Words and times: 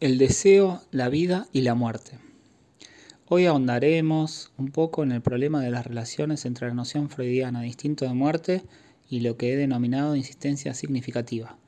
El 0.00 0.16
deseo, 0.16 0.80
la 0.92 1.10
vida 1.10 1.46
y 1.52 1.60
la 1.60 1.74
muerte. 1.74 2.18
Hoy 3.28 3.44
ahondaremos 3.44 4.50
un 4.56 4.70
poco 4.70 5.02
en 5.02 5.12
el 5.12 5.20
problema 5.20 5.60
de 5.60 5.70
las 5.70 5.86
relaciones 5.86 6.46
entre 6.46 6.68
la 6.68 6.74
noción 6.74 7.10
freudiana 7.10 7.60
de 7.60 7.66
instinto 7.66 8.06
de 8.06 8.14
muerte 8.14 8.62
y 9.10 9.20
lo 9.20 9.36
que 9.36 9.52
he 9.52 9.56
denominado 9.56 10.16
insistencia 10.16 10.72
significativa. 10.72 11.58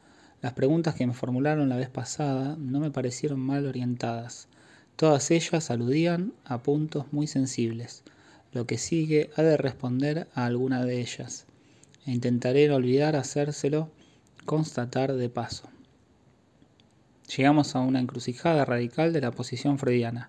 Las 0.40 0.54
preguntas 0.54 0.94
que 0.94 1.06
me 1.06 1.12
formularon 1.12 1.68
la 1.68 1.76
vez 1.76 1.90
pasada 1.90 2.56
no 2.58 2.80
me 2.80 2.90
parecieron 2.90 3.38
mal 3.38 3.66
orientadas. 3.66 4.48
Todas 4.96 5.30
ellas 5.30 5.70
aludían 5.70 6.32
a 6.46 6.62
puntos 6.62 7.12
muy 7.12 7.26
sensibles. 7.26 8.02
Lo 8.50 8.66
que 8.66 8.78
sigue 8.78 9.28
ha 9.36 9.42
de 9.42 9.58
responder 9.58 10.26
a 10.32 10.46
alguna 10.46 10.86
de 10.86 11.02
ellas, 11.02 11.44
e 12.06 12.12
intentaré 12.12 12.66
no 12.66 12.76
olvidar 12.76 13.14
hacérselo 13.14 13.90
constatar 14.46 15.12
de 15.12 15.28
paso. 15.28 15.71
Llegamos 17.34 17.74
a 17.74 17.80
una 17.80 17.98
encrucijada 17.98 18.66
radical 18.66 19.14
de 19.14 19.22
la 19.22 19.30
posición 19.30 19.78
freudiana, 19.78 20.28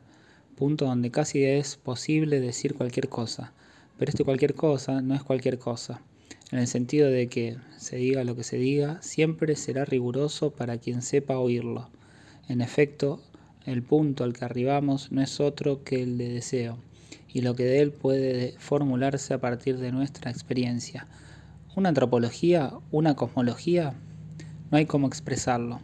punto 0.55 0.85
donde 0.85 1.11
casi 1.11 1.43
es 1.43 1.75
posible 1.75 2.39
decir 2.39 2.75
cualquier 2.75 3.09
cosa, 3.09 3.51
pero 3.97 4.09
este 4.09 4.23
cualquier 4.23 4.53
cosa 4.53 5.01
no 5.01 5.13
es 5.13 5.21
cualquier 5.21 5.59
cosa, 5.59 6.01
en 6.51 6.59
el 6.59 6.67
sentido 6.67 7.09
de 7.09 7.27
que, 7.27 7.57
se 7.75 7.97
diga 7.97 8.23
lo 8.23 8.37
que 8.37 8.45
se 8.45 8.55
diga, 8.55 9.01
siempre 9.01 9.57
será 9.57 9.83
riguroso 9.83 10.51
para 10.51 10.77
quien 10.77 11.01
sepa 11.01 11.39
oírlo. 11.39 11.89
En 12.47 12.61
efecto, 12.61 13.21
el 13.65 13.83
punto 13.83 14.23
al 14.23 14.31
que 14.31 14.45
arribamos 14.45 15.11
no 15.11 15.21
es 15.21 15.41
otro 15.41 15.83
que 15.83 16.03
el 16.03 16.17
de 16.17 16.29
deseo, 16.29 16.77
y 17.27 17.41
lo 17.41 17.53
que 17.53 17.65
de 17.65 17.81
él 17.81 17.91
puede 17.91 18.55
formularse 18.59 19.33
a 19.33 19.41
partir 19.41 19.77
de 19.77 19.91
nuestra 19.91 20.31
experiencia. 20.31 21.07
Una 21.75 21.89
antropología, 21.89 22.71
una 22.91 23.15
cosmología, 23.15 23.93
no 24.71 24.77
hay 24.77 24.85
cómo 24.85 25.07
expresarlo. 25.07 25.81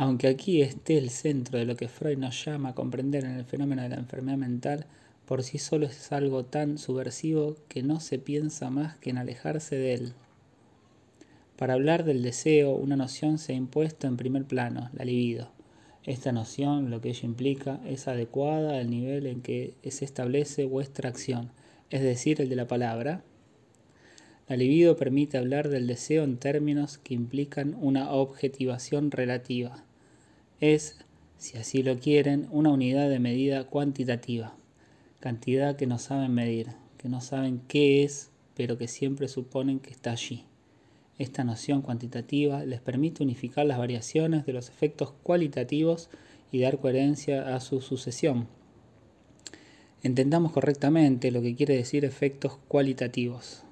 Aunque 0.00 0.28
aquí 0.28 0.62
esté 0.62 0.96
el 0.96 1.10
centro 1.10 1.58
de 1.58 1.64
lo 1.64 1.74
que 1.74 1.88
Freud 1.88 2.18
nos 2.18 2.44
llama 2.44 2.68
a 2.68 2.74
comprender 2.76 3.24
en 3.24 3.32
el 3.32 3.44
fenómeno 3.44 3.82
de 3.82 3.88
la 3.88 3.96
enfermedad 3.96 4.38
mental, 4.38 4.86
por 5.26 5.42
sí 5.42 5.58
solo 5.58 5.86
es 5.86 6.12
algo 6.12 6.44
tan 6.44 6.78
subversivo 6.78 7.56
que 7.66 7.82
no 7.82 7.98
se 7.98 8.20
piensa 8.20 8.70
más 8.70 8.96
que 8.98 9.10
en 9.10 9.18
alejarse 9.18 9.74
de 9.74 9.94
él. 9.94 10.12
Para 11.56 11.74
hablar 11.74 12.04
del 12.04 12.22
deseo, 12.22 12.76
una 12.76 12.94
noción 12.94 13.38
se 13.38 13.54
ha 13.54 13.56
impuesto 13.56 14.06
en 14.06 14.16
primer 14.16 14.44
plano, 14.44 14.88
la 14.92 15.04
libido. 15.04 15.50
Esta 16.04 16.30
noción, 16.30 16.90
lo 16.90 17.00
que 17.00 17.08
ello 17.08 17.26
implica, 17.26 17.80
es 17.84 18.06
adecuada 18.06 18.78
al 18.78 18.90
nivel 18.90 19.26
en 19.26 19.42
que 19.42 19.74
se 19.90 20.04
establece 20.04 20.64
vuestra 20.64 21.08
acción, 21.08 21.50
es 21.90 22.02
decir, 22.02 22.40
el 22.40 22.48
de 22.48 22.54
la 22.54 22.68
palabra. 22.68 23.24
La 24.46 24.54
libido 24.54 24.94
permite 24.94 25.38
hablar 25.38 25.68
del 25.68 25.88
deseo 25.88 26.22
en 26.22 26.36
términos 26.36 26.98
que 26.98 27.14
implican 27.14 27.76
una 27.80 28.12
objetivación 28.12 29.10
relativa 29.10 29.87
es, 30.60 30.98
si 31.36 31.58
así 31.58 31.82
lo 31.82 31.98
quieren, 31.98 32.48
una 32.50 32.70
unidad 32.70 33.08
de 33.08 33.20
medida 33.20 33.64
cuantitativa, 33.64 34.56
cantidad 35.20 35.76
que 35.76 35.86
no 35.86 35.98
saben 35.98 36.34
medir, 36.34 36.68
que 36.96 37.08
no 37.08 37.20
saben 37.20 37.60
qué 37.68 38.02
es, 38.04 38.30
pero 38.56 38.76
que 38.76 38.88
siempre 38.88 39.28
suponen 39.28 39.78
que 39.78 39.90
está 39.90 40.10
allí. 40.12 40.44
Esta 41.18 41.44
noción 41.44 41.82
cuantitativa 41.82 42.64
les 42.64 42.80
permite 42.80 43.22
unificar 43.22 43.66
las 43.66 43.78
variaciones 43.78 44.46
de 44.46 44.52
los 44.52 44.68
efectos 44.68 45.12
cualitativos 45.22 46.10
y 46.52 46.60
dar 46.60 46.78
coherencia 46.78 47.54
a 47.54 47.60
su 47.60 47.80
sucesión. 47.80 48.48
Entendamos 50.02 50.52
correctamente 50.52 51.32
lo 51.32 51.42
que 51.42 51.56
quiere 51.56 51.76
decir 51.76 52.04
efectos 52.04 52.58
cualitativos. 52.68 53.64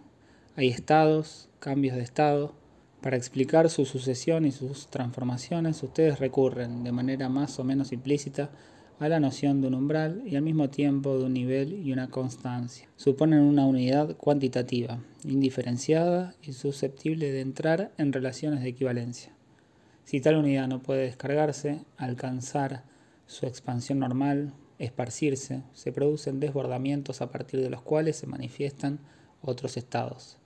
Hay 0.57 0.69
estados, 0.69 1.49
cambios 1.61 1.97
de 1.97 2.03
estado, 2.03 2.55
para 3.01 3.17
explicar 3.17 3.71
su 3.71 3.85
sucesión 3.85 4.47
y 4.47 4.53
sus 4.53 4.89
transformaciones, 4.89 5.83
ustedes 5.83 6.19
recurren 6.19 6.83
de 6.83 6.93
manera 6.93 7.29
más 7.29 7.59
o 7.59 7.65
menos 7.65 7.93
implícita 7.93 8.51
a 8.99 9.09
la 9.09 9.21
noción 9.21 9.61
de 9.61 9.69
un 9.69 9.75
umbral 9.75 10.23
y 10.25 10.37
al 10.37 10.43
mismo 10.43 10.71
tiempo 10.71 11.19
de 11.19 11.25
un 11.25 11.35
nivel 11.35 11.87
y 11.87 11.93
una 11.93 12.09
constancia. 12.09 12.89
Suponen 12.97 13.41
una 13.41 13.67
unidad 13.67 14.17
cuantitativa, 14.17 14.99
indiferenciada 15.25 16.35
y 16.43 16.55
susceptible 16.55 17.31
de 17.31 17.43
entrar 17.43 17.93
en 17.99 18.13
relaciones 18.13 18.63
de 18.63 18.71
equivalencia. 18.71 19.33
Si 20.05 20.21
tal 20.21 20.37
unidad 20.37 20.69
no 20.69 20.83
puede 20.83 21.03
descargarse, 21.03 21.85
alcanzar 21.97 22.85
su 23.27 23.47
expansión 23.47 23.99
normal, 23.99 24.55
esparcirse, 24.79 25.63
se 25.73 25.93
producen 25.93 26.41
desbordamientos 26.41 27.21
a 27.21 27.31
partir 27.31 27.61
de 27.61 27.71
los 27.71 27.83
cuales 27.83 28.17
se 28.17 28.27
manifiestan 28.27 29.01
otros 29.43 29.77
estados. 29.77 30.39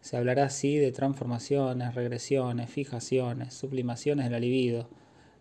Se 0.00 0.16
hablará 0.16 0.44
así 0.44 0.76
de 0.76 0.92
transformaciones, 0.92 1.94
regresiones, 1.94 2.70
fijaciones, 2.70 3.54
sublimaciones 3.54 4.30
del 4.30 4.40
libido, 4.40 4.88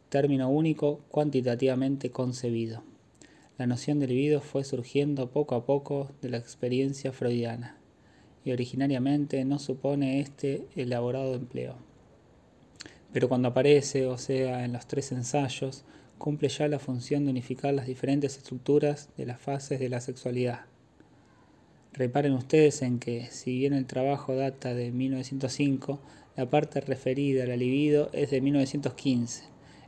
término 0.10 0.50
único 0.50 1.00
cuantitativamente 1.10 2.12
concebido. 2.12 2.84
La 3.58 3.68
noción 3.68 4.00
de 4.00 4.08
libido 4.08 4.42
fue 4.42 4.64
surgiendo 4.64 5.32
poco 5.32 5.56
a 5.56 5.66
poco 5.66 6.12
de 6.22 6.30
la 6.30 6.38
experiencia 6.38 7.12
freudiana 7.12 7.78
y 8.44 8.52
originariamente 8.52 9.44
no 9.46 9.60
supone 9.60 10.20
este 10.20 10.68
elaborado 10.76 11.36
empleo. 11.36 11.76
Pero 13.14 13.30
cuando 13.30 13.50
aparece, 13.50 14.06
o 14.06 14.18
sea, 14.18 14.66
en 14.66 14.74
los 14.74 14.88
tres 14.88 15.12
ensayos, 15.12 15.86
cumple 16.18 16.50
ya 16.50 16.68
la 16.68 16.80
función 16.80 17.26
de 17.26 17.32
unificar 17.32 17.74
las 17.74 17.88
diferentes 17.88 18.38
estructuras 18.38 19.10
de 19.18 19.26
las 19.26 19.40
fases 19.40 19.80
de 19.80 19.90
la 19.90 20.02
sexualidad 20.02 20.62
Reparen 21.98 22.34
ustedes 22.34 22.84
en 22.84 23.00
que, 23.00 23.26
si 23.32 23.58
bien 23.58 23.74
el 23.74 23.88
trabajo 23.88 24.36
data 24.36 24.76
de 24.76 24.92
1905, 24.92 26.00
la 26.36 26.48
parte 26.48 26.80
referida 26.80 27.46
al 27.46 27.58
libido 27.58 28.12
es 28.14 28.30
de 28.30 28.40
1915, 28.40 29.46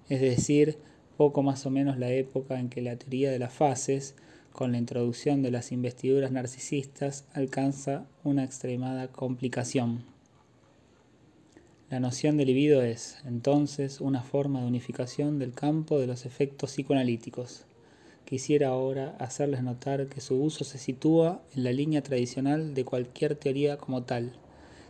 es 0.09 0.19
decir, 0.19 0.79
poco 1.17 1.43
más 1.43 1.67
o 1.67 1.69
menos 1.69 1.99
la 1.99 2.09
época 2.09 2.59
en 2.59 2.69
que 2.69 2.81
la 2.81 2.95
teoría 2.95 3.29
de 3.29 3.37
las 3.37 3.53
fases, 3.53 4.15
con 4.51 4.71
la 4.71 4.79
introducción 4.79 5.43
de 5.43 5.51
las 5.51 5.71
investiduras 5.71 6.31
narcisistas, 6.31 7.25
alcanza 7.33 8.07
una 8.23 8.43
extremada 8.43 9.09
complicación. 9.09 10.03
La 11.91 11.99
noción 11.99 12.37
de 12.37 12.45
libido 12.45 12.81
es, 12.81 13.19
entonces, 13.23 14.01
una 14.01 14.23
forma 14.23 14.61
de 14.61 14.67
unificación 14.67 15.37
del 15.37 15.53
campo 15.53 15.99
de 15.99 16.07
los 16.07 16.25
efectos 16.25 16.71
psicoanalíticos 16.71 17.67
quisiera 18.29 18.67
ahora 18.67 19.15
hacerles 19.17 19.63
notar 19.63 20.05
que 20.05 20.21
su 20.21 20.35
uso 20.35 20.63
se 20.63 20.77
sitúa 20.77 21.41
en 21.55 21.63
la 21.63 21.71
línea 21.71 22.03
tradicional 22.03 22.75
de 22.75 22.85
cualquier 22.85 23.33
teoría 23.33 23.77
como 23.77 24.03
tal, 24.03 24.33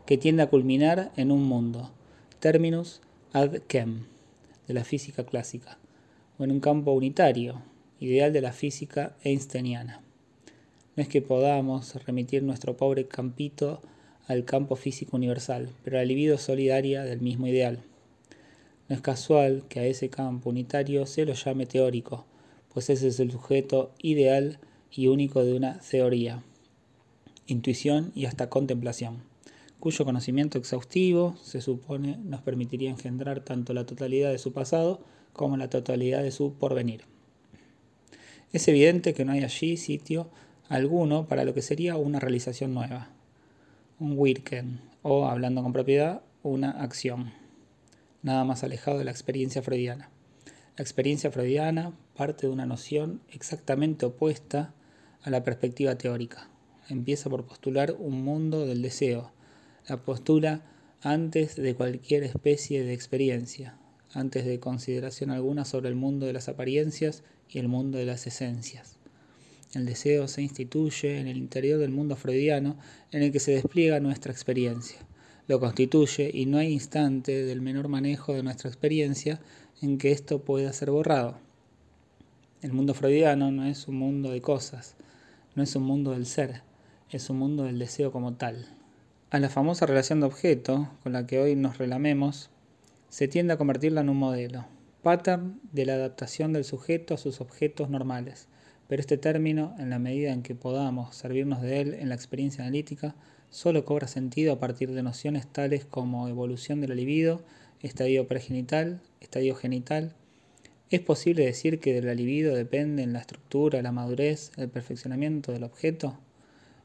que 0.05 0.17
tiende 0.17 0.43
a 0.43 0.49
culminar 0.49 1.13
en 1.15 1.31
un 1.31 1.45
mundo, 1.45 1.89
terminus 2.41 2.99
ad 3.31 3.59
chem, 3.69 4.07
de 4.67 4.73
la 4.73 4.83
física 4.83 5.23
clásica, 5.23 5.77
o 6.37 6.43
en 6.43 6.51
un 6.51 6.59
campo 6.59 6.91
unitario, 6.91 7.61
ideal 8.01 8.33
de 8.33 8.41
la 8.41 8.51
física 8.51 9.15
einsteiniana. 9.23 10.01
No 10.97 11.03
es 11.03 11.07
que 11.07 11.21
podamos 11.21 11.95
remitir 12.05 12.43
nuestro 12.43 12.75
pobre 12.75 13.07
campito 13.07 13.79
al 14.27 14.43
campo 14.43 14.75
físico 14.75 15.15
universal, 15.15 15.69
pero 15.85 15.97
a 15.97 16.01
la 16.01 16.05
libido 16.05 16.37
solidaria 16.37 17.05
del 17.05 17.21
mismo 17.21 17.47
ideal. 17.47 17.79
No 18.89 18.95
es 18.97 19.01
casual 19.01 19.63
que 19.69 19.79
a 19.79 19.85
ese 19.85 20.09
campo 20.09 20.49
unitario 20.49 21.05
se 21.05 21.23
lo 21.23 21.33
llame 21.35 21.65
teórico, 21.65 22.25
pues 22.73 22.89
ese 22.89 23.07
es 23.07 23.19
el 23.19 23.31
sujeto 23.31 23.91
ideal 24.01 24.59
y 24.91 25.07
único 25.07 25.43
de 25.43 25.53
una 25.53 25.79
teoría, 25.79 26.43
intuición 27.47 28.11
y 28.15 28.25
hasta 28.25 28.49
contemplación, 28.49 29.23
cuyo 29.79 30.05
conocimiento 30.05 30.57
exhaustivo, 30.57 31.35
se 31.43 31.61
supone, 31.61 32.17
nos 32.17 32.41
permitiría 32.41 32.89
engendrar 32.89 33.41
tanto 33.41 33.73
la 33.73 33.85
totalidad 33.85 34.31
de 34.31 34.37
su 34.37 34.51
pasado 34.51 35.01
como 35.33 35.57
la 35.57 35.69
totalidad 35.69 36.21
de 36.21 36.31
su 36.31 36.53
porvenir. 36.53 37.03
Es 38.51 38.67
evidente 38.67 39.13
que 39.13 39.25
no 39.25 39.31
hay 39.31 39.43
allí 39.43 39.77
sitio 39.77 40.29
alguno 40.67 41.27
para 41.27 41.45
lo 41.45 41.53
que 41.53 41.61
sería 41.61 41.97
una 41.97 42.19
realización 42.19 42.73
nueva, 42.73 43.09
un 43.99 44.17
Wirken, 44.17 44.81
o, 45.01 45.25
hablando 45.27 45.63
con 45.63 45.73
propiedad, 45.73 46.21
una 46.43 46.71
acción, 46.71 47.31
nada 48.21 48.43
más 48.43 48.63
alejado 48.63 48.97
de 48.97 49.05
la 49.05 49.11
experiencia 49.11 49.61
freudiana. 49.61 50.09
La 50.79 50.83
experiencia 50.83 51.29
freudiana 51.29 51.91
parte 52.15 52.47
de 52.47 52.53
una 52.53 52.65
noción 52.65 53.19
exactamente 53.33 54.05
opuesta 54.05 54.73
a 55.23 55.29
la 55.29 55.43
perspectiva 55.43 55.97
teórica. 55.97 56.47
Empieza 56.87 57.29
por 57.29 57.45
postular 57.45 57.97
un 57.99 58.23
mundo 58.23 58.65
del 58.65 58.81
deseo. 58.81 59.33
La 59.89 59.97
postula 59.97 60.61
antes 61.01 61.57
de 61.57 61.75
cualquier 61.75 62.23
especie 62.23 62.81
de 62.85 62.93
experiencia, 62.93 63.77
antes 64.13 64.45
de 64.45 64.61
consideración 64.61 65.31
alguna 65.31 65.65
sobre 65.65 65.89
el 65.89 65.95
mundo 65.95 66.27
de 66.27 66.31
las 66.31 66.47
apariencias 66.47 67.23
y 67.49 67.59
el 67.59 67.67
mundo 67.67 67.97
de 67.97 68.05
las 68.05 68.25
esencias. 68.25 68.99
El 69.73 69.85
deseo 69.85 70.29
se 70.29 70.43
instituye 70.43 71.19
en 71.19 71.27
el 71.27 71.35
interior 71.35 71.77
del 71.77 71.91
mundo 71.91 72.15
freudiano 72.15 72.77
en 73.11 73.23
el 73.23 73.33
que 73.33 73.41
se 73.41 73.51
despliega 73.51 73.99
nuestra 73.99 74.31
experiencia. 74.31 74.99
Lo 75.49 75.59
constituye 75.59 76.31
y 76.31 76.45
no 76.45 76.59
hay 76.59 76.71
instante 76.71 77.43
del 77.43 77.59
menor 77.59 77.89
manejo 77.89 78.33
de 78.33 78.43
nuestra 78.43 78.69
experiencia 78.69 79.41
en 79.81 79.97
que 79.97 80.11
esto 80.11 80.43
pueda 80.43 80.73
ser 80.73 80.91
borrado. 80.91 81.37
El 82.61 82.73
mundo 82.73 82.93
freudiano 82.93 83.51
no 83.51 83.65
es 83.65 83.87
un 83.87 83.95
mundo 83.95 84.31
de 84.31 84.41
cosas, 84.41 84.95
no 85.55 85.63
es 85.63 85.75
un 85.75 85.83
mundo 85.83 86.11
del 86.11 86.25
ser, 86.25 86.61
es 87.09 87.29
un 87.29 87.39
mundo 87.39 87.63
del 87.63 87.79
deseo 87.79 88.11
como 88.11 88.33
tal. 88.33 88.67
A 89.31 89.39
la 89.39 89.49
famosa 89.49 89.85
relación 89.85 90.19
de 90.19 90.25
objeto, 90.25 90.89
con 91.03 91.13
la 91.13 91.25
que 91.25 91.39
hoy 91.39 91.55
nos 91.55 91.77
relamemos, 91.77 92.49
se 93.09 93.27
tiende 93.27 93.53
a 93.53 93.57
convertirla 93.57 94.01
en 94.01 94.09
un 94.09 94.17
modelo. 94.17 94.65
pattern 95.01 95.61
de 95.71 95.85
la 95.85 95.93
adaptación 95.93 96.51
del 96.51 96.65
sujeto 96.65 97.13
a 97.13 97.17
sus 97.17 97.39
objetos 97.39 97.89
normales. 97.89 98.47
Pero 98.89 98.99
este 98.99 99.17
término, 99.17 99.75
en 99.79 99.89
la 99.89 99.99
medida 99.99 100.33
en 100.33 100.41
que 100.41 100.55
podamos 100.55 101.15
servirnos 101.15 101.61
de 101.61 101.79
él 101.79 101.93
en 101.93 102.09
la 102.09 102.15
experiencia 102.15 102.63
analítica, 102.63 103.15
solo 103.49 103.85
cobra 103.85 104.07
sentido 104.07 104.51
a 104.51 104.59
partir 104.59 104.91
de 104.91 105.03
nociones 105.03 105.47
tales 105.47 105.85
como 105.85 106.27
evolución 106.27 106.81
de 106.81 106.87
la 106.89 106.95
libido, 106.95 107.41
estadio 107.81 108.27
pregenital, 108.27 108.99
estadio 109.21 109.55
genital. 109.55 110.13
¿Es 110.89 110.99
posible 110.99 111.45
decir 111.45 111.79
que 111.79 111.93
de 111.93 112.01
la 112.01 112.13
libido 112.13 112.55
dependen 112.55 113.13
la 113.13 113.19
estructura, 113.19 113.81
la 113.81 113.93
madurez, 113.93 114.51
el 114.57 114.69
perfeccionamiento 114.69 115.53
del 115.53 115.63
objeto? 115.63 116.17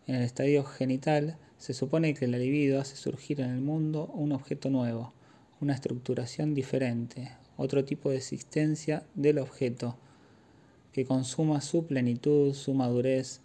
En 0.06 0.14
el 0.14 0.22
estadio 0.22 0.62
genital 0.64 1.36
se 1.58 1.74
supone 1.74 2.14
que 2.14 2.28
la 2.28 2.38
libido 2.38 2.80
hace 2.80 2.94
surgir 2.94 3.40
en 3.40 3.50
el 3.50 3.60
mundo 3.60 4.06
un 4.14 4.32
objeto 4.32 4.70
nuevo, 4.70 5.12
una 5.60 5.74
estructuración 5.74 6.54
diferente, 6.54 7.32
otro 7.56 7.84
tipo 7.84 8.10
de 8.10 8.18
existencia 8.18 9.02
del 9.14 9.38
objeto, 9.38 9.96
que 10.92 11.04
consuma 11.04 11.60
su 11.60 11.86
plenitud, 11.86 12.54
su 12.54 12.72
madurez, 12.74 13.40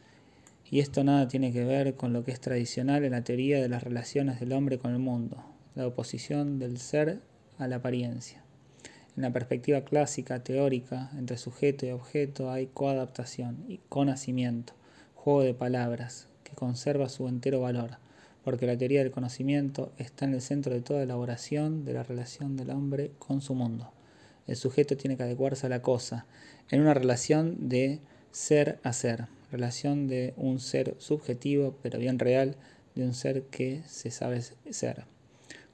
y 0.70 0.82
esto 0.82 1.04
nada 1.04 1.28
tiene 1.28 1.52
que 1.52 1.64
ver 1.64 1.96
con 1.96 2.14
lo 2.14 2.24
que 2.24 2.32
es 2.32 2.40
tradicional 2.40 3.06
en 3.06 3.14
la 3.14 3.24
teoría 3.24 3.60
de 3.60 3.70
las 3.70 3.84
relaciones 3.84 4.40
del 4.40 4.54
hombre 4.54 4.78
con 4.78 4.92
el 4.92 5.00
mundo, 5.00 5.44
la 5.74 5.88
oposición 5.88 6.60
del 6.60 6.78
ser 6.78 7.22
a 7.60 7.68
la 7.68 7.76
apariencia. 7.76 8.42
En 9.16 9.22
la 9.22 9.32
perspectiva 9.32 9.82
clásica, 9.82 10.44
teórica, 10.44 11.12
entre 11.16 11.38
sujeto 11.38 11.86
y 11.86 11.92
objeto 11.92 12.50
hay 12.50 12.68
coadaptación 12.68 13.66
y 13.68 13.80
conocimiento, 13.90 14.74
juego 15.14 15.44
de 15.44 15.54
palabras, 15.54 16.28
que 16.44 16.56
conserva 16.56 17.10
su 17.10 17.28
entero 17.28 17.62
valor 17.62 17.98
porque 18.44 18.66
la 18.66 18.78
teoría 18.78 19.04
del 19.04 19.12
conocimiento 19.12 19.92
está 19.98 20.26
en 20.26 20.34
el 20.34 20.42
centro 20.42 20.74
de 20.74 20.82
toda 20.82 21.04
elaboración 21.04 21.86
de 21.86 21.94
la 21.94 22.04
relación 22.04 22.56
del 22.56 22.72
hombre 22.72 23.12
con 23.20 23.42
su 23.42 23.54
mundo. 23.54 23.92
El 24.48 24.56
sujeto 24.56 24.98
tiene 24.98 25.18
que 25.18 25.24
adecuarse 25.24 25.68
a 25.68 25.70
la 25.70 25.82
cosa, 25.82 26.26
en 26.70 26.82
una 26.82 26.94
relación 26.94 27.70
de 27.70 28.00
ser 28.32 28.80
a 28.84 28.94
ser, 28.94 29.28
relación 29.52 30.08
de 30.08 30.34
un 30.38 30.60
ser 30.60 30.96
subjetivo, 30.98 31.78
pero 31.84 32.00
bien 32.00 32.18
real, 32.18 32.56
de 32.96 33.04
un 33.04 33.14
ser 33.14 33.44
que 33.44 33.84
se 33.86 34.10
sabe 34.10 34.42
ser, 34.42 35.06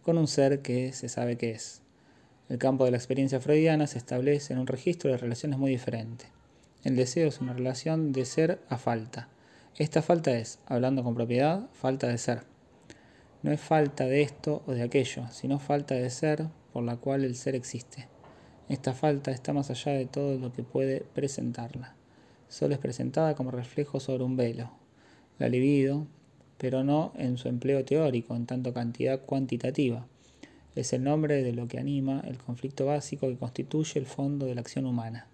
con 0.05 0.19
un 0.19 0.27
ser 0.27 0.61
que 0.61 0.93
se 0.93 1.09
sabe 1.09 1.35
que 1.35 1.49
es. 1.49 1.81
El 2.47 2.59
campo 2.59 2.85
de 2.85 2.91
la 2.91 2.97
experiencia 2.97 3.39
freudiana 3.39 3.87
se 3.87 3.97
establece 3.97 4.53
en 4.53 4.59
un 4.59 4.67
registro 4.67 5.09
de 5.09 5.17
relaciones 5.17 5.57
muy 5.57 5.71
diferente. 5.71 6.27
El 6.83 6.95
deseo 6.95 7.27
es 7.27 7.41
una 7.41 7.53
relación 7.53 8.11
de 8.11 8.23
ser 8.25 8.59
a 8.69 8.77
falta. 8.77 9.29
Esta 9.77 10.03
falta 10.03 10.37
es, 10.37 10.59
hablando 10.67 11.03
con 11.03 11.15
propiedad, 11.15 11.67
falta 11.73 12.07
de 12.07 12.19
ser. 12.19 12.43
No 13.41 13.51
es 13.51 13.59
falta 13.59 14.05
de 14.05 14.21
esto 14.21 14.61
o 14.67 14.73
de 14.73 14.83
aquello, 14.83 15.23
sino 15.31 15.57
falta 15.57 15.95
de 15.95 16.11
ser 16.11 16.45
por 16.71 16.83
la 16.83 16.97
cual 16.97 17.23
el 17.23 17.35
ser 17.35 17.55
existe. 17.55 18.07
Esta 18.69 18.93
falta 18.93 19.31
está 19.31 19.53
más 19.53 19.71
allá 19.71 19.93
de 19.93 20.05
todo 20.05 20.37
lo 20.37 20.53
que 20.53 20.61
puede 20.61 20.99
presentarla. 21.15 21.95
Solo 22.47 22.75
es 22.75 22.79
presentada 22.79 23.33
como 23.33 23.49
reflejo 23.49 23.99
sobre 23.99 24.23
un 24.23 24.37
velo. 24.37 24.69
La 25.39 25.49
libido, 25.49 26.05
pero 26.57 26.83
no 26.83 27.13
en 27.17 27.37
su 27.37 27.47
empleo 27.47 27.83
teórico, 27.85 28.35
en 28.35 28.45
tanto 28.45 28.73
cantidad 28.73 29.21
cuantitativa. 29.21 30.05
Es 30.75 30.93
el 30.93 31.03
nombre 31.03 31.43
de 31.43 31.53
lo 31.53 31.67
que 31.67 31.79
anima 31.79 32.21
el 32.27 32.37
conflicto 32.37 32.85
básico 32.85 33.27
que 33.27 33.37
constituye 33.37 33.99
el 33.99 34.05
fondo 34.05 34.45
de 34.45 34.55
la 34.55 34.61
acción 34.61 34.85
humana. 34.85 35.27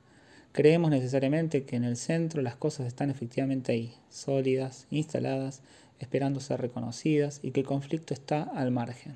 Creemos 0.52 0.92
necesariamente 0.92 1.64
que 1.64 1.78
en 1.78 1.84
el 1.84 1.96
centro 1.96 2.42
las 2.42 2.56
cosas 2.56 2.86
están 2.86 3.10
efectivamente 3.10 3.72
ahí, 3.72 3.94
sólidas, 4.10 4.86
instaladas, 4.92 5.62
esperando 6.00 6.40
ser 6.40 6.60
reconocidas 6.60 7.40
y 7.42 7.52
que 7.52 7.62
el 7.62 7.66
conflicto 7.66 8.14
está 8.14 8.44
al 8.44 8.72
margen. 8.72 9.16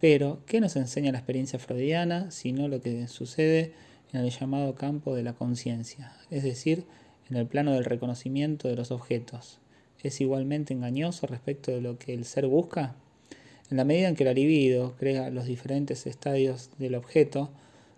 Pero, 0.00 0.40
¿qué 0.46 0.60
nos 0.60 0.76
enseña 0.76 1.12
la 1.12 1.18
experiencia 1.18 1.58
freudiana 1.58 2.30
sino 2.30 2.68
lo 2.68 2.80
que 2.80 3.06
sucede 3.08 3.72
en 4.12 4.20
el 4.20 4.30
llamado 4.30 4.74
campo 4.74 5.14
de 5.14 5.22
la 5.22 5.34
conciencia, 5.34 6.12
es 6.30 6.42
decir, 6.42 6.84
en 7.28 7.36
el 7.36 7.46
plano 7.46 7.72
del 7.72 7.84
reconocimiento 7.84 8.68
de 8.68 8.76
los 8.76 8.90
objetos? 8.92 9.58
¿Es 10.02 10.20
igualmente 10.20 10.72
engañoso 10.72 11.26
respecto 11.26 11.70
de 11.70 11.80
lo 11.80 11.98
que 11.98 12.14
el 12.14 12.24
ser 12.24 12.46
busca? 12.46 12.94
En 13.70 13.76
la 13.76 13.84
medida 13.84 14.08
en 14.08 14.16
que 14.16 14.24
la 14.24 14.32
libido 14.32 14.96
crea 14.96 15.30
los 15.30 15.44
diferentes 15.44 16.06
estadios 16.06 16.70
del 16.78 16.94
objeto, 16.94 17.50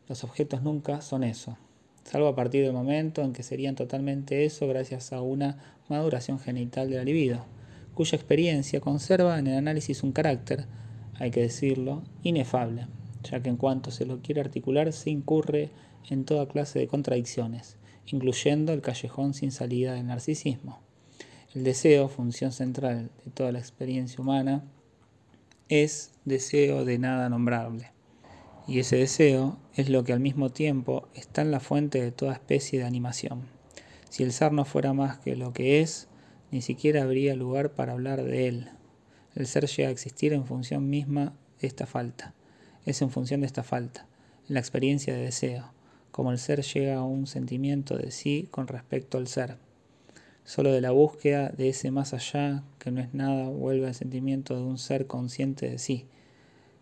los 0.08 0.24
objetos 0.24 0.62
nunca 0.62 1.00
son 1.00 1.24
eso, 1.24 1.56
salvo 2.04 2.28
a 2.28 2.34
partir 2.34 2.64
del 2.64 2.72
momento 2.72 3.22
en 3.22 3.32
que 3.32 3.42
serían 3.42 3.76
totalmente 3.76 4.44
eso 4.44 4.66
gracias 4.66 5.12
a 5.12 5.22
una 5.22 5.76
maduración 5.88 6.38
genital 6.38 6.90
de 6.90 6.96
la 6.96 7.04
libido 7.04 7.44
cuya 7.94 8.16
experiencia 8.16 8.80
conserva 8.80 9.38
en 9.38 9.46
el 9.46 9.56
análisis 9.56 10.02
un 10.02 10.12
carácter, 10.12 10.66
hay 11.18 11.30
que 11.30 11.40
decirlo, 11.40 12.02
inefable, 12.22 12.86
ya 13.22 13.42
que 13.42 13.50
en 13.50 13.56
cuanto 13.56 13.90
se 13.90 14.06
lo 14.06 14.20
quiere 14.22 14.40
articular 14.40 14.92
se 14.92 15.10
incurre 15.10 15.70
en 16.08 16.24
toda 16.24 16.48
clase 16.48 16.78
de 16.78 16.88
contradicciones, 16.88 17.76
incluyendo 18.06 18.72
el 18.72 18.80
callejón 18.80 19.34
sin 19.34 19.52
salida 19.52 19.94
del 19.94 20.06
narcisismo. 20.06 20.80
El 21.54 21.64
deseo, 21.64 22.08
función 22.08 22.50
central 22.50 23.10
de 23.24 23.30
toda 23.30 23.52
la 23.52 23.58
experiencia 23.58 24.22
humana, 24.22 24.64
es 25.68 26.12
deseo 26.24 26.86
de 26.86 26.98
nada 26.98 27.28
nombrable. 27.28 27.90
Y 28.66 28.78
ese 28.78 28.96
deseo 28.96 29.58
es 29.74 29.90
lo 29.90 30.02
que 30.02 30.14
al 30.14 30.20
mismo 30.20 30.48
tiempo 30.48 31.08
está 31.14 31.42
en 31.42 31.50
la 31.50 31.60
fuente 31.60 32.00
de 32.00 32.10
toda 32.10 32.32
especie 32.32 32.78
de 32.78 32.86
animación. 32.86 33.42
Si 34.08 34.22
el 34.22 34.32
ser 34.32 34.52
no 34.52 34.64
fuera 34.64 34.94
más 34.94 35.18
que 35.18 35.36
lo 35.36 35.52
que 35.52 35.82
es, 35.82 36.08
ni 36.50 36.62
siquiera 36.62 37.02
habría 37.02 37.34
lugar 37.36 37.72
para 37.72 37.92
hablar 37.92 38.22
de 38.22 38.48
él. 38.48 38.70
El 39.34 39.46
ser 39.46 39.66
llega 39.66 39.90
a 39.90 39.92
existir 39.92 40.32
en 40.32 40.46
función 40.46 40.88
misma 40.88 41.34
de 41.60 41.66
esta 41.66 41.86
falta. 41.86 42.32
Es 42.86 43.02
en 43.02 43.10
función 43.10 43.40
de 43.40 43.46
esta 43.46 43.62
falta, 43.62 44.06
la 44.48 44.60
experiencia 44.60 45.12
de 45.14 45.24
deseo, 45.24 45.70
como 46.12 46.32
el 46.32 46.38
ser 46.38 46.62
llega 46.62 46.96
a 46.96 47.04
un 47.04 47.26
sentimiento 47.26 47.98
de 47.98 48.10
sí 48.10 48.48
con 48.50 48.68
respecto 48.68 49.18
al 49.18 49.28
ser. 49.28 49.58
Solo 50.44 50.72
de 50.72 50.80
la 50.80 50.90
búsqueda 50.90 51.50
de 51.50 51.68
ese 51.68 51.90
más 51.92 52.14
allá, 52.14 52.64
que 52.80 52.90
no 52.90 53.00
es 53.00 53.14
nada, 53.14 53.48
vuelve 53.48 53.86
al 53.86 53.94
sentimiento 53.94 54.56
de 54.56 54.62
un 54.62 54.76
ser 54.76 55.06
consciente 55.06 55.70
de 55.70 55.78
sí, 55.78 56.06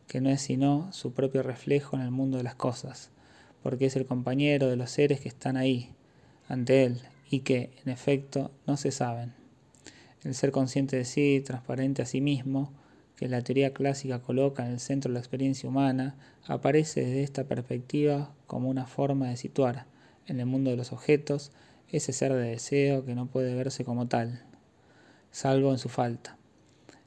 que 0.07 0.23
no 0.23 0.31
es 0.31 0.41
sino 0.41 0.91
su 0.93 1.13
propio 1.13 1.43
reflejo 1.43 1.97
en 1.97 2.03
el 2.03 2.11
mundo 2.11 2.39
de 2.39 2.43
las 2.43 2.55
cosas, 2.55 3.11
porque 3.63 3.87
es 3.87 3.97
el 3.97 4.07
compañero 4.07 4.69
de 4.69 4.77
los 4.77 4.91
seres 4.91 5.21
que 5.21 5.29
están 5.29 5.59
ahí, 5.59 5.91
ante 6.49 6.85
él, 6.85 7.03
y 7.31 7.41
que, 7.41 7.71
en 7.85 7.93
efecto, 7.93 8.51
no 8.67 8.79
se 8.79 8.91
saben, 8.93 9.35
el 10.25 10.35
ser 10.35 10.53
consciente 10.53 10.97
de 10.97 11.05
sí, 11.05 11.43
transparente 11.45 12.01
a 12.01 12.07
sí 12.07 12.23
mismo, 12.23 12.73
que 13.17 13.29
la 13.29 13.43
teoría 13.43 13.75
clásica 13.75 14.21
coloca 14.21 14.65
en 14.65 14.73
el 14.73 14.81
centro 14.81 15.11
de 15.11 15.15
la 15.15 15.21
experiencia 15.21 15.69
humana, 15.69 16.17
aparece 16.47 17.05
desde 17.05 17.23
esta 17.23 17.45
perspectiva 17.45 18.33
como 18.47 18.71
una 18.71 18.87
forma 18.87 19.29
de 19.29 19.37
situar 19.37 19.85
en 20.27 20.41
el 20.41 20.47
mundo 20.47 20.71
de 20.71 20.79
los 20.79 20.93
objetos 20.93 21.53
ese 21.93 22.13
ser 22.13 22.33
de 22.33 22.51
deseo 22.51 23.05
que 23.05 23.15
no 23.15 23.27
puede 23.27 23.55
verse 23.55 23.85
como 23.85 24.09
tal, 24.09 24.43
salvo 25.31 25.73
en 25.73 25.79
su 25.79 25.89
falta. 25.89 26.37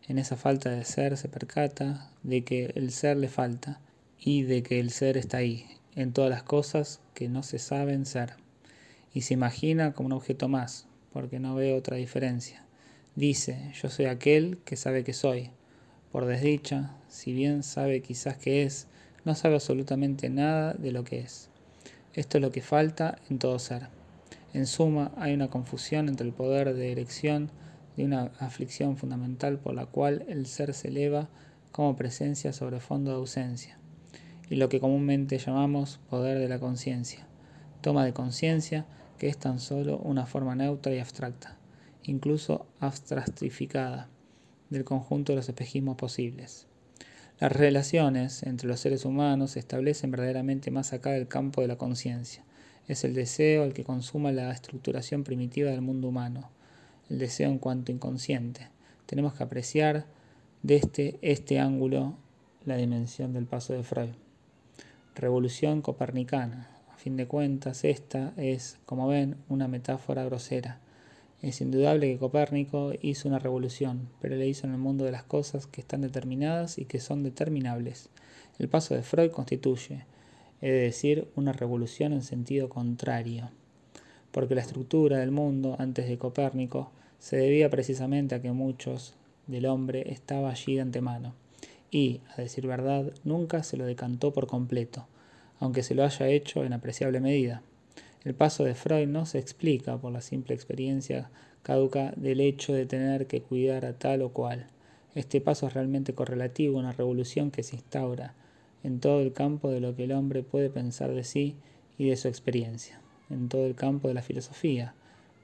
En 0.07 0.17
esa 0.17 0.35
falta 0.35 0.69
de 0.69 0.83
ser 0.83 1.17
se 1.17 1.29
percata 1.29 2.11
de 2.23 2.43
que 2.43 2.73
el 2.75 2.91
ser 2.91 3.17
le 3.17 3.29
falta 3.29 3.79
y 4.19 4.43
de 4.43 4.63
que 4.63 4.79
el 4.79 4.91
ser 4.91 5.17
está 5.17 5.37
ahí, 5.37 5.65
en 5.95 6.11
todas 6.11 6.29
las 6.29 6.43
cosas 6.43 6.99
que 7.13 7.29
no 7.29 7.43
se 7.43 7.59
saben 7.59 8.05
ser, 8.05 8.33
y 9.13 9.21
se 9.21 9.33
imagina 9.33 9.93
como 9.93 10.07
un 10.07 10.13
objeto 10.13 10.47
más, 10.47 10.87
porque 11.11 11.39
no 11.39 11.55
ve 11.55 11.73
otra 11.73 11.97
diferencia. 11.97 12.63
Dice, 13.15 13.71
yo 13.81 13.89
soy 13.89 14.05
aquel 14.05 14.57
que 14.65 14.75
sabe 14.75 15.03
que 15.03 15.13
soy. 15.13 15.51
Por 16.11 16.25
desdicha, 16.25 16.95
si 17.09 17.31
bien 17.31 17.63
sabe 17.63 18.01
quizás 18.01 18.37
que 18.37 18.63
es, 18.63 18.87
no 19.23 19.35
sabe 19.35 19.55
absolutamente 19.55 20.29
nada 20.29 20.73
de 20.73 20.91
lo 20.91 21.03
que 21.03 21.19
es. 21.19 21.49
Esto 22.13 22.37
es 22.37 22.41
lo 22.41 22.51
que 22.51 22.61
falta 22.61 23.19
en 23.29 23.39
todo 23.39 23.59
ser. 23.59 23.87
En 24.53 24.67
suma, 24.67 25.11
hay 25.17 25.33
una 25.33 25.49
confusión 25.49 26.07
entre 26.09 26.27
el 26.27 26.33
poder 26.33 26.73
de 26.73 26.91
elección 26.91 27.51
de 27.97 28.05
una 28.05 28.31
aflicción 28.39 28.97
fundamental 28.97 29.59
por 29.59 29.73
la 29.73 29.85
cual 29.85 30.25
el 30.27 30.45
ser 30.45 30.73
se 30.73 30.87
eleva 30.87 31.29
como 31.71 31.95
presencia 31.95 32.53
sobre 32.53 32.79
fondo 32.79 33.11
de 33.11 33.17
ausencia, 33.17 33.77
y 34.49 34.55
lo 34.55 34.69
que 34.69 34.79
comúnmente 34.79 35.37
llamamos 35.37 35.99
poder 36.09 36.39
de 36.39 36.47
la 36.47 36.59
conciencia, 36.59 37.27
toma 37.81 38.05
de 38.05 38.13
conciencia 38.13 38.85
que 39.17 39.27
es 39.27 39.37
tan 39.37 39.59
solo 39.59 39.97
una 39.97 40.25
forma 40.25 40.55
neutra 40.55 40.93
y 40.93 40.99
abstracta 40.99 41.57
incluso 42.03 42.67
abstractificada, 42.79 44.09
del 44.69 44.83
conjunto 44.83 45.31
de 45.31 45.37
los 45.37 45.49
espejismos 45.49 45.95
posibles. 45.97 46.67
Las 47.39 47.51
relaciones 47.51 48.43
entre 48.43 48.67
los 48.67 48.79
seres 48.79 49.05
humanos 49.05 49.51
se 49.51 49.59
establecen 49.59 50.11
verdaderamente 50.11 50.71
más 50.71 50.93
acá 50.93 51.11
del 51.11 51.27
campo 51.27 51.61
de 51.61 51.67
la 51.67 51.77
conciencia. 51.77 52.43
Es 52.87 53.03
el 53.03 53.13
deseo 53.13 53.63
el 53.63 53.73
que 53.73 53.83
consuma 53.83 54.31
la 54.31 54.51
estructuración 54.51 55.23
primitiva 55.23 55.71
del 55.71 55.81
mundo 55.81 56.09
humano, 56.09 56.49
el 57.09 57.19
deseo 57.19 57.49
en 57.49 57.59
cuanto 57.59 57.91
inconsciente. 57.91 58.67
Tenemos 59.05 59.33
que 59.33 59.43
apreciar 59.43 60.05
desde 60.61 61.17
este 61.21 61.59
ángulo 61.59 62.15
la 62.65 62.77
dimensión 62.77 63.33
del 63.33 63.45
paso 63.45 63.73
de 63.73 63.83
Freud. 63.83 64.13
Revolución 65.15 65.81
copernicana. 65.81 66.69
A 66.93 66.97
fin 66.97 67.17
de 67.17 67.27
cuentas, 67.27 67.83
esta 67.83 68.33
es, 68.37 68.77
como 68.85 69.07
ven, 69.07 69.37
una 69.49 69.67
metáfora 69.67 70.23
grosera 70.23 70.79
es 71.43 71.59
indudable 71.59 72.09
que 72.09 72.19
Copérnico 72.19 72.93
hizo 73.01 73.27
una 73.27 73.37
revolución, 73.37 74.07
pero 74.21 74.37
le 74.37 74.47
hizo 74.47 74.65
en 74.65 74.71
el 74.71 74.79
mundo 74.79 75.03
de 75.03 75.11
las 75.11 75.23
cosas 75.23 75.67
que 75.67 75.81
están 75.81 75.99
determinadas 75.99 76.77
y 76.77 76.85
que 76.85 77.01
son 77.01 77.21
determinables. 77.21 78.07
El 78.59 78.69
paso 78.69 78.95
de 78.95 79.03
Freud 79.03 79.31
constituye, 79.31 80.05
es 80.63 80.71
decir, 80.71 81.27
una 81.35 81.51
revolución 81.51 82.13
en 82.13 82.21
sentido 82.21 82.69
contrario, 82.69 83.49
porque 84.31 84.55
la 84.55 84.61
estructura 84.61 85.17
del 85.17 85.29
mundo 85.29 85.75
antes 85.77 86.07
de 86.07 86.17
Copérnico 86.17 86.89
se 87.19 87.35
debía 87.35 87.69
precisamente 87.69 88.33
a 88.33 88.41
que 88.41 88.53
muchos 88.53 89.13
del 89.45 89.65
hombre 89.65 90.13
estaba 90.13 90.51
allí 90.51 90.75
de 90.75 90.81
antemano, 90.81 91.33
y, 91.91 92.21
a 92.37 92.41
decir 92.41 92.65
verdad, 92.65 93.11
nunca 93.25 93.61
se 93.63 93.75
lo 93.75 93.85
decantó 93.85 94.31
por 94.31 94.47
completo, 94.47 95.05
aunque 95.59 95.83
se 95.83 95.95
lo 95.95 96.05
haya 96.05 96.29
hecho 96.29 96.63
en 96.63 96.71
apreciable 96.71 97.19
medida. 97.19 97.61
El 98.23 98.33
paso 98.33 98.63
de 98.63 98.73
Freud 98.73 99.09
no 99.09 99.25
se 99.25 99.39
explica 99.39 99.97
por 99.97 100.13
la 100.13 100.21
simple 100.21 100.55
experiencia 100.55 101.29
caduca 101.61 102.13
del 102.15 102.39
hecho 102.39 102.71
de 102.73 102.85
tener 102.85 103.27
que 103.27 103.41
cuidar 103.41 103.83
a 103.83 103.99
tal 103.99 104.21
o 104.21 104.29
cual. 104.29 104.67
Este 105.13 105.41
paso 105.41 105.67
es 105.67 105.73
realmente 105.73 106.13
correlativo 106.13 106.77
a 106.77 106.83
una 106.83 106.93
revolución 106.93 107.51
que 107.51 107.63
se 107.63 107.75
instaura 107.75 108.33
en 108.83 108.99
todo 108.99 109.21
el 109.21 109.33
campo 109.33 109.69
de 109.69 109.79
lo 109.79 109.95
que 109.95 110.03
el 110.03 110.11
hombre 110.11 110.43
puede 110.43 110.69
pensar 110.69 111.13
de 111.13 111.23
sí 111.23 111.55
y 111.97 112.09
de 112.09 112.17
su 112.17 112.27
experiencia, 112.27 113.01
en 113.29 113.49
todo 113.49 113.65
el 113.65 113.75
campo 113.75 114.07
de 114.07 114.13
la 114.13 114.21
filosofía, 114.21 114.93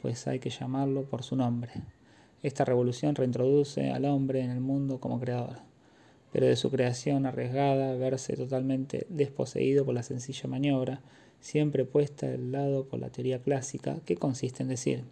pues 0.01 0.27
hay 0.27 0.39
que 0.39 0.49
llamarlo 0.49 1.03
por 1.03 1.23
su 1.23 1.35
nombre. 1.35 1.71
Esta 2.43 2.65
revolución 2.65 3.15
reintroduce 3.15 3.91
al 3.91 4.05
hombre 4.05 4.41
en 4.41 4.51
el 4.51 4.59
mundo 4.59 4.99
como 4.99 5.19
creador, 5.19 5.57
pero 6.31 6.45
de 6.45 6.55
su 6.55 6.69
creación 6.69 7.25
arriesgada 7.25 7.95
verse 7.95 8.35
totalmente 8.35 9.07
desposeído 9.09 9.85
por 9.85 9.93
la 9.93 10.03
sencilla 10.03 10.47
maniobra, 10.47 11.01
siempre 11.39 11.85
puesta 11.85 12.27
del 12.27 12.51
lado 12.51 12.85
por 12.85 12.99
la 12.99 13.09
teoría 13.09 13.41
clásica, 13.41 13.99
que 14.05 14.17
consiste 14.17 14.63
en 14.63 14.69
decir, 14.69 15.03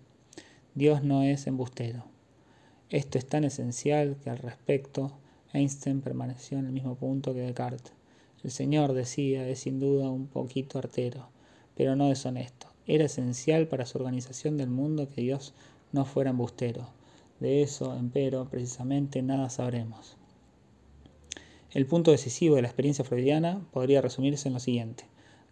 Dios 0.76 1.04
no 1.04 1.24
es 1.24 1.48
embustero. 1.48 2.06
Esto 2.90 3.18
es 3.18 3.26
tan 3.26 3.44
esencial 3.44 4.18
que 4.24 4.30
al 4.30 4.38
respecto 4.38 5.18
Einstein 5.54 6.02
permaneció 6.02 6.60
en 6.60 6.68
el 6.68 6.72
mismo 6.72 6.96
punto 6.96 7.34
que 7.34 7.42
Descartes. 7.42 7.97
El 8.48 8.54
Señor, 8.54 8.94
decía, 8.94 9.46
es 9.50 9.60
sin 9.60 9.82
duda 9.82 10.10
un 10.10 10.28
poquito 10.28 10.80
artero, 10.80 11.28
pero 11.76 11.98
no 11.98 12.08
deshonesto. 12.08 12.68
Era 12.86 13.04
esencial 13.04 13.68
para 13.68 13.86
su 13.86 13.98
organización 13.98 14.56
del 14.56 14.70
mundo 14.70 15.10
que 15.10 15.20
Dios 15.20 15.54
no 15.92 16.06
fuera 16.06 16.30
embustero. 16.30 16.88
De 17.42 17.62
eso, 17.62 17.94
empero, 17.94 18.48
precisamente 18.50 19.22
nada 19.22 19.50
sabremos. 19.50 20.16
El 21.72 21.88
punto 21.88 22.12
decisivo 22.12 22.56
de 22.56 22.62
la 22.62 22.70
experiencia 22.70 23.04
freudiana 23.04 23.68
podría 23.74 24.00
resumirse 24.00 24.48
en 24.48 24.54
lo 24.54 24.62
siguiente. 24.62 25.04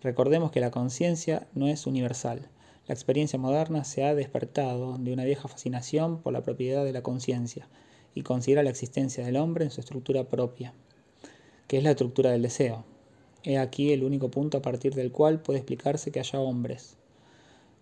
Recordemos 0.01 0.51
que 0.51 0.61
la 0.61 0.71
conciencia 0.71 1.49
no 1.53 1.67
es 1.67 1.87
universal, 1.87 2.47
la 2.87 2.93
experiencia 2.93 3.37
moderna 3.37 3.83
se 3.83 4.05
ha 4.05 4.15
despertado 4.15 4.97
de 4.99 5.11
una 5.11 5.25
vieja 5.25 5.49
fascinación 5.49 6.21
por 6.21 6.31
la 6.31 6.43
propiedad 6.43 6.85
de 6.85 6.93
la 6.93 7.03
conciencia 7.03 7.67
y 8.13 8.21
considera 8.21 8.63
la 8.63 8.69
existencia 8.69 9.25
del 9.25 9.35
hombre 9.35 9.65
en 9.65 9.71
su 9.71 9.81
estructura 9.81 10.29
propia, 10.29 10.73
que 11.67 11.77
es 11.77 11.84
la 11.84 11.91
estructura 11.91 12.31
del 12.31 12.41
deseo. 12.41 12.84
He 13.43 13.57
aquí 13.57 13.91
el 13.91 14.03
único 14.03 14.29
punto 14.29 14.57
a 14.57 14.62
partir 14.62 14.95
del 14.95 15.12
cual 15.12 15.41
puede 15.41 15.60
explicarse 15.60 16.12
que 16.12 16.19
haya 16.19 16.39
hombres. 16.39 16.98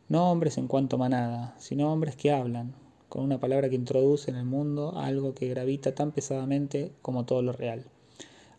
No 0.10 0.32
hombres 0.32 0.58
en 0.58 0.68
cuanto 0.68 0.98
manada, 0.98 1.56
sino 1.58 1.92
hombres 1.92 2.16
que 2.16 2.32
hablan, 2.32 2.74
con 3.10 3.24
una 3.24 3.40
palabra 3.40 3.70
que 3.70 3.76
introduce 3.76 4.32
en 4.32 4.38
el 4.38 4.46
mundo 4.46 4.98
algo 4.98 5.34
que 5.34 5.48
gravita 5.48 5.96
tan 5.96 6.12
pesadamente 6.12 6.92
como 7.02 7.26
todo 7.26 7.42
lo 7.42 7.54
real. 7.54 7.86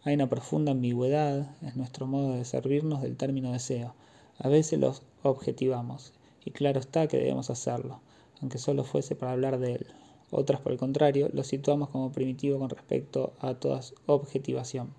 Hay 0.02 0.14
una 0.14 0.28
profunda 0.28 0.72
ambigüedad 0.72 1.56
en 1.62 1.76
nuestro 1.76 2.06
modo 2.06 2.34
de 2.34 2.44
servirnos 2.44 3.02
del 3.02 3.16
término 3.16 3.52
deseo. 3.52 3.94
A 4.38 4.48
veces 4.48 4.78
los 4.78 5.02
objetivamos 5.22 6.12
y 6.44 6.50
claro 6.50 6.80
está 6.80 7.06
que 7.06 7.16
debemos 7.16 7.50
hacerlo, 7.50 8.00
aunque 8.40 8.58
solo 8.58 8.84
fuese 8.84 9.16
para 9.16 9.32
hablar 9.32 9.58
de 9.58 9.72
él. 9.72 9.86
Otras, 10.30 10.60
por 10.60 10.72
el 10.72 10.78
contrario, 10.78 11.30
lo 11.32 11.44
situamos 11.44 11.88
como 11.88 12.12
primitivo 12.12 12.58
con 12.58 12.70
respecto 12.70 13.32
a 13.40 13.54
toda 13.54 13.80
objetivación. 14.06 14.92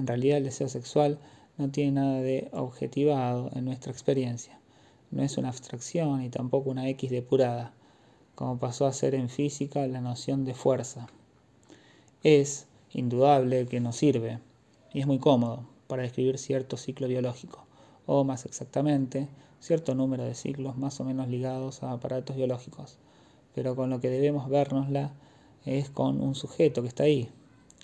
En 0.00 0.06
realidad 0.06 0.38
el 0.38 0.44
deseo 0.44 0.66
sexual 0.66 1.18
no 1.58 1.70
tiene 1.70 1.92
nada 1.92 2.22
de 2.22 2.48
objetivado 2.52 3.50
en 3.52 3.66
nuestra 3.66 3.92
experiencia. 3.92 4.58
No 5.10 5.22
es 5.22 5.36
una 5.36 5.50
abstracción 5.50 6.22
y 6.22 6.30
tampoco 6.30 6.70
una 6.70 6.88
X 6.88 7.10
depurada, 7.10 7.74
como 8.34 8.58
pasó 8.58 8.86
a 8.86 8.94
ser 8.94 9.14
en 9.14 9.28
física 9.28 9.86
la 9.86 10.00
noción 10.00 10.46
de 10.46 10.54
fuerza. 10.54 11.08
Es 12.22 12.66
indudable 12.94 13.66
que 13.66 13.80
nos 13.80 13.96
sirve 13.96 14.38
y 14.94 15.00
es 15.00 15.06
muy 15.06 15.18
cómodo 15.18 15.68
para 15.86 16.02
describir 16.02 16.38
cierto 16.38 16.78
ciclo 16.78 17.06
biológico, 17.06 17.66
o 18.06 18.24
más 18.24 18.46
exactamente, 18.46 19.28
cierto 19.58 19.94
número 19.94 20.24
de 20.24 20.34
ciclos 20.34 20.78
más 20.78 20.98
o 21.00 21.04
menos 21.04 21.28
ligados 21.28 21.82
a 21.82 21.92
aparatos 21.92 22.36
biológicos, 22.36 22.96
pero 23.54 23.76
con 23.76 23.90
lo 23.90 24.00
que 24.00 24.08
debemos 24.08 24.48
vernosla 24.48 25.12
es 25.66 25.90
con 25.90 26.22
un 26.22 26.34
sujeto 26.34 26.80
que 26.80 26.88
está 26.88 27.02
ahí, 27.02 27.28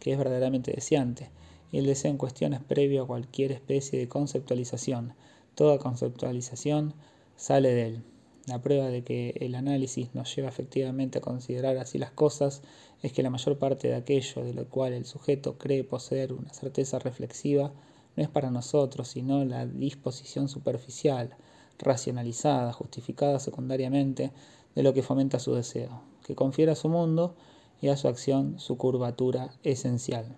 que 0.00 0.12
es 0.12 0.18
verdaderamente 0.18 0.72
deseante, 0.72 1.28
el 1.72 1.86
deseo 1.86 2.10
en 2.10 2.18
cuestión 2.18 2.54
es 2.54 2.62
previo 2.62 3.02
a 3.02 3.06
cualquier 3.06 3.52
especie 3.52 3.98
de 3.98 4.08
conceptualización. 4.08 5.14
Toda 5.54 5.78
conceptualización 5.78 6.94
sale 7.36 7.70
de 7.74 7.86
él. 7.86 8.02
La 8.46 8.62
prueba 8.62 8.86
de 8.86 9.02
que 9.02 9.34
el 9.40 9.56
análisis 9.56 10.14
nos 10.14 10.34
lleva 10.34 10.48
efectivamente 10.48 11.18
a 11.18 11.20
considerar 11.20 11.76
así 11.78 11.98
las 11.98 12.12
cosas 12.12 12.62
es 13.02 13.12
que 13.12 13.24
la 13.24 13.30
mayor 13.30 13.58
parte 13.58 13.88
de 13.88 13.96
aquello 13.96 14.44
de 14.44 14.54
lo 14.54 14.68
cual 14.68 14.92
el 14.92 15.04
sujeto 15.04 15.58
cree 15.58 15.82
poseer 15.82 16.32
una 16.32 16.52
certeza 16.52 17.00
reflexiva 17.00 17.72
no 18.14 18.22
es 18.22 18.28
para 18.28 18.50
nosotros, 18.50 19.08
sino 19.08 19.44
la 19.44 19.66
disposición 19.66 20.48
superficial, 20.48 21.36
racionalizada, 21.78 22.72
justificada 22.72 23.40
secundariamente, 23.40 24.30
de 24.76 24.82
lo 24.82 24.94
que 24.94 25.02
fomenta 25.02 25.38
su 25.38 25.54
deseo, 25.54 26.02
que 26.24 26.34
confiere 26.34 26.70
a 26.72 26.76
su 26.76 26.88
mundo 26.88 27.34
y 27.80 27.88
a 27.88 27.96
su 27.96 28.08
acción 28.08 28.58
su 28.60 28.76
curvatura 28.76 29.50
esencial. 29.64 30.36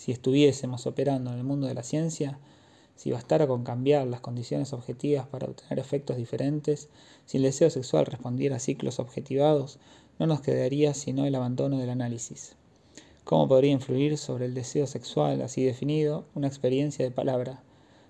Si 0.00 0.12
estuviésemos 0.12 0.86
operando 0.86 1.30
en 1.30 1.36
el 1.36 1.44
mundo 1.44 1.66
de 1.66 1.74
la 1.74 1.82
ciencia, 1.82 2.38
si 2.96 3.10
bastara 3.10 3.46
con 3.46 3.64
cambiar 3.64 4.06
las 4.06 4.22
condiciones 4.22 4.72
objetivas 4.72 5.26
para 5.26 5.46
obtener 5.46 5.78
efectos 5.78 6.16
diferentes, 6.16 6.88
si 7.26 7.36
el 7.36 7.42
deseo 7.42 7.68
sexual 7.68 8.06
respondiera 8.06 8.56
a 8.56 8.60
ciclos 8.60 8.98
objetivados, 8.98 9.78
no 10.18 10.26
nos 10.26 10.40
quedaría 10.40 10.94
sino 10.94 11.26
el 11.26 11.34
abandono 11.34 11.76
del 11.76 11.90
análisis. 11.90 12.56
¿Cómo 13.24 13.46
podría 13.46 13.72
influir 13.72 14.16
sobre 14.16 14.46
el 14.46 14.54
deseo 14.54 14.86
sexual 14.86 15.42
así 15.42 15.64
definido 15.64 16.24
una 16.34 16.46
experiencia 16.46 17.04
de 17.04 17.10
palabra? 17.10 17.62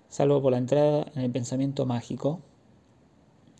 salvo 0.07 0.41
por 0.41 0.53
la 0.53 0.59
entrada 0.59 1.11
en 1.13 1.23
el 1.23 1.31
pensamiento 1.31 1.85
mágico. 1.85 2.39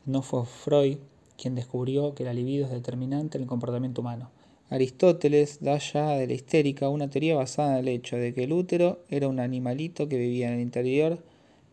No 0.05 0.21
fue 0.21 0.45
Freud 0.45 0.99
quien 1.37 1.55
descubrió 1.55 2.15
que 2.15 2.23
la 2.23 2.31
libido 2.31 2.63
es 2.63 2.71
determinante 2.71 3.37
en 3.37 3.41
el 3.43 3.49
comportamiento 3.49 3.99
humano. 3.99 4.31
Aristóteles 4.71 5.59
da 5.61 5.77
ya 5.77 6.11
de 6.11 6.25
la 6.25 6.33
histérica 6.33 6.89
una 6.89 7.09
teoría 7.09 7.35
basada 7.35 7.73
en 7.73 7.79
el 7.79 7.87
hecho 7.89 8.15
de 8.15 8.33
que 8.33 8.45
el 8.45 8.53
útero 8.53 9.03
era 9.09 9.27
un 9.27 9.39
animalito 9.39 10.07
que 10.07 10.17
vivía 10.17 10.47
en 10.47 10.55
el 10.55 10.61
interior 10.61 11.23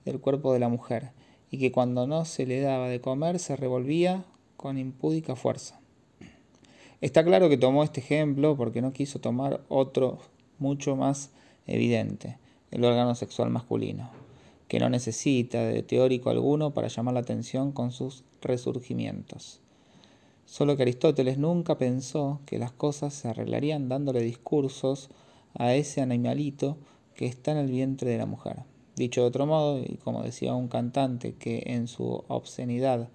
del 0.05 0.21
cuerpo 0.21 0.53
de 0.53 0.59
la 0.59 0.69
mujer 0.69 1.13
y 1.51 1.59
que 1.59 1.73
cuando 1.73 2.07
no 2.07 2.27
se 2.27 2.45
le 2.45 2.61
daba 2.61 2.89
de 2.89 3.01
comer 3.01 3.39
se 3.39 3.57
revolvía 3.57 4.25
con 4.57 4.77
impúdica 4.77 5.37
fuerza. 5.37 5.81
Está 7.01 7.25
claro 7.25 7.49
que 7.49 7.57
tomó 7.57 7.85
este 7.85 8.01
ejemplo 8.01 8.57
porque 8.57 8.83
no 8.83 8.93
quiso 8.93 9.21
tomar 9.21 9.63
otro 9.69 10.19
mucho 10.59 10.97
más 10.97 11.31
evidente, 11.67 12.37
el 12.73 12.85
órgano 12.85 13.15
sexual 13.15 13.49
masculino 13.49 14.11
que 14.69 14.79
no 14.79 14.91
necesita 14.91 15.63
de 15.63 15.83
teórico 15.83 16.31
alguno 16.31 16.75
para 16.75 16.89
llamar 16.89 17.15
la 17.15 17.21
atención 17.21 17.73
con 17.73 17.91
sus 17.91 18.23
resurgimientos. 18.43 19.61
Solo 20.49 20.77
que 20.77 20.83
Aristóteles 20.83 21.37
nunca 21.37 21.77
pensó 21.77 22.41
que 22.47 22.59
las 22.59 22.73
cosas 22.73 23.13
se 23.13 23.29
arreglarían 23.29 23.91
dándole 23.91 24.23
discursos 24.23 25.11
a 25.53 25.75
ese 25.75 26.01
animalito 26.01 26.79
que 27.15 27.27
está 27.27 27.53
en 27.53 27.59
el 27.59 27.71
vientre 27.71 28.11
de 28.11 28.17
la 28.17 28.25
mujer. 28.25 28.65
Dicho 28.97 29.21
de 29.21 29.27
otro 29.27 29.45
modo, 29.45 29.79
y 29.79 29.99
como 30.03 30.23
decía 30.23 30.55
un 30.55 30.69
cantante 30.69 31.35
que 31.35 31.65
en 31.67 31.87
su 31.87 32.25
obscenidad 32.29 33.11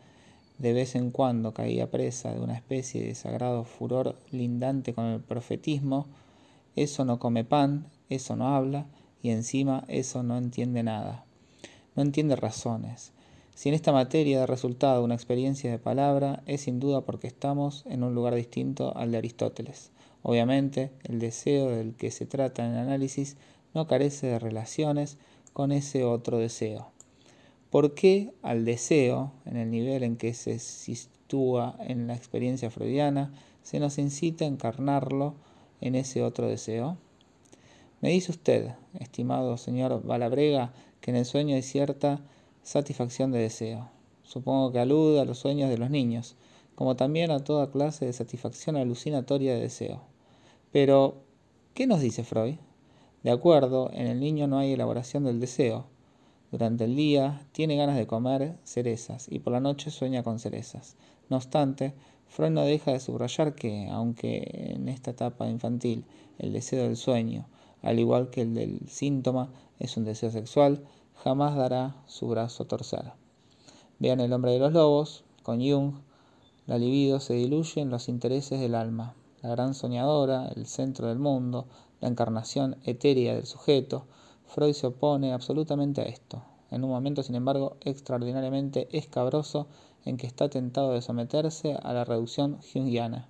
de 0.59 0.73
vez 0.73 0.93
en 0.93 1.09
cuando 1.09 1.55
caía 1.55 1.89
presa 1.89 2.31
de 2.31 2.39
una 2.39 2.53
especie 2.53 3.03
de 3.03 3.15
sagrado 3.15 3.63
furor 3.63 4.15
lindante 4.29 4.93
con 4.93 5.05
el 5.05 5.19
profetismo, 5.19 6.05
eso 6.75 7.03
no 7.03 7.17
come 7.17 7.43
pan, 7.43 7.87
eso 8.09 8.35
no 8.35 8.55
habla, 8.55 8.85
y 9.23 9.31
encima 9.31 9.85
eso 9.87 10.21
no 10.21 10.37
entiende 10.37 10.83
nada 10.83 11.25
no 11.95 12.03
entiende 12.03 12.35
razones. 12.35 13.11
Si 13.55 13.69
en 13.69 13.75
esta 13.75 13.91
materia 13.91 14.39
da 14.39 14.45
resultado 14.45 15.03
una 15.03 15.13
experiencia 15.13 15.69
de 15.69 15.77
palabra, 15.77 16.41
es 16.47 16.61
sin 16.61 16.79
duda 16.79 17.01
porque 17.01 17.27
estamos 17.27 17.85
en 17.87 18.03
un 18.03 18.15
lugar 18.15 18.33
distinto 18.33 18.97
al 18.97 19.11
de 19.11 19.19
Aristóteles. 19.19 19.91
Obviamente, 20.23 20.91
el 21.03 21.19
deseo 21.19 21.69
del 21.69 21.95
que 21.95 22.09
se 22.09 22.25
trata 22.25 22.65
en 22.65 22.71
el 22.73 22.79
análisis 22.79 23.37
no 23.73 23.87
carece 23.87 24.27
de 24.27 24.39
relaciones 24.39 25.17
con 25.53 25.71
ese 25.71 26.03
otro 26.03 26.39
deseo. 26.39 26.87
¿Por 27.69 27.93
qué 27.93 28.33
al 28.41 28.65
deseo, 28.65 29.31
en 29.45 29.57
el 29.57 29.69
nivel 29.69 30.03
en 30.03 30.17
que 30.17 30.33
se 30.33 30.59
sitúa 30.59 31.75
en 31.79 32.07
la 32.07 32.15
experiencia 32.15 32.71
freudiana, 32.71 33.33
se 33.61 33.79
nos 33.79 33.97
incita 33.97 34.45
a 34.45 34.47
encarnarlo 34.47 35.35
en 35.79 35.95
ese 35.95 36.23
otro 36.23 36.47
deseo? 36.47 36.97
Me 38.01 38.09
dice 38.09 38.31
usted, 38.31 38.73
estimado 38.99 39.57
señor 39.57 40.03
Balabrega, 40.03 40.73
que 41.01 41.11
en 41.11 41.17
el 41.17 41.25
sueño 41.25 41.55
hay 41.55 41.61
cierta 41.61 42.21
satisfacción 42.63 43.31
de 43.31 43.39
deseo. 43.39 43.89
Supongo 44.23 44.71
que 44.71 44.79
alude 44.79 45.19
a 45.19 45.25
los 45.25 45.37
sueños 45.37 45.69
de 45.69 45.77
los 45.77 45.89
niños, 45.89 46.35
como 46.75 46.95
también 46.95 47.29
a 47.31 47.43
toda 47.43 47.71
clase 47.71 48.05
de 48.05 48.13
satisfacción 48.13 48.77
alucinatoria 48.77 49.53
de 49.53 49.61
deseo. 49.61 50.01
Pero, 50.71 51.23
¿qué 51.73 51.85
nos 51.85 52.01
dice 52.01 52.23
Freud? 52.23 52.55
De 53.21 53.31
acuerdo, 53.31 53.91
en 53.93 54.07
el 54.07 54.19
niño 54.19 54.47
no 54.47 54.57
hay 54.57 54.73
elaboración 54.73 55.23
del 55.23 55.39
deseo. 55.39 55.85
Durante 56.51 56.85
el 56.85 56.95
día 56.95 57.45
tiene 57.51 57.77
ganas 57.77 57.95
de 57.95 58.07
comer 58.07 58.57
cerezas 58.63 59.27
y 59.29 59.39
por 59.39 59.53
la 59.53 59.59
noche 59.59 59.91
sueña 59.91 60.23
con 60.23 60.39
cerezas. 60.39 60.95
No 61.29 61.37
obstante, 61.37 61.93
Freud 62.27 62.51
no 62.51 62.61
deja 62.61 62.91
de 62.91 62.99
subrayar 62.99 63.55
que, 63.55 63.87
aunque 63.89 64.73
en 64.75 64.89
esta 64.89 65.11
etapa 65.11 65.47
infantil 65.47 66.05
el 66.39 66.53
deseo 66.53 66.83
del 66.83 66.97
sueño, 66.97 67.47
al 67.81 67.99
igual 67.99 68.29
que 68.29 68.41
el 68.41 68.53
del 68.53 68.87
síntoma, 68.87 69.51
es 69.79 69.97
un 69.97 70.05
deseo 70.05 70.31
sexual, 70.31 70.83
jamás 71.23 71.55
dará 71.55 71.95
su 72.05 72.27
brazo 72.27 72.63
a 72.63 72.67
torcer. 72.67 73.13
Vean 73.97 74.19
el 74.19 74.33
hombre 74.33 74.51
de 74.51 74.59
los 74.59 74.73
lobos, 74.73 75.23
con 75.41 75.59
Jung, 75.61 75.93
la 76.67 76.77
libido 76.77 77.21
se 77.21 77.33
diluye 77.33 77.79
en 77.79 77.89
los 77.89 78.09
intereses 78.09 78.59
del 78.59 78.75
alma, 78.75 79.15
la 79.41 79.49
gran 79.49 79.73
soñadora, 79.73 80.49
el 80.53 80.65
centro 80.65 81.07
del 81.07 81.19
mundo, 81.19 81.65
la 82.01 82.09
encarnación 82.09 82.75
etérea 82.83 83.35
del 83.35 83.45
sujeto. 83.45 84.05
Freud 84.47 84.73
se 84.73 84.87
opone 84.87 85.31
absolutamente 85.31 86.01
a 86.01 86.05
esto, 86.05 86.43
en 86.71 86.83
un 86.83 86.89
momento 86.89 87.23
sin 87.23 87.35
embargo 87.35 87.77
extraordinariamente 87.79 88.89
escabroso 88.91 89.67
en 90.03 90.17
que 90.17 90.27
está 90.27 90.49
tentado 90.49 90.91
de 90.91 91.01
someterse 91.01 91.77
a 91.81 91.93
la 91.93 92.03
reducción 92.03 92.59
jungiana, 92.73 93.29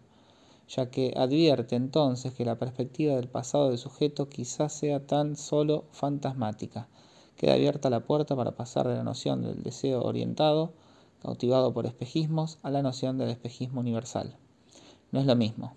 ya 0.68 0.90
que 0.90 1.14
advierte 1.16 1.76
entonces 1.76 2.34
que 2.34 2.46
la 2.46 2.58
perspectiva 2.58 3.16
del 3.16 3.28
pasado 3.28 3.70
del 3.70 3.78
sujeto 3.78 4.30
quizás 4.30 4.74
sea 4.74 5.06
tan 5.06 5.36
solo 5.36 5.86
fantasmática. 5.92 6.88
Queda 7.38 7.54
abierta 7.54 7.90
la 7.90 8.02
puerta 8.02 8.36
para 8.36 8.52
pasar 8.52 8.88
de 8.88 8.96
la 8.96 9.04
noción 9.04 9.42
del 9.42 9.64
deseo 9.64 10.04
orientado, 10.04 10.74
cautivado 11.22 11.74
por 11.74 11.86
espejismos, 11.86 12.60
a 12.64 12.70
la 12.70 12.82
noción 12.82 13.18
del 13.18 13.30
espejismo 13.30 13.82
universal. 13.82 14.36
No 15.12 15.20
es 15.20 15.26
lo 15.26 15.36
mismo. 15.36 15.74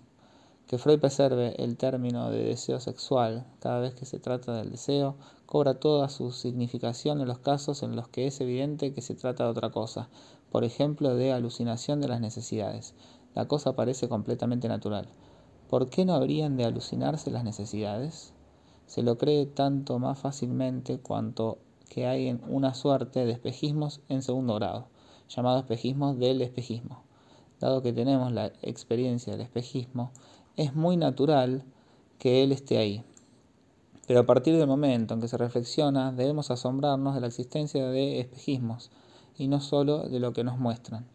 Que 0.67 0.77
Freud 0.77 0.99
preserve 0.99 1.55
el 1.63 1.77
término 1.77 2.29
de 2.29 2.43
deseo 2.43 2.81
sexual 2.81 3.45
cada 3.59 3.79
vez 3.79 3.93
que 3.95 4.05
se 4.05 4.19
trata 4.19 4.53
del 4.53 4.71
deseo 4.71 5.15
cobra 5.45 5.79
toda 5.79 6.09
su 6.09 6.33
significación 6.33 7.21
en 7.21 7.27
los 7.29 7.39
casos 7.39 7.83
en 7.83 7.95
los 7.95 8.09
que 8.09 8.27
es 8.27 8.41
evidente 8.41 8.93
que 8.93 9.01
se 9.01 9.15
trata 9.15 9.45
de 9.45 9.51
otra 9.51 9.69
cosa, 9.69 10.09
por 10.51 10.65
ejemplo, 10.65 11.15
de 11.15 11.31
alucinación 11.31 12.01
de 12.01 12.09
las 12.09 12.19
necesidades. 12.19 12.95
La 13.33 13.47
cosa 13.47 13.77
parece 13.77 14.09
completamente 14.09 14.67
natural. 14.67 15.07
¿Por 15.69 15.89
qué 15.89 16.03
no 16.03 16.13
habrían 16.13 16.57
de 16.57 16.65
alucinarse 16.65 17.31
las 17.31 17.45
necesidades? 17.45 18.33
Se 18.87 19.03
lo 19.03 19.17
cree 19.17 19.45
tanto 19.45 19.99
más 19.99 20.19
fácilmente 20.19 20.97
cuanto 20.97 21.59
que 21.89 22.07
hay 22.07 22.27
en 22.27 22.41
una 22.49 22.73
suerte 22.73 23.25
de 23.25 23.31
espejismos 23.31 24.01
en 24.09 24.21
segundo 24.21 24.55
grado, 24.55 24.87
llamados 25.29 25.61
espejismos 25.61 26.17
del 26.17 26.41
espejismo. 26.41 27.03
Dado 27.59 27.81
que 27.81 27.93
tenemos 27.93 28.31
la 28.31 28.47
experiencia 28.61 29.33
del 29.33 29.41
espejismo, 29.41 30.11
es 30.55 30.73
muy 30.75 30.97
natural 30.97 31.63
que 32.17 32.43
él 32.43 32.51
esté 32.51 32.77
ahí. 32.77 33.03
Pero 34.07 34.21
a 34.21 34.25
partir 34.25 34.57
del 34.57 34.67
momento 34.67 35.13
en 35.13 35.21
que 35.21 35.27
se 35.27 35.37
reflexiona, 35.37 36.11
debemos 36.11 36.49
asombrarnos 36.49 37.13
de 37.13 37.21
la 37.21 37.27
existencia 37.27 37.87
de 37.87 38.19
espejismos, 38.19 38.89
y 39.37 39.47
no 39.47 39.59
solo 39.59 40.09
de 40.09 40.19
lo 40.19 40.33
que 40.33 40.43
nos 40.43 40.57
muestran. 40.57 41.05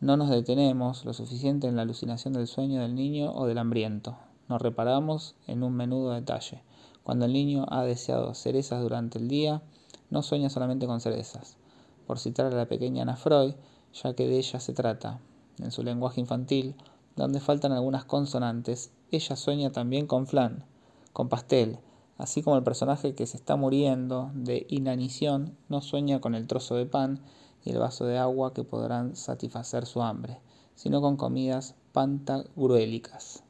No 0.00 0.16
nos 0.16 0.30
detenemos 0.30 1.04
lo 1.04 1.12
suficiente 1.12 1.66
en 1.66 1.76
la 1.76 1.82
alucinación 1.82 2.34
del 2.34 2.46
sueño 2.46 2.80
del 2.82 2.94
niño 2.94 3.32
o 3.34 3.46
del 3.46 3.58
hambriento. 3.58 4.16
Nos 4.48 4.60
reparamos 4.60 5.34
en 5.46 5.62
un 5.62 5.74
menudo 5.74 6.12
detalle. 6.12 6.62
Cuando 7.04 7.26
el 7.26 7.32
niño 7.32 7.66
ha 7.68 7.84
deseado 7.84 8.34
cerezas 8.34 8.82
durante 8.82 9.18
el 9.18 9.28
día, 9.28 9.62
no 10.10 10.22
sueña 10.22 10.50
solamente 10.50 10.86
con 10.86 11.00
cerezas. 11.00 11.58
Por 12.06 12.18
citar 12.18 12.46
a 12.46 12.56
la 12.56 12.66
pequeña 12.66 13.02
Ana 13.02 13.16
Freud, 13.16 13.54
ya 13.92 14.14
que 14.14 14.26
de 14.26 14.38
ella 14.38 14.58
se 14.58 14.72
trata, 14.72 15.20
en 15.58 15.70
su 15.70 15.82
lenguaje 15.82 16.20
infantil, 16.20 16.74
donde 17.14 17.40
faltan 17.40 17.72
algunas 17.72 18.04
consonantes, 18.04 18.90
ella 19.10 19.36
sueña 19.36 19.70
también 19.70 20.06
con 20.06 20.26
flan, 20.26 20.64
con 21.12 21.28
pastel, 21.28 21.78
así 22.16 22.42
como 22.42 22.56
el 22.56 22.64
personaje 22.64 23.14
que 23.14 23.26
se 23.26 23.36
está 23.36 23.56
muriendo 23.56 24.30
de 24.34 24.66
inanición 24.68 25.56
no 25.68 25.82
sueña 25.82 26.20
con 26.20 26.34
el 26.34 26.46
trozo 26.46 26.74
de 26.74 26.86
pan 26.86 27.20
y 27.64 27.70
el 27.70 27.78
vaso 27.78 28.06
de 28.06 28.18
agua 28.18 28.54
que 28.54 28.64
podrán 28.64 29.14
satisfacer 29.14 29.86
su 29.86 30.02
hambre, 30.02 30.40
sino 30.74 31.00
con 31.00 31.16
comidas 31.16 31.74
pantagruélicas. 31.92 33.44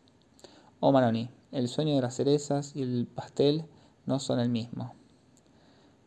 Oh 0.80 0.92
Manoni, 0.92 1.30
el 1.54 1.68
sueño 1.68 1.94
de 1.94 2.02
las 2.02 2.16
cerezas 2.16 2.74
y 2.74 2.82
el 2.82 3.06
pastel 3.06 3.64
no 4.06 4.18
son 4.18 4.40
el 4.40 4.50
mismo. 4.50 4.94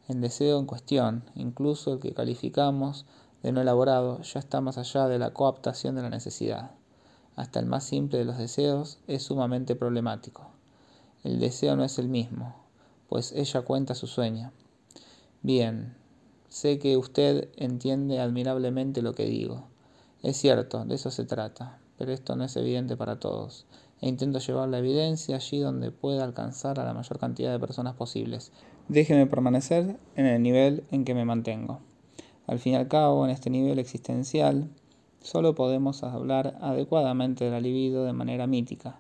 El 0.09 0.19
deseo 0.19 0.59
en 0.59 0.65
cuestión, 0.65 1.23
incluso 1.35 1.93
el 1.93 1.99
que 1.99 2.13
calificamos 2.13 3.05
de 3.43 3.53
no 3.53 3.61
elaborado, 3.61 4.21
ya 4.21 4.39
está 4.39 4.59
más 4.59 4.77
allá 4.77 5.07
de 5.07 5.19
la 5.19 5.31
coaptación 5.31 5.95
de 5.95 6.01
la 6.01 6.09
necesidad. 6.09 6.71
Hasta 7.37 7.61
el 7.61 7.65
más 7.65 7.85
simple 7.85 8.19
de 8.19 8.25
los 8.25 8.37
deseos 8.37 8.99
es 9.07 9.23
sumamente 9.23 9.75
problemático. 9.75 10.49
El 11.23 11.39
deseo 11.39 11.77
no 11.77 11.85
es 11.85 11.97
el 11.97 12.09
mismo, 12.09 12.55
pues 13.07 13.31
ella 13.31 13.61
cuenta 13.61 13.95
su 13.95 14.07
sueño. 14.07 14.51
Bien, 15.43 15.95
sé 16.49 16.77
que 16.77 16.97
usted 16.97 17.49
entiende 17.55 18.19
admirablemente 18.19 19.01
lo 19.01 19.13
que 19.13 19.25
digo. 19.25 19.63
Es 20.23 20.35
cierto, 20.35 20.83
de 20.83 20.95
eso 20.95 21.09
se 21.09 21.23
trata, 21.23 21.79
pero 21.97 22.11
esto 22.11 22.35
no 22.35 22.43
es 22.43 22.55
evidente 22.57 22.97
para 22.97 23.19
todos, 23.19 23.65
e 24.01 24.07
intento 24.07 24.39
llevar 24.39 24.69
la 24.69 24.79
evidencia 24.79 25.37
allí 25.37 25.59
donde 25.59 25.91
pueda 25.91 26.23
alcanzar 26.23 26.79
a 26.79 26.85
la 26.85 26.93
mayor 26.93 27.19
cantidad 27.19 27.51
de 27.51 27.59
personas 27.59 27.95
posibles. 27.95 28.51
Déjeme 28.87 29.25
permanecer 29.27 29.97
en 30.15 30.25
el 30.25 30.41
nivel 30.41 30.83
en 30.91 31.03
que 31.03 31.13
me 31.13 31.25
mantengo. 31.25 31.79
Al 32.45 32.59
fin 32.59 32.73
y 32.73 32.75
al 32.77 32.87
cabo, 32.87 33.25
en 33.25 33.31
este 33.31 33.49
nivel 33.49 33.79
existencial, 33.79 34.69
solo 35.21 35.55
podemos 35.55 36.03
hablar 36.03 36.57
adecuadamente 36.61 37.45
de 37.45 37.51
la 37.51 37.59
libido 37.59 38.05
de 38.05 38.13
manera 38.13 38.47
mítica. 38.47 38.99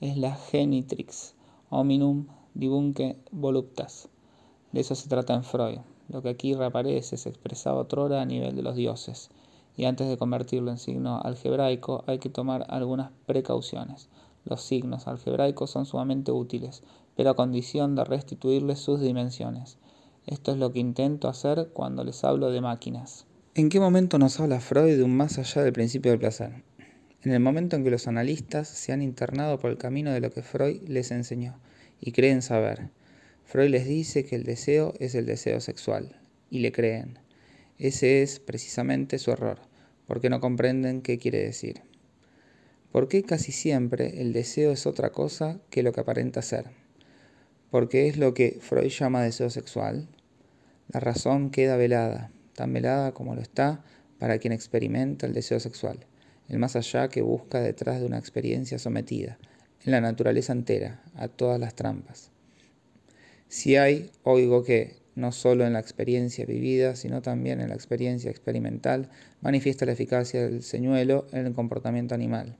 Es 0.00 0.16
la 0.16 0.34
genitrix, 0.34 1.34
hominum 1.70 2.26
dibunque 2.54 3.16
voluptas. 3.30 4.08
De 4.72 4.80
eso 4.80 4.94
se 4.94 5.08
trata 5.08 5.34
en 5.34 5.44
Freud. 5.44 5.78
Lo 6.08 6.22
que 6.22 6.30
aquí 6.30 6.54
reaparece 6.54 7.16
se 7.16 7.28
expresaba 7.28 7.82
otrora 7.82 8.20
a 8.20 8.26
nivel 8.26 8.56
de 8.56 8.62
los 8.62 8.74
dioses, 8.74 9.30
y 9.76 9.84
antes 9.84 10.08
de 10.08 10.16
convertirlo 10.16 10.70
en 10.70 10.78
signo 10.78 11.20
algebraico 11.20 12.02
hay 12.06 12.18
que 12.18 12.30
tomar 12.30 12.66
algunas 12.68 13.12
precauciones. 13.26 14.08
Los 14.48 14.62
signos 14.62 15.06
algebraicos 15.06 15.70
son 15.70 15.86
sumamente 15.86 16.32
útiles, 16.32 16.82
pero 17.16 17.30
a 17.30 17.36
condición 17.36 17.94
de 17.94 18.04
restituirles 18.04 18.80
sus 18.80 19.00
dimensiones. 19.00 19.78
Esto 20.26 20.52
es 20.52 20.58
lo 20.58 20.72
que 20.72 20.80
intento 20.80 21.28
hacer 21.28 21.70
cuando 21.72 22.02
les 22.02 22.24
hablo 22.24 22.50
de 22.50 22.60
máquinas. 22.60 23.26
¿En 23.54 23.68
qué 23.68 23.78
momento 23.78 24.18
nos 24.18 24.40
habla 24.40 24.60
Freud 24.60 24.96
de 24.96 25.04
un 25.04 25.16
más 25.16 25.38
allá 25.38 25.62
del 25.62 25.72
principio 25.72 26.10
del 26.10 26.20
placer? 26.20 26.64
en 27.24 27.32
el 27.32 27.40
momento 27.40 27.76
en 27.76 27.84
que 27.84 27.90
los 27.90 28.06
analistas 28.06 28.68
se 28.68 28.92
han 28.92 29.02
internado 29.02 29.58
por 29.58 29.70
el 29.70 29.78
camino 29.78 30.12
de 30.12 30.20
lo 30.20 30.30
que 30.30 30.42
Freud 30.42 30.82
les 30.88 31.10
enseñó 31.10 31.58
y 32.00 32.12
creen 32.12 32.42
saber. 32.42 32.90
Freud 33.44 33.70
les 33.70 33.86
dice 33.86 34.24
que 34.24 34.36
el 34.36 34.44
deseo 34.44 34.94
es 35.00 35.14
el 35.14 35.26
deseo 35.26 35.60
sexual, 35.60 36.16
y 36.50 36.60
le 36.60 36.70
creen. 36.70 37.18
Ese 37.78 38.22
es 38.22 38.40
precisamente 38.40 39.18
su 39.18 39.30
error, 39.30 39.58
porque 40.06 40.30
no 40.30 40.40
comprenden 40.40 41.02
qué 41.02 41.18
quiere 41.18 41.42
decir. 41.42 41.82
¿Por 42.92 43.08
qué 43.08 43.22
casi 43.22 43.52
siempre 43.52 44.20
el 44.20 44.32
deseo 44.32 44.72
es 44.72 44.86
otra 44.86 45.10
cosa 45.10 45.60
que 45.70 45.82
lo 45.82 45.92
que 45.92 46.00
aparenta 46.00 46.42
ser? 46.42 46.66
Porque 47.70 48.08
es 48.08 48.16
lo 48.16 48.34
que 48.34 48.58
Freud 48.60 48.88
llama 48.88 49.22
deseo 49.22 49.50
sexual. 49.50 50.08
La 50.88 51.00
razón 51.00 51.50
queda 51.50 51.76
velada, 51.76 52.32
tan 52.54 52.72
velada 52.72 53.12
como 53.12 53.34
lo 53.34 53.42
está 53.42 53.84
para 54.18 54.38
quien 54.38 54.52
experimenta 54.52 55.26
el 55.26 55.34
deseo 55.34 55.60
sexual 55.60 56.06
el 56.48 56.58
más 56.58 56.76
allá 56.76 57.08
que 57.08 57.22
busca 57.22 57.60
detrás 57.60 58.00
de 58.00 58.06
una 58.06 58.18
experiencia 58.18 58.78
sometida, 58.78 59.38
en 59.84 59.92
la 59.92 60.00
naturaleza 60.00 60.52
entera, 60.52 61.02
a 61.14 61.28
todas 61.28 61.60
las 61.60 61.74
trampas. 61.74 62.30
Si 63.48 63.76
hay, 63.76 64.10
oigo 64.24 64.64
que, 64.64 64.96
no 65.14 65.32
solo 65.32 65.66
en 65.66 65.72
la 65.72 65.80
experiencia 65.80 66.46
vivida, 66.46 66.96
sino 66.96 67.22
también 67.22 67.60
en 67.60 67.68
la 67.68 67.74
experiencia 67.74 68.30
experimental, 68.30 69.10
manifiesta 69.40 69.84
la 69.84 69.92
eficacia 69.92 70.42
del 70.42 70.62
señuelo 70.62 71.26
en 71.32 71.46
el 71.46 71.54
comportamiento 71.54 72.14
animal. 72.14 72.56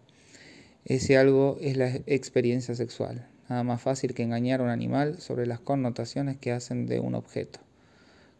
Ese 0.88 1.16
algo 1.16 1.56
es 1.60 1.76
la 1.76 1.88
experiencia 2.06 2.74
sexual, 2.74 3.28
nada 3.48 3.62
más 3.62 3.80
fácil 3.80 4.12
que 4.14 4.24
engañar 4.24 4.60
a 4.60 4.64
un 4.64 4.70
animal 4.70 5.20
sobre 5.20 5.46
las 5.46 5.60
connotaciones 5.60 6.36
que 6.38 6.50
hacen 6.50 6.86
de 6.86 6.98
un 6.98 7.14
objeto, 7.14 7.60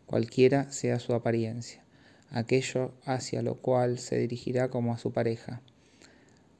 cualquiera 0.06 0.72
sea 0.72 0.98
su 0.98 1.14
apariencia 1.14 1.84
aquello 2.30 2.92
hacia 3.04 3.42
lo 3.42 3.56
cual 3.56 3.98
se 3.98 4.18
dirigirá 4.18 4.68
como 4.68 4.92
a 4.92 4.98
su 4.98 5.12
pareja. 5.12 5.60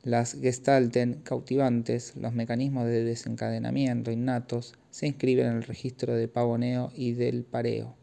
Las 0.02 0.34
gestalten 0.34 1.20
cautivantes, 1.24 2.16
los 2.16 2.32
mecanismos 2.32 2.86
de 2.86 3.04
desencadenamiento 3.04 4.10
innatos, 4.10 4.74
se 4.90 5.06
inscriben 5.06 5.46
en 5.46 5.56
el 5.56 5.62
registro 5.64 6.14
de 6.14 6.28
pavoneo 6.28 6.92
y 6.94 7.12
del 7.12 7.44
pareo. 7.44 7.94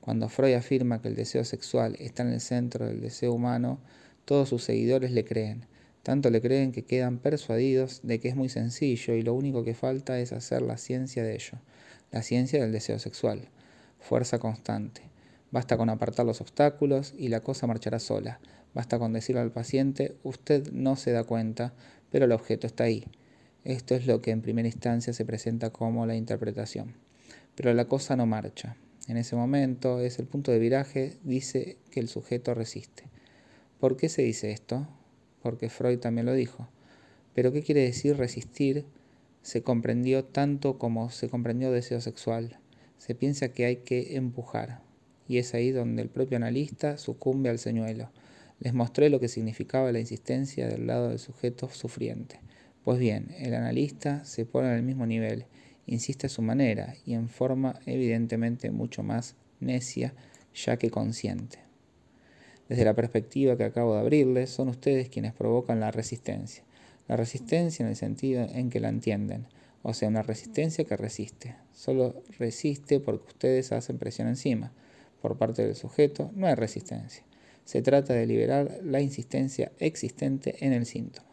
Cuando 0.00 0.28
Freud 0.28 0.54
afirma 0.54 1.02
que 1.02 1.08
el 1.08 1.16
deseo 1.16 1.44
sexual 1.44 1.96
está 1.98 2.22
en 2.22 2.32
el 2.32 2.40
centro 2.40 2.86
del 2.86 3.00
deseo 3.00 3.32
humano, 3.32 3.80
todos 4.24 4.48
sus 4.48 4.62
seguidores 4.62 5.10
le 5.10 5.24
creen. 5.24 5.66
Tanto 6.04 6.28
le 6.28 6.42
creen 6.42 6.70
que 6.70 6.84
quedan 6.84 7.18
persuadidos 7.18 8.00
de 8.02 8.20
que 8.20 8.28
es 8.28 8.36
muy 8.36 8.50
sencillo 8.50 9.14
y 9.14 9.22
lo 9.22 9.32
único 9.32 9.64
que 9.64 9.72
falta 9.72 10.20
es 10.20 10.32
hacer 10.34 10.60
la 10.60 10.76
ciencia 10.76 11.24
de 11.24 11.34
ello, 11.34 11.58
la 12.12 12.22
ciencia 12.22 12.60
del 12.60 12.72
deseo 12.72 12.98
sexual, 12.98 13.48
fuerza 14.00 14.38
constante. 14.38 15.00
Basta 15.50 15.78
con 15.78 15.88
apartar 15.88 16.26
los 16.26 16.42
obstáculos 16.42 17.14
y 17.16 17.28
la 17.28 17.40
cosa 17.40 17.66
marchará 17.66 18.00
sola. 18.00 18.38
Basta 18.74 18.98
con 18.98 19.14
decirle 19.14 19.40
al 19.40 19.50
paciente, 19.50 20.14
usted 20.24 20.70
no 20.72 20.96
se 20.96 21.10
da 21.12 21.24
cuenta, 21.24 21.72
pero 22.10 22.26
el 22.26 22.32
objeto 22.32 22.66
está 22.66 22.84
ahí. 22.84 23.06
Esto 23.64 23.94
es 23.94 24.06
lo 24.06 24.20
que 24.20 24.30
en 24.30 24.42
primera 24.42 24.68
instancia 24.68 25.14
se 25.14 25.24
presenta 25.24 25.70
como 25.70 26.04
la 26.04 26.16
interpretación. 26.16 26.96
Pero 27.54 27.72
la 27.72 27.86
cosa 27.86 28.14
no 28.14 28.26
marcha. 28.26 28.76
En 29.08 29.16
ese 29.16 29.36
momento 29.36 30.00
es 30.00 30.18
el 30.18 30.26
punto 30.26 30.52
de 30.52 30.58
viraje, 30.58 31.16
dice 31.22 31.78
que 31.90 32.00
el 32.00 32.08
sujeto 32.08 32.52
resiste. 32.52 33.04
¿Por 33.80 33.96
qué 33.96 34.10
se 34.10 34.20
dice 34.20 34.50
esto? 34.50 34.86
Porque 35.44 35.68
Freud 35.68 35.98
también 35.98 36.24
lo 36.24 36.32
dijo. 36.32 36.68
Pero 37.34 37.52
¿qué 37.52 37.62
quiere 37.62 37.82
decir 37.82 38.16
resistir? 38.16 38.86
Se 39.42 39.62
comprendió 39.62 40.24
tanto 40.24 40.78
como 40.78 41.10
se 41.10 41.28
comprendió 41.28 41.70
deseo 41.70 42.00
sexual. 42.00 42.58
Se 42.96 43.14
piensa 43.14 43.50
que 43.50 43.66
hay 43.66 43.76
que 43.76 44.16
empujar. 44.16 44.80
Y 45.28 45.36
es 45.36 45.52
ahí 45.52 45.70
donde 45.70 46.00
el 46.00 46.08
propio 46.08 46.38
analista 46.38 46.96
sucumbe 46.96 47.50
al 47.50 47.58
señuelo. 47.58 48.10
Les 48.58 48.72
mostré 48.72 49.10
lo 49.10 49.20
que 49.20 49.28
significaba 49.28 49.92
la 49.92 50.00
insistencia 50.00 50.66
del 50.66 50.86
lado 50.86 51.10
del 51.10 51.18
sujeto 51.18 51.68
sufriente. 51.68 52.40
Pues 52.82 52.98
bien, 52.98 53.28
el 53.38 53.52
analista 53.52 54.24
se 54.24 54.46
pone 54.46 54.68
al 54.68 54.82
mismo 54.82 55.04
nivel, 55.04 55.44
insiste 55.86 56.28
a 56.28 56.30
su 56.30 56.40
manera 56.40 56.94
y 57.04 57.12
en 57.12 57.28
forma 57.28 57.78
evidentemente 57.84 58.70
mucho 58.70 59.02
más 59.02 59.36
necia 59.60 60.14
ya 60.54 60.78
que 60.78 60.88
consciente. 60.90 61.63
Desde 62.68 62.84
la 62.84 62.94
perspectiva 62.94 63.56
que 63.56 63.64
acabo 63.64 63.94
de 63.94 64.00
abrirles, 64.00 64.50
son 64.50 64.68
ustedes 64.68 65.08
quienes 65.08 65.32
provocan 65.32 65.80
la 65.80 65.90
resistencia. 65.90 66.64
La 67.08 67.16
resistencia 67.16 67.82
en 67.82 67.90
el 67.90 67.96
sentido 67.96 68.46
en 68.50 68.70
que 68.70 68.80
la 68.80 68.88
entienden, 68.88 69.46
o 69.82 69.92
sea, 69.92 70.08
una 70.08 70.22
resistencia 70.22 70.84
que 70.84 70.96
resiste. 70.96 71.56
Solo 71.74 72.22
resiste 72.38 73.00
porque 73.00 73.28
ustedes 73.28 73.70
hacen 73.72 73.98
presión 73.98 74.28
encima. 74.28 74.72
Por 75.20 75.36
parte 75.36 75.64
del 75.66 75.76
sujeto 75.76 76.30
no 76.34 76.46
hay 76.46 76.54
resistencia. 76.54 77.24
Se 77.66 77.82
trata 77.82 78.14
de 78.14 78.26
liberar 78.26 78.80
la 78.82 79.00
insistencia 79.00 79.72
existente 79.78 80.56
en 80.64 80.72
el 80.72 80.86
síntoma, 80.86 81.28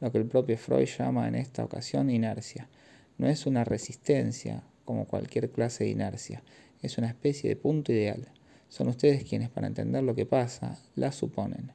lo 0.00 0.12
que 0.12 0.18
el 0.18 0.26
propio 0.26 0.58
Freud 0.58 0.86
llama 0.86 1.28
en 1.28 1.34
esta 1.34 1.64
ocasión 1.64 2.10
inercia. 2.10 2.68
No 3.16 3.28
es 3.28 3.46
una 3.46 3.64
resistencia 3.64 4.62
como 4.84 5.06
cualquier 5.06 5.50
clase 5.50 5.84
de 5.84 5.90
inercia, 5.90 6.42
es 6.82 6.98
una 6.98 7.08
especie 7.08 7.48
de 7.48 7.56
punto 7.56 7.92
ideal. 7.92 8.28
Son 8.68 8.88
ustedes 8.88 9.24
quienes 9.24 9.48
para 9.48 9.66
entender 9.66 10.02
lo 10.02 10.14
que 10.14 10.26
pasa 10.26 10.78
la 10.94 11.12
suponen. 11.12 11.72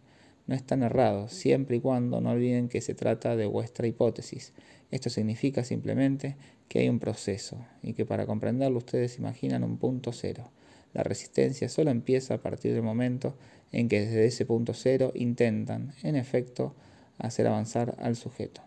No 0.48 0.56
están 0.56 0.84
errados, 0.84 1.32
siempre 1.32 1.78
y 1.78 1.80
cuando 1.80 2.20
no 2.20 2.32
olviden 2.32 2.68
que 2.68 2.82
se 2.82 2.94
trata 2.94 3.36
de 3.36 3.46
vuestra 3.46 3.88
hipótesis. 3.88 4.54
Esto 4.92 5.10
significa 5.10 5.64
simplemente 5.64 6.36
que 6.68 6.80
hay 6.80 6.90
un 6.90 7.00
proceso 7.00 7.58
y 7.82 7.94
que 7.94 8.06
para 8.06 8.26
comprenderlo 8.26 8.78
ustedes 8.78 9.18
imaginan 9.18 9.64
un 9.64 9.78
punto 9.78 10.12
cero. 10.12 10.52
La 10.94 11.04
resistencia 11.04 11.70
solo 11.70 11.92
empieza 11.92 12.34
a 12.34 12.42
partir 12.42 12.74
del 12.74 12.82
momento 12.82 13.36
en 13.72 13.88
que 13.88 14.02
desde 14.02 14.26
ese 14.26 14.46
punto 14.46 14.74
cero 14.74 15.12
intentan, 15.16 15.94
en 16.04 16.16
efecto, 16.16 16.76
hacer 17.18 17.48
avanzar 17.48 17.96
al 18.00 18.16
sujeto. 18.16 18.62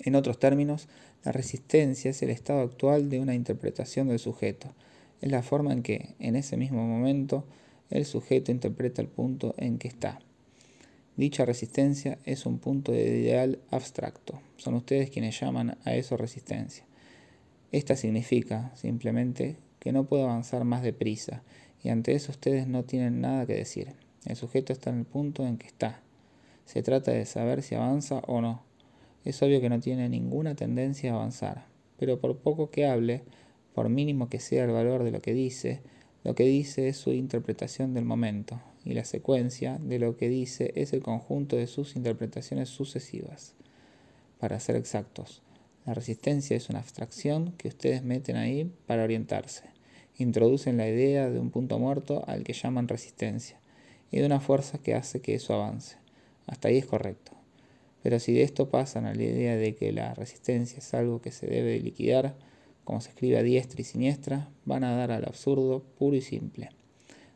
En 0.00 0.16
otros 0.16 0.38
términos, 0.38 0.88
la 1.24 1.32
resistencia 1.32 2.10
es 2.10 2.22
el 2.22 2.30
estado 2.30 2.60
actual 2.60 3.08
de 3.08 3.20
una 3.20 3.34
interpretación 3.34 4.08
del 4.08 4.18
sujeto, 4.18 4.74
es 5.20 5.30
la 5.30 5.42
forma 5.42 5.72
en 5.72 5.82
que, 5.82 6.14
en 6.18 6.36
ese 6.36 6.56
mismo 6.56 6.86
momento, 6.86 7.44
el 7.90 8.04
sujeto 8.04 8.50
interpreta 8.50 9.02
el 9.02 9.08
punto 9.08 9.54
en 9.56 9.78
que 9.78 9.88
está. 9.88 10.20
Dicha 11.16 11.44
resistencia 11.44 12.18
es 12.24 12.44
un 12.44 12.58
punto 12.58 12.90
de 12.90 13.04
ideal 13.04 13.60
abstracto. 13.70 14.40
Son 14.56 14.74
ustedes 14.74 15.10
quienes 15.10 15.38
llaman 15.38 15.78
a 15.84 15.94
eso 15.94 16.16
resistencia. 16.16 16.84
Esta 17.70 17.94
significa, 17.94 18.72
simplemente, 18.74 19.56
que 19.78 19.92
no 19.92 20.06
puedo 20.06 20.24
avanzar 20.24 20.64
más 20.64 20.82
deprisa, 20.82 21.42
y 21.82 21.90
ante 21.90 22.14
eso 22.14 22.32
ustedes 22.32 22.66
no 22.66 22.84
tienen 22.84 23.20
nada 23.20 23.46
que 23.46 23.54
decir. 23.54 23.94
El 24.24 24.36
sujeto 24.36 24.72
está 24.72 24.90
en 24.90 25.00
el 25.00 25.04
punto 25.04 25.46
en 25.46 25.58
que 25.58 25.66
está. 25.66 26.00
Se 26.64 26.82
trata 26.82 27.12
de 27.12 27.26
saber 27.26 27.62
si 27.62 27.74
avanza 27.74 28.20
o 28.26 28.40
no. 28.40 28.62
Es 29.24 29.42
obvio 29.42 29.60
que 29.60 29.68
no 29.68 29.80
tiene 29.80 30.08
ninguna 30.08 30.54
tendencia 30.54 31.12
a 31.12 31.16
avanzar, 31.16 31.66
pero 31.98 32.20
por 32.20 32.38
poco 32.38 32.70
que 32.70 32.86
hable, 32.86 33.22
por 33.74 33.88
mínimo 33.88 34.28
que 34.28 34.40
sea 34.40 34.64
el 34.64 34.70
valor 34.70 35.02
de 35.02 35.10
lo 35.10 35.20
que 35.20 35.34
dice, 35.34 35.82
lo 36.22 36.34
que 36.34 36.44
dice 36.44 36.88
es 36.88 36.96
su 36.96 37.12
interpretación 37.12 37.92
del 37.92 38.04
momento, 38.04 38.60
y 38.84 38.94
la 38.94 39.04
secuencia 39.04 39.78
de 39.78 39.98
lo 39.98 40.16
que 40.16 40.28
dice 40.28 40.72
es 40.76 40.92
el 40.92 41.02
conjunto 41.02 41.56
de 41.56 41.66
sus 41.66 41.96
interpretaciones 41.96 42.68
sucesivas. 42.68 43.54
Para 44.38 44.60
ser 44.60 44.76
exactos, 44.76 45.42
la 45.86 45.94
resistencia 45.94 46.56
es 46.56 46.70
una 46.70 46.78
abstracción 46.78 47.52
que 47.58 47.68
ustedes 47.68 48.02
meten 48.02 48.36
ahí 48.36 48.70
para 48.86 49.04
orientarse. 49.04 49.64
Introducen 50.16 50.76
la 50.76 50.88
idea 50.88 51.28
de 51.28 51.40
un 51.40 51.50
punto 51.50 51.78
muerto 51.78 52.24
al 52.26 52.44
que 52.44 52.52
llaman 52.52 52.88
resistencia, 52.88 53.58
y 54.10 54.20
de 54.20 54.26
una 54.26 54.40
fuerza 54.40 54.78
que 54.78 54.94
hace 54.94 55.20
que 55.20 55.34
eso 55.34 55.54
avance. 55.54 55.96
Hasta 56.46 56.68
ahí 56.68 56.78
es 56.78 56.86
correcto. 56.86 57.32
Pero 58.02 58.20
si 58.20 58.32
de 58.32 58.42
esto 58.42 58.68
pasan 58.68 59.06
a 59.06 59.14
la 59.14 59.22
idea 59.22 59.56
de 59.56 59.74
que 59.74 59.90
la 59.90 60.14
resistencia 60.14 60.78
es 60.78 60.94
algo 60.94 61.20
que 61.20 61.32
se 61.32 61.46
debe 61.46 61.80
liquidar, 61.80 62.36
como 62.84 63.00
se 63.00 63.10
escribe 63.10 63.38
a 63.38 63.42
diestra 63.42 63.80
y 63.80 63.84
siniestra, 63.84 64.48
van 64.64 64.84
a 64.84 64.96
dar 64.96 65.10
al 65.10 65.24
absurdo 65.24 65.82
puro 65.98 66.16
y 66.16 66.20
simple. 66.20 66.70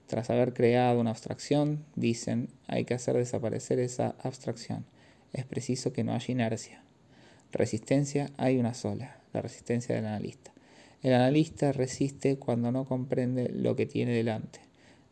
Tras 0.07 0.31
haber 0.31 0.55
creado 0.55 1.01
una 1.01 1.11
abstracción, 1.11 1.85
dicen, 1.97 2.49
hay 2.67 2.85
que 2.85 2.95
hacer 2.95 3.17
desaparecer 3.17 3.79
esa 3.79 4.15
abstracción. 4.23 4.87
Es 5.33 5.45
preciso 5.45 5.93
que 5.93 6.05
no 6.05 6.13
haya 6.15 6.33
inercia. 6.33 6.83
Resistencia 7.53 8.31
hay 8.37 8.59
una 8.59 8.75
sola, 8.75 9.21
la 9.33 9.43
resistencia 9.43 9.95
del 9.95 10.07
analista. 10.07 10.53
El 11.03 11.15
analista 11.15 11.73
resiste 11.73 12.39
cuando 12.39 12.73
no 12.73 12.85
comprende 12.85 13.51
lo 13.51 13.77
que 13.77 13.87
tiene 13.87 14.13
delante. 14.13 14.61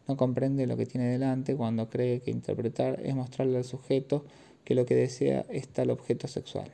No 0.08 0.16
comprende 0.16 0.66
lo 0.66 0.76
que 0.76 0.86
tiene 0.86 1.08
delante 1.08 1.56
cuando 1.56 1.90
cree 1.90 2.20
que 2.20 2.30
interpretar 2.30 3.00
es 3.04 3.14
mostrarle 3.14 3.58
al 3.58 3.64
sujeto 3.64 4.24
que 4.64 4.74
lo 4.74 4.86
que 4.86 4.94
desea 4.94 5.44
es 5.48 5.68
tal 5.68 5.90
objeto 5.90 6.28
sexual 6.28 6.70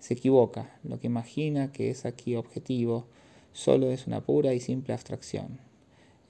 se 0.00 0.14
equivoca. 0.14 0.70
Lo 0.82 0.98
que 0.98 1.06
imagina 1.06 1.70
que 1.70 1.90
es 1.90 2.04
aquí 2.04 2.34
objetivo 2.34 3.06
solo 3.52 3.90
es 3.90 4.06
una 4.06 4.22
pura 4.22 4.54
y 4.54 4.60
simple 4.60 4.94
abstracción. 4.94 5.60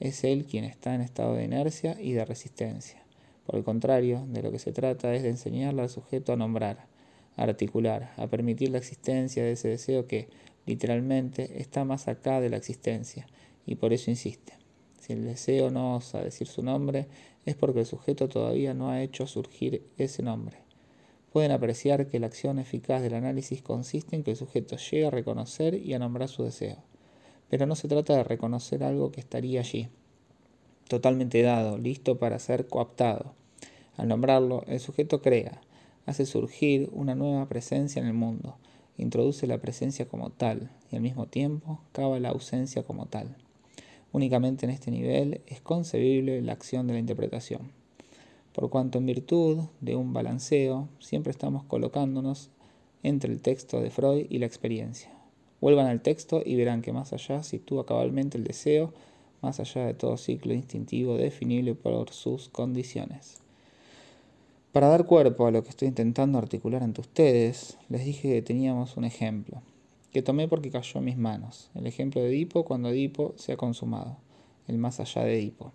Es 0.01 0.25
él 0.25 0.45
quien 0.45 0.65
está 0.65 0.95
en 0.95 1.01
estado 1.01 1.35
de 1.35 1.45
inercia 1.45 1.97
y 2.01 2.13
de 2.13 2.25
resistencia. 2.25 3.03
Por 3.47 3.57
el 3.57 3.65
contrario, 3.65 4.27
de 4.29 4.43
lo 4.43 4.51
que 4.51 4.59
se 4.59 4.73
trata 4.73 5.15
es 5.15 5.23
de 5.23 5.31
enseñarle 5.31 5.83
al 5.83 5.89
sujeto 5.89 6.33
a 6.33 6.37
nombrar, 6.37 6.87
a 7.37 7.45
articular, 7.45 8.13
a 8.17 8.27
permitir 8.27 8.71
la 8.71 8.79
existencia 8.79 9.43
de 9.45 9.53
ese 9.53 9.69
deseo 9.69 10.07
que, 10.07 10.29
literalmente, 10.67 11.61
está 11.61 11.85
más 11.85 12.09
acá 12.09 12.41
de 12.41 12.51
la 12.51 12.57
existencia, 12.57 13.27
y 13.67 13.77
por 13.77 13.93
eso 13.93 14.11
insiste. 14.11 14.55
Si 15.01 15.13
el 15.13 15.25
deseo 15.25 15.71
no 15.71 15.97
osa 15.97 16.23
decir 16.23 16.47
su 16.47 16.63
nombre, 16.63 17.09
es 17.45 17.57
porque 17.57 17.81
el 17.81 17.87
sujeto 17.87 18.29
todavía 18.29 18.75
no 18.75 18.91
ha 18.91 19.03
hecho 19.03 19.27
surgir 19.27 19.85
ese 19.97 20.23
nombre 20.23 20.60
pueden 21.33 21.53
apreciar 21.53 22.09
que 22.09 22.19
la 22.19 22.27
acción 22.27 22.59
eficaz 22.59 23.03
del 23.03 23.15
análisis 23.15 23.63
consiste 23.63 24.17
en 24.17 24.25
que 24.25 24.33
el 24.33 24.37
sujeto 24.37 24.77
llegue 24.77 25.07
a 25.07 25.11
reconocer 25.11 25.75
y 25.75 25.95
a 25.95 25.99
nombrar 25.99 26.29
su 26.29 26.43
deseo. 26.43 26.79
Pero 27.49 27.67
no 27.67 27.77
se 27.77 27.89
trata 27.89 28.17
de 28.17 28.25
reconocer 28.25 28.83
algo 28.83 29.13
que 29.13 29.21
estaría 29.21 29.61
allí, 29.61 29.89
totalmente 30.89 31.43
dado, 31.43 31.79
listo 31.79 32.19
para 32.19 32.39
ser 32.39 32.67
coaptado. 32.67 33.35
Al 33.97 34.09
nombrarlo, 34.09 34.65
el 34.67 34.81
sujeto 34.81 35.23
crea, 35.23 35.61
hace 36.07 36.27
surgir 36.27 36.91
una 36.93 37.15
nueva 37.15 37.49
presencia 37.49 38.01
en 38.01 38.09
el 38.09 38.15
mundo, 38.15 38.57
introduce 38.97 39.47
la 39.47 39.59
presencia 39.59 40.07
como 40.07 40.31
tal 40.31 40.71
y 40.91 40.97
al 40.97 41.03
mismo 41.03 41.27
tiempo 41.27 41.81
cava 41.93 42.19
la 42.19 42.31
ausencia 42.31 42.83
como 42.83 43.07
tal. 43.07 43.37
Únicamente 44.13 44.67
en 44.67 44.71
este 44.71 44.91
nivel 44.91 45.43
es 45.47 45.61
concebible 45.61 46.43
la 46.43 46.53
acción 46.53 46.87
de 46.89 46.95
la 46.95 46.99
interpretación 46.99 47.80
por 48.61 48.69
cuanto 48.69 48.99
en 48.99 49.07
virtud 49.07 49.61
de 49.81 49.97
un 49.97 50.13
balanceo 50.13 50.91
siempre 50.99 51.31
estamos 51.31 51.65
colocándonos 51.65 52.51
entre 53.03 53.33
el 53.33 53.41
texto 53.41 53.81
de 53.81 53.89
Freud 53.89 54.27
y 54.29 54.37
la 54.37 54.45
experiencia. 54.45 55.11
Vuelvan 55.63 55.87
al 55.87 56.03
texto 56.03 56.43
y 56.45 56.57
verán 56.57 56.83
que 56.83 56.93
más 56.93 57.15
allá 57.15 57.43
sitúa 57.43 57.87
cabalmente 57.87 58.37
el 58.37 58.45
deseo, 58.45 58.93
más 59.41 59.61
allá 59.61 59.87
de 59.87 59.95
todo 59.95 60.19
ciclo 60.19 60.53
instintivo 60.53 61.17
definible 61.17 61.75
por 61.75 62.11
sus 62.11 62.51
condiciones. 62.51 63.39
Para 64.73 64.89
dar 64.89 65.07
cuerpo 65.07 65.47
a 65.47 65.51
lo 65.51 65.63
que 65.63 65.71
estoy 65.71 65.89
intentando 65.89 66.37
articular 66.37 66.83
ante 66.83 67.01
ustedes, 67.01 67.79
les 67.89 68.05
dije 68.05 68.29
que 68.29 68.43
teníamos 68.43 68.99
un 68.99 69.07
ejemplo, 69.07 69.63
que 70.13 70.21
tomé 70.21 70.49
porque 70.49 70.71
cayó 70.71 70.99
en 70.99 71.07
mis 71.07 71.17
manos, 71.17 71.71
el 71.75 71.87
ejemplo 71.87 72.21
de 72.21 72.29
Edipo 72.29 72.67
cuando 72.67 72.91
Edipo 72.91 73.33
se 73.39 73.53
ha 73.53 73.57
consumado, 73.57 74.19
el 74.69 74.77
más 74.77 75.01
allá 75.01 75.25
de 75.25 75.39
Edipo. 75.39 75.73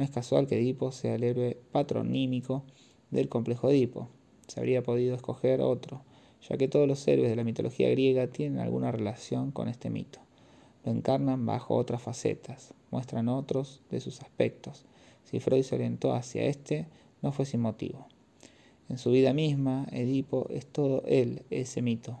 No 0.00 0.04
es 0.04 0.10
casual 0.12 0.46
que 0.46 0.58
Edipo 0.58 0.92
sea 0.92 1.16
el 1.16 1.24
héroe 1.24 1.60
patronímico 1.72 2.64
del 3.10 3.28
complejo 3.28 3.68
Edipo. 3.68 4.08
Se 4.48 4.58
habría 4.58 4.82
podido 4.82 5.14
escoger 5.14 5.60
otro, 5.60 6.04
ya 6.48 6.56
que 6.56 6.68
todos 6.68 6.88
los 6.88 7.06
héroes 7.06 7.28
de 7.28 7.36
la 7.36 7.44
mitología 7.44 7.90
griega 7.90 8.26
tienen 8.28 8.60
alguna 8.60 8.92
relación 8.92 9.50
con 9.50 9.68
este 9.68 9.90
mito. 9.90 10.18
Lo 10.86 10.92
encarnan 10.92 11.44
bajo 11.44 11.74
otras 11.74 12.00
facetas, 12.00 12.72
muestran 12.90 13.28
otros 13.28 13.82
de 13.90 14.00
sus 14.00 14.22
aspectos. 14.22 14.86
Si 15.24 15.38
Freud 15.38 15.64
se 15.64 15.74
orientó 15.74 16.14
hacia 16.14 16.44
este, 16.44 16.86
no 17.20 17.30
fue 17.30 17.44
sin 17.44 17.60
motivo. 17.60 18.06
En 18.88 18.96
su 18.96 19.10
vida 19.10 19.34
misma, 19.34 19.86
Edipo 19.92 20.48
es 20.48 20.64
todo 20.64 21.02
él, 21.04 21.42
ese 21.50 21.82
mito. 21.82 22.18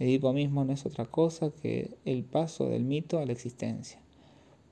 Edipo 0.00 0.32
mismo 0.32 0.64
no 0.64 0.72
es 0.72 0.84
otra 0.84 1.04
cosa 1.04 1.52
que 1.52 1.96
el 2.04 2.24
paso 2.24 2.68
del 2.68 2.82
mito 2.82 3.20
a 3.20 3.24
la 3.24 3.30
existencia. 3.30 4.00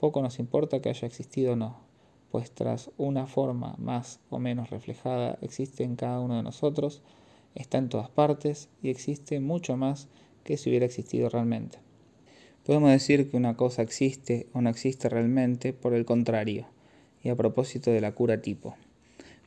Poco 0.01 0.21
nos 0.23 0.41
importa 0.41 0.83
que 0.83 0.89
haya 0.89 1.07
existido 1.07 1.53
o 1.53 1.57
no, 1.57 1.88
pues 2.31 2.51
tras 2.51 2.91
una 2.99 3.27
forma 3.27 3.75
más 3.79 4.21
o 4.31 4.39
menos 4.39 4.71
reflejada 4.71 5.39
existe 5.41 5.85
en 5.85 5.97
cada 5.97 6.21
uno 6.21 6.37
de 6.37 6.43
nosotros, 6.43 7.03
está 7.55 7.79
en 7.79 7.89
todas 7.89 8.11
partes 8.11 8.69
y 8.83 8.91
existe 8.91 9.41
mucho 9.41 9.77
más 9.77 10.09
que 10.45 10.57
si 10.57 10.71
hubiera 10.71 10.87
existido 10.87 11.29
realmente. 11.29 11.79
Podemos 12.65 12.91
decir 12.91 13.31
que 13.31 13.37
una 13.37 13.57
cosa 13.57 13.83
existe 13.83 14.47
o 14.53 14.61
no 14.61 14.69
existe 14.69 15.09
realmente 15.09 15.73
por 15.73 15.95
el 15.95 16.05
contrario, 16.05 16.67
y 17.23 17.31
a 17.31 17.37
propósito 17.37 17.91
de 17.91 18.01
la 18.01 18.13
cura 18.13 18.43
tipo. 18.43 18.77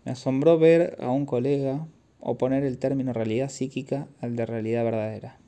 Me 0.06 0.12
asombró 0.12 0.58
ver 0.58 0.98
a 1.00 1.12
un 1.12 1.26
colega 1.26 1.88
oponer 2.20 2.64
el 2.64 2.78
término 2.78 3.14
realidad 3.14 3.50
psíquica 3.50 4.08
al 4.22 4.36
de 4.36 4.46
realidad 4.46 4.84
verdadera. 4.84 5.41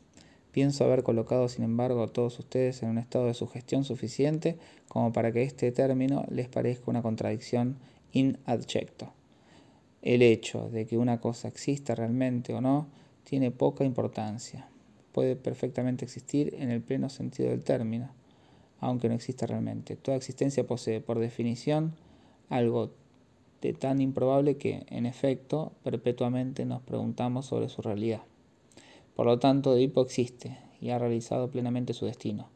Pienso 0.53 0.83
haber 0.83 1.01
colocado, 1.01 1.49
sin 1.49 1.63
embargo, 1.63 2.03
a 2.03 2.07
todos 2.07 2.37
ustedes 2.37 2.83
en 2.83 2.89
un 2.89 2.99
estado 2.99 3.25
de 3.25 3.33
sugestión 3.33 3.83
suficiente 3.85 4.55
como 4.87 5.11
para 5.11 5.31
que 5.31 5.41
este 5.41 5.71
término 5.71 6.25
les 6.29 6.47
parezca 6.47 6.91
una 6.91 7.01
contradicción 7.01 7.77
in 8.11 8.37
adjecto. 8.45 9.11
El 10.03 10.21
hecho 10.21 10.69
de 10.69 10.85
que 10.85 10.99
una 10.99 11.19
cosa 11.19 11.47
exista 11.47 11.95
realmente 11.95 12.53
o 12.53 12.61
no 12.61 12.85
tiene 13.23 13.49
poca 13.49 13.83
importancia. 13.83 14.67
Puede 15.11 15.35
perfectamente 15.35 16.05
existir 16.05 16.53
en 16.59 16.69
el 16.69 16.81
pleno 16.81 17.09
sentido 17.09 17.49
del 17.49 17.63
término, 17.63 18.11
aunque 18.79 19.09
no 19.09 19.15
exista 19.15 19.47
realmente. 19.47 19.95
Toda 19.95 20.17
existencia 20.17 20.67
posee, 20.67 21.01
por 21.01 21.17
definición, 21.17 21.95
algo 22.49 22.91
de 23.59 23.73
tan 23.73 24.01
improbable 24.01 24.57
que, 24.57 24.85
en 24.89 25.07
efecto, 25.07 25.71
perpetuamente 25.83 26.63
nos 26.65 26.83
preguntamos 26.83 27.47
sobre 27.47 27.69
su 27.69 27.81
realidad. 27.81 28.21
Por 29.15 29.27
lo 29.27 29.37
tanto, 29.37 29.75
Edipo 29.75 30.01
existe 30.01 30.57
y 30.81 30.89
ha 30.89 30.97
realizado 30.97 31.51
plenamente 31.51 31.93
su 31.93 32.05
destino. 32.05 32.47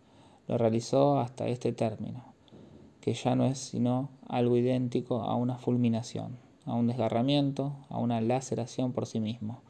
Lo 0.47 0.57
realizó 0.57 1.19
hasta 1.19 1.47
este 1.47 1.71
término, 1.71 2.23
que 2.99 3.13
ya 3.13 3.35
no 3.35 3.45
es 3.45 3.59
sino 3.59 4.09
algo 4.27 4.57
idéntico 4.57 5.21
a 5.21 5.35
una 5.35 5.59
fulminación, 5.59 6.37
a 6.65 6.73
un 6.73 6.87
desgarramiento, 6.87 7.73
a 7.89 7.99
una 7.99 8.21
laceración 8.21 8.91
por 8.91 9.05
sí 9.05 9.19
mismo, 9.19 9.61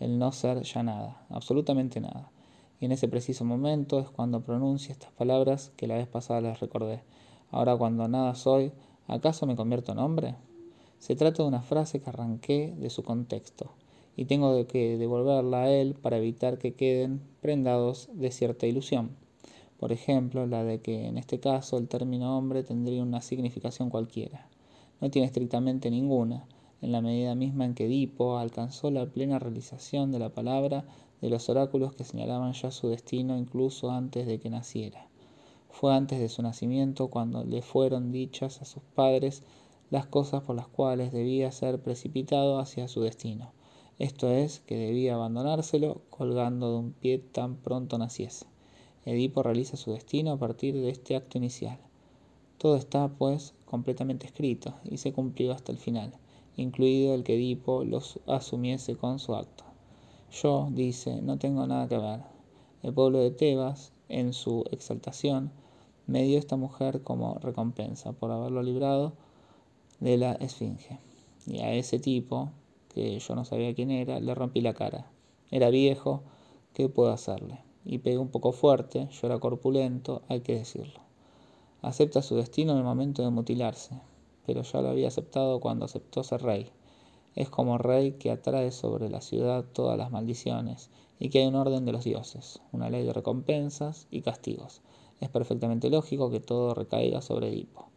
el 0.00 0.18
no 0.18 0.32
ser 0.32 0.62
ya 0.62 0.82
nada, 0.82 1.24
absolutamente 1.30 2.00
nada. 2.00 2.30
Y 2.78 2.84
en 2.84 2.92
ese 2.92 3.08
preciso 3.08 3.46
momento 3.46 3.98
es 3.98 4.10
cuando 4.10 4.42
pronuncia 4.42 4.92
estas 4.92 5.12
palabras 5.12 5.72
que 5.76 5.86
la 5.86 5.94
vez 5.94 6.08
pasada 6.08 6.42
les 6.42 6.60
recordé. 6.60 7.02
Ahora 7.50 7.74
cuando 7.76 8.06
nada 8.06 8.34
soy, 8.34 8.72
¿acaso 9.06 9.46
me 9.46 9.56
convierto 9.56 9.92
en 9.92 9.98
hombre? 9.98 10.34
Se 10.98 11.16
trata 11.16 11.42
de 11.42 11.48
una 11.48 11.62
frase 11.62 12.02
que 12.02 12.10
arranqué 12.10 12.74
de 12.76 12.90
su 12.90 13.02
contexto 13.02 13.70
y 14.16 14.26
tengo 14.26 14.66
que 14.66 14.96
devolverla 14.96 15.64
a 15.64 15.70
él 15.70 15.94
para 15.94 16.18
evitar 16.18 16.58
que 16.58 16.74
queden 16.74 17.20
prendados 17.40 18.08
de 18.12 18.30
cierta 18.30 18.66
ilusión. 18.66 19.16
Por 19.78 19.90
ejemplo, 19.90 20.46
la 20.46 20.62
de 20.62 20.80
que 20.80 21.06
en 21.06 21.18
este 21.18 21.40
caso 21.40 21.78
el 21.78 21.88
término 21.88 22.38
hombre 22.38 22.62
tendría 22.62 23.02
una 23.02 23.20
significación 23.20 23.90
cualquiera. 23.90 24.48
No 25.00 25.10
tiene 25.10 25.26
estrictamente 25.26 25.90
ninguna, 25.90 26.46
en 26.80 26.92
la 26.92 27.00
medida 27.00 27.34
misma 27.34 27.64
en 27.64 27.74
que 27.74 27.86
Edipo 27.86 28.38
alcanzó 28.38 28.90
la 28.90 29.06
plena 29.06 29.38
realización 29.38 30.12
de 30.12 30.20
la 30.20 30.28
palabra 30.28 30.84
de 31.20 31.28
los 31.28 31.48
oráculos 31.48 31.94
que 31.94 32.04
señalaban 32.04 32.52
ya 32.52 32.70
su 32.70 32.88
destino 32.88 33.36
incluso 33.36 33.90
antes 33.90 34.26
de 34.26 34.38
que 34.38 34.48
naciera. 34.48 35.08
Fue 35.70 35.92
antes 35.92 36.20
de 36.20 36.28
su 36.28 36.40
nacimiento 36.42 37.08
cuando 37.08 37.42
le 37.44 37.62
fueron 37.62 38.12
dichas 38.12 38.62
a 38.62 38.64
sus 38.64 38.82
padres 38.94 39.42
las 39.90 40.06
cosas 40.06 40.44
por 40.44 40.54
las 40.54 40.68
cuales 40.68 41.12
debía 41.12 41.50
ser 41.50 41.82
precipitado 41.82 42.58
hacia 42.60 42.86
su 42.86 43.00
destino 43.00 43.52
esto 43.98 44.28
es, 44.28 44.60
que 44.60 44.76
debía 44.76 45.14
abandonárselo 45.14 46.00
colgando 46.10 46.72
de 46.72 46.78
un 46.78 46.92
pie 46.92 47.18
tan 47.18 47.56
pronto 47.56 47.96
naciese. 47.96 48.46
Edipo 49.04 49.42
realiza 49.42 49.76
su 49.76 49.92
destino 49.92 50.32
a 50.32 50.38
partir 50.38 50.74
de 50.74 50.90
este 50.90 51.14
acto 51.14 51.38
inicial. 51.38 51.78
Todo 52.58 52.76
está, 52.76 53.08
pues, 53.08 53.54
completamente 53.66 54.26
escrito 54.26 54.74
y 54.84 54.96
se 54.96 55.12
cumplió 55.12 55.52
hasta 55.52 55.70
el 55.70 55.78
final, 55.78 56.12
incluido 56.56 57.14
el 57.14 57.22
que 57.22 57.34
Edipo 57.34 57.84
los 57.84 58.18
asumiese 58.26 58.96
con 58.96 59.18
su 59.18 59.34
acto. 59.34 59.64
Yo, 60.32 60.68
dice, 60.72 61.22
no 61.22 61.38
tengo 61.38 61.66
nada 61.66 61.86
que 61.86 61.98
ver. 61.98 62.20
El 62.82 62.92
pueblo 62.92 63.20
de 63.20 63.30
Tebas, 63.30 63.92
en 64.08 64.32
su 64.32 64.64
exaltación, 64.72 65.52
me 66.06 66.24
dio 66.24 66.38
esta 66.38 66.56
mujer 66.56 67.02
como 67.02 67.34
recompensa 67.38 68.12
por 68.12 68.30
haberlo 68.32 68.62
librado 68.62 69.12
de 70.00 70.16
la 70.16 70.32
esfinge. 70.32 70.98
Y 71.46 71.60
a 71.60 71.72
ese 71.72 71.98
tipo, 71.98 72.50
que 72.94 73.18
yo 73.18 73.34
no 73.34 73.44
sabía 73.44 73.74
quién 73.74 73.90
era, 73.90 74.20
le 74.20 74.34
rompí 74.34 74.60
la 74.60 74.72
cara. 74.72 75.10
Era 75.50 75.70
viejo, 75.70 76.22
¿qué 76.72 76.88
puedo 76.88 77.10
hacerle? 77.10 77.58
Y 77.84 77.98
pegué 77.98 78.18
un 78.18 78.28
poco 78.28 78.52
fuerte, 78.52 79.08
yo 79.10 79.26
era 79.26 79.40
corpulento, 79.40 80.22
hay 80.28 80.40
que 80.40 80.54
decirlo. 80.54 81.00
Acepta 81.82 82.22
su 82.22 82.36
destino 82.36 82.72
en 82.72 82.78
el 82.78 82.84
momento 82.84 83.22
de 83.22 83.30
mutilarse, 83.30 84.00
pero 84.46 84.62
ya 84.62 84.80
lo 84.80 84.88
había 84.88 85.08
aceptado 85.08 85.60
cuando 85.60 85.84
aceptó 85.84 86.22
ser 86.22 86.42
rey. 86.42 86.70
Es 87.34 87.50
como 87.50 87.78
rey 87.78 88.12
que 88.12 88.30
atrae 88.30 88.70
sobre 88.70 89.10
la 89.10 89.20
ciudad 89.20 89.64
todas 89.72 89.98
las 89.98 90.10
maldiciones 90.10 90.88
y 91.18 91.30
que 91.30 91.40
hay 91.40 91.46
un 91.46 91.56
orden 91.56 91.84
de 91.84 91.92
los 91.92 92.04
dioses, 92.04 92.60
una 92.72 92.90
ley 92.90 93.04
de 93.04 93.12
recompensas 93.12 94.06
y 94.10 94.22
castigos. 94.22 94.82
Es 95.20 95.28
perfectamente 95.28 95.90
lógico 95.90 96.30
que 96.30 96.40
todo 96.40 96.74
recaiga 96.74 97.20
sobre 97.20 97.48
Edipo, 97.48 97.88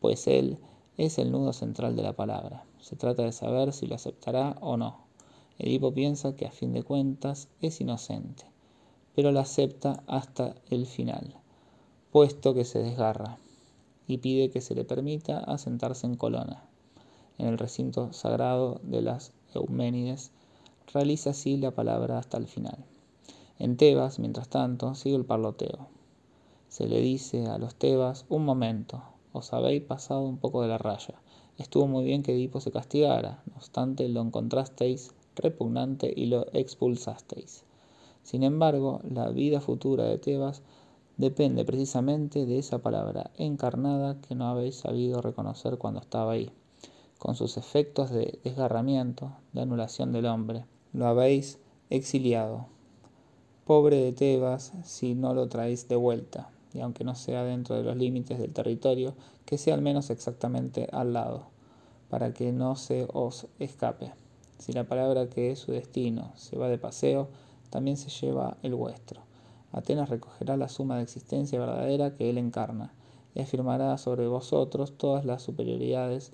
pues 0.00 0.26
él 0.26 0.58
es 0.98 1.18
el 1.18 1.32
nudo 1.32 1.52
central 1.52 1.96
de 1.96 2.02
la 2.02 2.12
palabra. 2.12 2.64
Se 2.82 2.96
trata 2.96 3.22
de 3.22 3.30
saber 3.30 3.72
si 3.72 3.86
lo 3.86 3.94
aceptará 3.94 4.56
o 4.60 4.76
no. 4.76 4.98
Edipo 5.58 5.94
piensa 5.94 6.34
que 6.34 6.46
a 6.46 6.50
fin 6.50 6.72
de 6.72 6.82
cuentas 6.82 7.48
es 7.60 7.80
inocente, 7.80 8.44
pero 9.14 9.30
lo 9.30 9.38
acepta 9.38 10.02
hasta 10.08 10.56
el 10.68 10.86
final, 10.86 11.36
puesto 12.10 12.54
que 12.54 12.64
se 12.64 12.80
desgarra, 12.80 13.38
y 14.08 14.18
pide 14.18 14.50
que 14.50 14.60
se 14.60 14.74
le 14.74 14.84
permita 14.84 15.38
asentarse 15.38 16.08
en 16.08 16.16
Colona, 16.16 16.64
en 17.38 17.46
el 17.46 17.56
recinto 17.56 18.12
sagrado 18.12 18.80
de 18.82 19.00
las 19.00 19.32
Euménides. 19.54 20.32
Realiza 20.92 21.30
así 21.30 21.56
la 21.56 21.70
palabra 21.70 22.18
hasta 22.18 22.36
el 22.36 22.48
final. 22.48 22.84
En 23.60 23.76
Tebas, 23.76 24.18
mientras 24.18 24.48
tanto, 24.48 24.96
sigue 24.96 25.14
el 25.14 25.24
parloteo. 25.24 25.86
Se 26.68 26.88
le 26.88 27.00
dice 27.00 27.46
a 27.46 27.58
los 27.58 27.76
Tebas, 27.76 28.26
un 28.28 28.44
momento, 28.44 29.04
os 29.32 29.52
habéis 29.52 29.84
pasado 29.84 30.22
un 30.22 30.38
poco 30.38 30.62
de 30.62 30.68
la 30.68 30.78
raya. 30.78 31.14
Estuvo 31.58 31.86
muy 31.86 32.04
bien 32.04 32.22
que 32.22 32.32
Edipo 32.32 32.60
se 32.60 32.72
castigara, 32.72 33.42
no 33.46 33.56
obstante 33.56 34.08
lo 34.08 34.22
encontrasteis 34.22 35.12
repugnante 35.36 36.12
y 36.14 36.26
lo 36.26 36.46
expulsasteis. 36.54 37.64
Sin 38.22 38.42
embargo, 38.42 39.00
la 39.08 39.28
vida 39.28 39.60
futura 39.60 40.04
de 40.04 40.18
Tebas 40.18 40.62
depende 41.18 41.64
precisamente 41.64 42.46
de 42.46 42.58
esa 42.58 42.78
palabra 42.78 43.30
encarnada 43.36 44.20
que 44.22 44.34
no 44.34 44.46
habéis 44.46 44.76
sabido 44.76 45.20
reconocer 45.20 45.76
cuando 45.76 46.00
estaba 46.00 46.32
ahí, 46.32 46.50
con 47.18 47.34
sus 47.34 47.58
efectos 47.58 48.10
de 48.10 48.38
desgarramiento, 48.44 49.32
de 49.52 49.60
anulación 49.60 50.12
del 50.12 50.26
hombre. 50.26 50.64
Lo 50.94 51.06
habéis 51.06 51.58
exiliado. 51.90 52.66
Pobre 53.66 53.96
de 53.96 54.12
Tebas 54.12 54.72
si 54.84 55.14
no 55.14 55.34
lo 55.34 55.48
traéis 55.48 55.86
de 55.86 55.96
vuelta 55.96 56.50
y 56.74 56.80
aunque 56.80 57.04
no 57.04 57.14
sea 57.14 57.44
dentro 57.44 57.76
de 57.76 57.82
los 57.82 57.96
límites 57.96 58.38
del 58.38 58.52
territorio, 58.52 59.14
que 59.44 59.58
sea 59.58 59.74
al 59.74 59.82
menos 59.82 60.10
exactamente 60.10 60.88
al 60.92 61.12
lado, 61.12 61.46
para 62.08 62.32
que 62.32 62.52
no 62.52 62.76
se 62.76 63.06
os 63.12 63.46
escape. 63.58 64.12
Si 64.58 64.72
la 64.72 64.84
palabra 64.84 65.28
que 65.28 65.50
es 65.50 65.58
su 65.58 65.72
destino 65.72 66.32
se 66.36 66.56
va 66.56 66.68
de 66.68 66.78
paseo, 66.78 67.28
también 67.70 67.96
se 67.96 68.10
lleva 68.10 68.56
el 68.62 68.74
vuestro. 68.74 69.22
Atenas 69.72 70.10
recogerá 70.10 70.56
la 70.56 70.68
suma 70.68 70.96
de 70.96 71.02
existencia 71.02 71.58
verdadera 71.58 72.14
que 72.14 72.30
él 72.30 72.38
encarna, 72.38 72.92
y 73.34 73.40
afirmará 73.40 73.96
sobre 73.98 74.26
vosotros 74.26 74.96
todas 74.96 75.24
las 75.24 75.42
superioridades, 75.42 76.32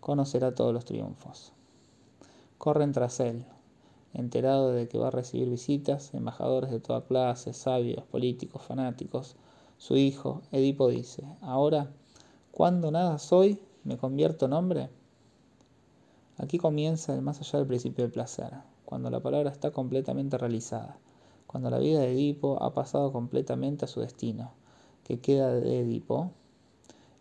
conocerá 0.00 0.54
todos 0.54 0.74
los 0.74 0.84
triunfos. 0.84 1.52
Corren 2.58 2.92
tras 2.92 3.20
él, 3.20 3.44
enterado 4.12 4.72
de 4.72 4.86
que 4.88 4.98
va 4.98 5.08
a 5.08 5.10
recibir 5.10 5.48
visitas, 5.48 6.14
embajadores 6.14 6.70
de 6.70 6.80
toda 6.80 7.04
clase, 7.04 7.52
sabios, 7.52 8.04
políticos, 8.04 8.62
fanáticos, 8.62 9.36
su 9.86 9.98
hijo, 9.98 10.40
Edipo 10.50 10.88
dice, 10.88 11.22
ahora, 11.42 11.90
cuando 12.52 12.90
nada 12.90 13.18
soy, 13.18 13.60
me 13.82 13.98
convierto 13.98 14.46
en 14.46 14.54
hombre. 14.54 14.88
Aquí 16.38 16.56
comienza 16.56 17.12
el 17.12 17.20
más 17.20 17.38
allá 17.42 17.58
del 17.58 17.68
principio 17.68 18.02
del 18.02 18.10
placer, 18.10 18.50
cuando 18.86 19.10
la 19.10 19.20
palabra 19.20 19.50
está 19.50 19.72
completamente 19.72 20.38
realizada, 20.38 20.96
cuando 21.46 21.68
la 21.68 21.78
vida 21.80 22.00
de 22.00 22.12
Edipo 22.12 22.62
ha 22.62 22.72
pasado 22.72 23.12
completamente 23.12 23.84
a 23.84 23.88
su 23.88 24.00
destino, 24.00 24.52
que 25.02 25.20
queda 25.20 25.52
de 25.52 25.80
Edipo. 25.80 26.30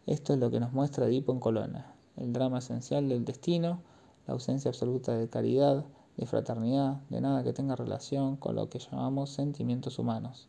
Esto 0.06 0.32
es 0.32 0.39
lo 0.39 0.49
que 0.49 0.62
nos 0.62 0.71
muestra 0.71 1.08
Edipo 1.08 1.34
en 1.34 1.41
Colona, 1.41 1.93
el 2.15 2.32
drama 2.32 2.60
esencial 2.60 3.10
del 3.10 3.26
destino, 3.26 3.82
la 4.26 4.36
ausencia 4.36 4.69
absoluta 4.69 5.17
de 5.17 5.28
caridad, 5.28 5.84
de 6.15 6.26
fraternidad, 6.26 7.02
de 7.10 7.19
nada 7.19 7.43
que 7.43 7.52
tenga 7.52 7.76
relación 7.76 8.38
con 8.38 8.56
lo 8.56 8.69
que 8.69 8.80
llamamos 8.80 9.32
sentimientos 9.32 9.99
humanos. 9.99 10.47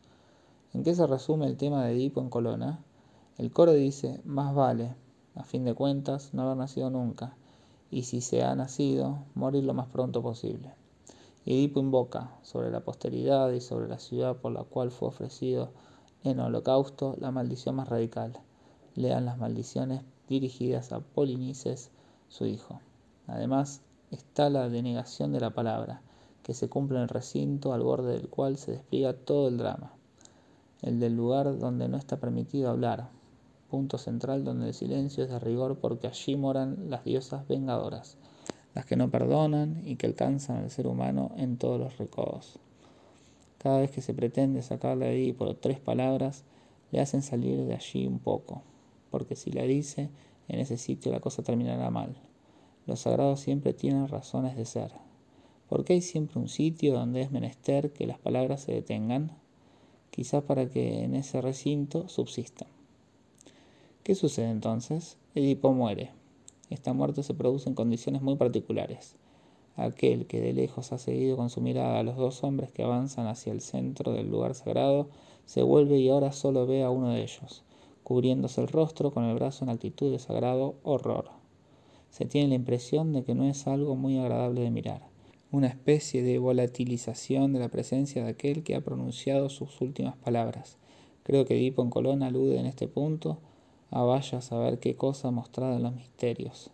¿En 0.75 0.83
qué 0.83 0.93
se 0.93 1.07
resume 1.07 1.47
el 1.47 1.57
tema 1.57 1.85
de 1.85 1.93
Edipo 1.93 2.21
en 2.21 2.29
Colona? 2.29 2.81
El 3.39 3.53
coro 3.53 3.75
dice, 3.75 4.21
más 4.25 4.53
vale, 4.57 4.97
a 5.37 5.45
fin 5.45 5.65
de 5.65 5.73
cuentas, 5.73 6.35
no 6.35 6.43
haber 6.43 6.57
nacido 6.57 6.91
nunca, 6.91 7.37
y 7.93 8.03
si 8.03 8.21
se 8.21 8.43
ha 8.43 8.57
nacido, 8.57 9.19
morir 9.37 9.63
lo 9.63 9.73
más 9.73 9.87
pronto 9.87 10.21
posible. 10.21 10.75
Edipo 11.47 11.79
invoca 11.79 12.33
sobre 12.43 12.73
la 12.73 12.81
posteridad 12.81 13.53
y 13.53 13.61
sobre 13.61 13.87
la 13.87 14.01
ciudad 14.01 14.39
por 14.39 14.51
la 14.51 14.65
cual 14.65 14.91
fue 14.91 15.07
ofrecido 15.07 15.71
en 16.25 16.41
holocausto 16.41 17.15
la 17.21 17.31
maldición 17.31 17.77
más 17.77 17.89
radical. 17.89 18.41
Lean 18.97 19.27
las 19.27 19.39
maldiciones 19.39 20.03
dirigidas 20.29 20.91
a 20.91 20.99
Polinices, 20.99 21.93
su 22.29 22.47
hijo. 22.47 22.81
Además, 23.29 23.81
está 24.11 24.51
la 24.51 24.69
denegación 24.69 25.31
de 25.31 25.39
la 25.39 25.51
palabra, 25.51 26.03
que 26.43 26.53
se 26.53 26.69
cumple 26.69 26.97
en 26.97 27.05
el 27.05 27.09
recinto 27.11 27.73
al 27.73 27.83
borde 27.83 28.15
del 28.15 28.29
cual 28.29 28.57
se 28.57 28.73
despliega 28.73 29.13
todo 29.13 29.47
el 29.47 29.57
drama. 29.57 29.93
El 30.85 31.01
del 31.01 31.17
lugar 31.17 31.59
donde 31.59 31.89
no 31.89 31.97
está 31.97 32.21
permitido 32.21 32.69
hablar, 32.69 33.09
punto 33.71 33.97
central 33.97 34.45
donde 34.45 34.69
el 34.69 34.75
silencio 34.75 35.25
es 35.25 35.31
de 35.31 35.39
rigor 35.39 35.79
porque 35.79 36.07
allí 36.07 36.37
moran 36.37 36.91
las 36.91 37.05
diosas 37.05 37.49
vengadoras, 37.49 38.19
las 38.75 38.85
que 38.85 38.95
no 38.95 39.11
perdonan 39.11 39.81
y 39.87 39.97
que 39.97 40.07
alcanzan 40.07 40.59
al 40.59 40.71
ser 40.71 40.87
humano 40.87 41.33
en 41.39 41.57
todos 41.57 41.81
los 41.81 41.97
recodos. 41.97 42.59
Cada 43.57 43.79
vez 43.79 43.91
que 43.93 44.03
se 44.03 44.13
pretende 44.13 44.61
sacarle 44.61 45.07
de 45.07 45.13
ahí 45.13 45.33
por 45.33 45.55
tres 45.55 45.81
palabras, 45.81 46.45
le 46.93 47.01
hacen 47.01 47.23
salir 47.23 47.65
de 47.65 47.75
allí 47.75 48.07
un 48.07 48.19
poco, 48.19 48.63
porque 49.11 49.37
si 49.37 49.53
la 49.53 49.63
dice, 49.63 50.11
en 50.49 50.61
ese 50.61 50.77
sitio 50.77 51.11
la 51.11 51.21
cosa 51.21 51.43
terminará 51.43 51.89
mal. 51.89 52.15
Los 52.87 53.01
sagrados 53.01 53.41
siempre 53.41 53.73
tienen 53.73 54.09
razones 54.09 54.55
de 54.55 54.67
ser. 54.67 54.93
¿Por 55.71 55.87
qué 55.87 55.95
hay 55.95 56.03
siempre 56.03 56.39
un 56.39 56.49
sitio 56.49 56.93
donde 56.93 57.23
es 57.23 57.31
menester 57.31 57.91
que 57.95 58.07
las 58.07 58.19
palabras 58.19 58.61
se 58.61 58.73
detengan? 58.73 59.33
Quizás 60.15 60.45
para 60.45 60.71
que 60.71 61.03
en 61.03 61.17
ese 61.17 61.41
recinto 61.41 62.09
subsistan. 62.09 62.69
¿Qué 64.05 64.15
sucede 64.15 64.49
entonces? 64.49 65.17
Edipo 65.35 65.73
muere. 65.73 66.13
Esta 66.71 66.93
muerte 66.93 67.25
se 67.25 67.35
produce 67.35 67.69
en 67.69 67.75
condiciones 67.75 68.23
muy 68.23 68.37
particulares. 68.37 69.17
Aquel 69.75 70.27
que 70.27 70.41
de 70.41 70.53
lejos 70.53 70.93
ha 70.93 70.99
seguido 70.99 71.37
con 71.37 71.51
su 71.51 71.61
mirada 71.61 71.99
a 71.99 72.05
los 72.05 72.15
dos 72.15 72.45
hombres 72.45 72.71
que 72.71 72.85
avanzan 72.85 73.27
hacia 73.27 73.53
el 73.53 73.61
centro 73.61 74.13
del 74.13 74.31
lugar 74.31 74.55
sagrado, 74.55 75.09
se 75.47 75.63
vuelve 75.65 75.99
y 75.99 76.09
ahora 76.09 76.31
solo 76.31 76.65
ve 76.65 76.85
a 76.85 76.91
uno 76.91 77.11
de 77.11 77.25
ellos, 77.25 77.65
cubriéndose 78.05 78.61
el 78.61 78.69
rostro 78.69 79.11
con 79.11 79.25
el 79.25 79.35
brazo 79.35 79.65
en 79.65 79.71
actitud 79.71 80.13
de 80.13 80.21
sagrado 80.21 80.77
horror. 80.85 81.31
Se 82.11 82.25
tiene 82.25 82.51
la 82.51 82.55
impresión 82.55 83.13
de 83.13 83.25
que 83.25 83.35
no 83.35 83.47
es 83.47 83.67
algo 83.67 83.97
muy 83.97 84.17
agradable 84.17 84.61
de 84.61 84.71
mirar, 84.71 85.09
una 85.55 85.69
especie 85.69 86.25
de 86.25 86.39
volatilización 86.39 87.53
de 87.53 87.61
la 87.61 87.69
presencia 87.69 88.25
de 88.25 88.31
aquel 88.31 88.65
que 88.65 88.75
ha 88.75 88.81
pronunciado 88.81 89.49
sus 89.49 89.81
últimas 89.81 90.17
palabras. 90.17 90.79
Creo 91.23 91.45
que 91.45 91.57
Edipo 91.57 91.81
en 91.81 91.91
Colón 91.91 92.25
alude 92.25 92.59
en 92.59 92.67
este 92.67 92.89
punto 92.89 93.39
a 93.93 94.03
vaya 94.03 94.39
a 94.39 94.43
saber 94.43 94.81
qué 94.81 94.97
cosa 94.97 95.31
mostrada 95.31 95.77
en 95.77 95.85
los 95.85 95.95
misterios, 95.95 96.73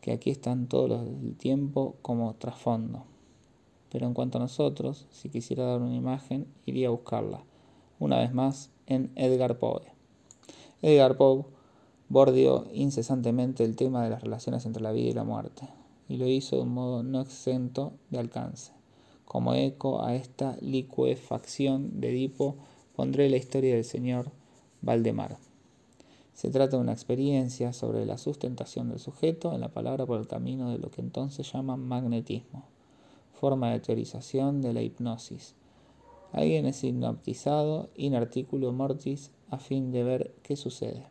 que 0.00 0.12
aquí 0.12 0.30
están 0.30 0.66
todos 0.66 1.06
el 1.06 1.36
tiempo 1.36 1.96
como 2.00 2.32
trasfondo. 2.36 3.04
Pero 3.92 4.06
en 4.06 4.14
cuanto 4.14 4.38
a 4.38 4.40
nosotros, 4.40 5.06
si 5.10 5.28
quisiera 5.28 5.64
dar 5.64 5.82
una 5.82 5.94
imagen, 5.94 6.46
iría 6.64 6.88
a 6.88 6.92
buscarla, 6.92 7.44
una 7.98 8.20
vez 8.20 8.32
más, 8.32 8.70
en 8.86 9.10
Edgar 9.14 9.58
Poe. 9.58 9.82
Edgar 10.80 11.18
Poe 11.18 11.44
bordeó 12.08 12.64
incesantemente 12.72 13.62
el 13.62 13.76
tema 13.76 14.02
de 14.04 14.08
las 14.08 14.22
relaciones 14.22 14.64
entre 14.64 14.82
la 14.82 14.92
vida 14.92 15.10
y 15.10 15.14
la 15.14 15.24
muerte, 15.24 15.68
y 16.08 16.16
lo 16.16 16.26
hizo 16.26 16.56
de 16.56 16.62
un 16.62 16.74
modo 16.74 17.02
no 17.02 17.20
exento 17.20 17.92
de 18.10 18.18
alcance. 18.18 18.72
Como 19.24 19.54
eco 19.54 20.04
a 20.04 20.14
esta 20.14 20.56
licuefacción 20.60 22.00
de 22.00 22.10
Edipo, 22.10 22.56
pondré 22.94 23.28
la 23.28 23.36
historia 23.36 23.74
del 23.74 23.84
señor 23.84 24.30
Valdemar. 24.82 25.36
Se 26.32 26.50
trata 26.50 26.76
de 26.76 26.82
una 26.82 26.92
experiencia 26.92 27.72
sobre 27.72 28.04
la 28.06 28.18
sustentación 28.18 28.90
del 28.90 28.98
sujeto 28.98 29.54
en 29.54 29.60
la 29.62 29.70
palabra 29.70 30.06
por 30.06 30.20
el 30.20 30.28
camino 30.28 30.70
de 30.70 30.78
lo 30.78 30.90
que 30.90 31.00
entonces 31.00 31.50
llaman 31.50 31.80
magnetismo, 31.80 32.64
forma 33.32 33.70
de 33.70 33.80
teorización 33.80 34.60
de 34.60 34.74
la 34.74 34.82
hipnosis. 34.82 35.54
Alguien 36.32 36.66
es 36.66 36.84
hipnotizado 36.84 37.88
in 37.96 38.14
articulo 38.14 38.72
mortis 38.72 39.30
a 39.50 39.58
fin 39.58 39.90
de 39.92 40.04
ver 40.04 40.34
qué 40.42 40.56
sucede. 40.56 41.06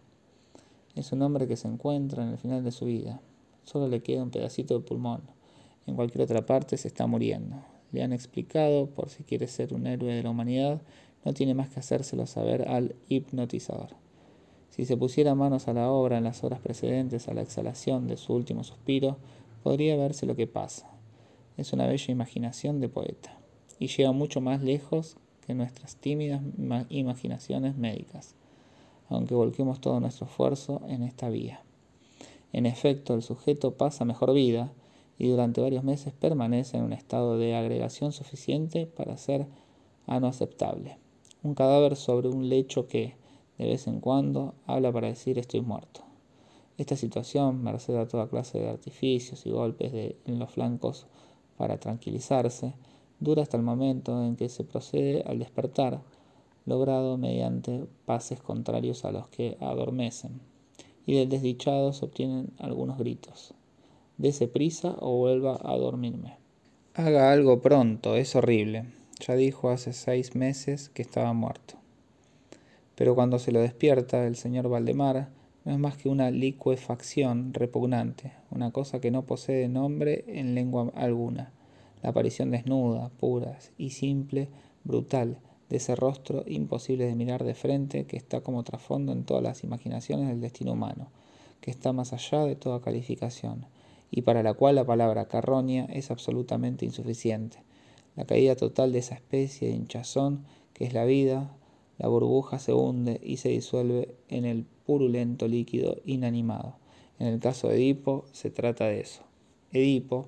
Es 0.95 1.11
un 1.11 1.21
hombre 1.21 1.47
que 1.47 1.57
se 1.57 1.67
encuentra 1.67 2.23
en 2.23 2.29
el 2.29 2.37
final 2.37 2.63
de 2.63 2.71
su 2.71 2.85
vida. 2.85 3.19
Solo 3.65 3.87
le 3.87 4.01
queda 4.01 4.23
un 4.23 4.31
pedacito 4.31 4.75
de 4.75 4.85
pulmón. 4.85 5.21
En 5.85 5.95
cualquier 5.95 6.23
otra 6.23 6.45
parte 6.45 6.77
se 6.77 6.87
está 6.87 7.05
muriendo. 7.07 7.57
Le 7.91 8.03
han 8.03 8.13
explicado, 8.13 8.87
por 8.87 9.09
si 9.09 9.23
quiere 9.23 9.47
ser 9.47 9.73
un 9.73 9.87
héroe 9.87 10.13
de 10.13 10.23
la 10.23 10.29
humanidad, 10.29 10.81
no 11.23 11.33
tiene 11.33 11.55
más 11.55 11.69
que 11.69 11.79
hacérselo 11.79 12.27
saber 12.27 12.67
al 12.69 12.95
hipnotizador. 13.09 13.89
Si 14.69 14.85
se 14.85 14.97
pusiera 14.97 15.35
manos 15.35 15.67
a 15.67 15.73
la 15.73 15.89
obra 15.89 16.17
en 16.17 16.23
las 16.23 16.43
horas 16.43 16.59
precedentes 16.59 17.27
a 17.27 17.33
la 17.33 17.41
exhalación 17.41 18.07
de 18.07 18.17
su 18.17 18.33
último 18.33 18.63
suspiro, 18.63 19.17
podría 19.63 19.95
verse 19.95 20.25
lo 20.25 20.35
que 20.35 20.47
pasa. 20.47 20.87
Es 21.57 21.73
una 21.73 21.87
bella 21.87 22.11
imaginación 22.11 22.81
de 22.81 22.89
poeta, 22.89 23.39
y 23.79 23.87
llega 23.87 24.11
mucho 24.11 24.41
más 24.41 24.61
lejos 24.61 25.17
que 25.45 25.53
nuestras 25.53 25.95
tímidas 25.95 26.41
imaginaciones 26.89 27.77
médicas, 27.77 28.35
aunque 29.09 29.33
volquemos 29.33 29.79
todo 29.79 29.99
nuestro 29.99 30.27
esfuerzo 30.27 30.81
en 30.87 31.03
esta 31.03 31.29
vía. 31.29 31.61
En 32.55 32.65
efecto, 32.65 33.15
el 33.15 33.21
sujeto 33.21 33.71
pasa 33.71 34.05
mejor 34.05 34.33
vida 34.33 34.71
y 35.17 35.27
durante 35.27 35.59
varios 35.59 35.83
meses 35.83 36.13
permanece 36.13 36.77
en 36.77 36.85
un 36.85 36.93
estado 36.93 37.37
de 37.37 37.53
agregación 37.53 38.13
suficiente 38.13 38.87
para 38.87 39.17
ser 39.17 39.45
ano 40.07 40.27
aceptable. 40.27 40.97
Un 41.43 41.53
cadáver 41.53 41.97
sobre 41.97 42.29
un 42.29 42.47
lecho 42.47 42.87
que, 42.87 43.17
de 43.57 43.65
vez 43.65 43.87
en 43.87 43.99
cuando 43.99 44.53
habla 44.67 44.89
para 44.93 45.09
decir 45.09 45.37
estoy 45.37 45.59
muerto. 45.59 46.05
Esta 46.77 46.95
situación, 46.95 47.61
merced 47.61 47.97
a 47.97 48.07
toda 48.07 48.29
clase 48.29 48.57
de 48.57 48.69
artificios 48.69 49.45
y 49.45 49.51
golpes 49.51 50.15
en 50.25 50.39
los 50.39 50.49
flancos 50.49 51.07
para 51.57 51.77
tranquilizarse, 51.77 52.73
dura 53.19 53.43
hasta 53.43 53.57
el 53.57 53.63
momento 53.63 54.23
en 54.23 54.37
que 54.37 54.47
se 54.47 54.63
procede 54.63 55.23
al 55.27 55.39
despertar, 55.39 56.03
logrado 56.65 57.17
mediante 57.17 57.85
pases 58.05 58.39
contrarios 58.39 59.03
a 59.03 59.11
los 59.11 59.27
que 59.27 59.57
adormecen, 59.59 60.39
y 61.05 61.15
del 61.15 61.29
desdichado 61.29 61.93
se 61.93 62.05
obtienen 62.05 62.49
algunos 62.57 62.97
gritos. 62.97 63.53
Dese 64.17 64.47
prisa 64.47 64.95
o 64.99 65.17
vuelva 65.17 65.59
a 65.63 65.75
dormirme. 65.77 66.37
Haga 66.93 67.31
algo 67.31 67.61
pronto, 67.61 68.15
es 68.15 68.35
horrible. 68.35 68.85
Ya 69.19 69.35
dijo 69.35 69.69
hace 69.69 69.93
seis 69.93 70.35
meses 70.35 70.89
que 70.89 71.01
estaba 71.01 71.33
muerto. 71.33 71.75
Pero 72.95 73.15
cuando 73.15 73.39
se 73.39 73.51
lo 73.51 73.59
despierta 73.59 74.25
el 74.25 74.35
señor 74.35 74.69
Valdemar, 74.69 75.29
no 75.65 75.71
es 75.71 75.79
más 75.79 75.97
que 75.97 76.09
una 76.09 76.31
licuefacción 76.31 77.53
repugnante, 77.53 78.33
una 78.51 78.71
cosa 78.71 79.01
que 79.01 79.11
no 79.11 79.23
posee 79.23 79.67
nombre 79.67 80.23
en 80.27 80.55
lengua 80.55 80.91
alguna, 80.95 81.51
la 82.03 82.09
aparición 82.09 82.51
desnuda, 82.51 83.09
pura 83.19 83.57
y 83.77 83.89
simple, 83.89 84.47
brutal, 84.83 85.39
de 85.69 85.77
ese 85.77 85.95
rostro 85.95 86.43
imposible 86.47 87.05
de 87.05 87.15
mirar 87.15 87.43
de 87.43 87.55
frente 87.55 88.05
que 88.05 88.17
está 88.17 88.41
como 88.41 88.63
trasfondo 88.63 89.11
en 89.11 89.23
todas 89.23 89.43
las 89.43 89.63
imaginaciones 89.63 90.27
del 90.27 90.41
destino 90.41 90.73
humano, 90.73 91.09
que 91.61 91.71
está 91.71 91.93
más 91.93 92.13
allá 92.13 92.43
de 92.43 92.55
toda 92.55 92.81
calificación, 92.81 93.65
y 94.11 94.21
para 94.21 94.43
la 94.43 94.53
cual 94.53 94.75
la 94.75 94.85
palabra 94.85 95.27
carroña 95.27 95.85
es 95.85 96.11
absolutamente 96.11 96.85
insuficiente, 96.85 97.63
la 98.15 98.25
caída 98.25 98.55
total 98.55 98.91
de 98.91 98.99
esa 98.99 99.15
especie 99.15 99.67
de 99.67 99.75
hinchazón 99.75 100.45
que 100.73 100.85
es 100.85 100.93
la 100.93 101.05
vida, 101.05 101.51
la 101.97 102.07
burbuja 102.07 102.59
se 102.59 102.73
hunde 102.73 103.19
y 103.23 103.37
se 103.37 103.49
disuelve 103.49 104.15
en 104.29 104.45
el 104.45 104.65
purulento 104.85 105.47
líquido 105.47 105.97
inanimado. 106.05 106.75
En 107.19 107.27
el 107.27 107.39
caso 107.39 107.69
de 107.69 107.75
Edipo 107.75 108.25
se 108.31 108.49
trata 108.51 108.85
de 108.85 108.99
eso. 108.99 109.21
Edipo 109.71 110.27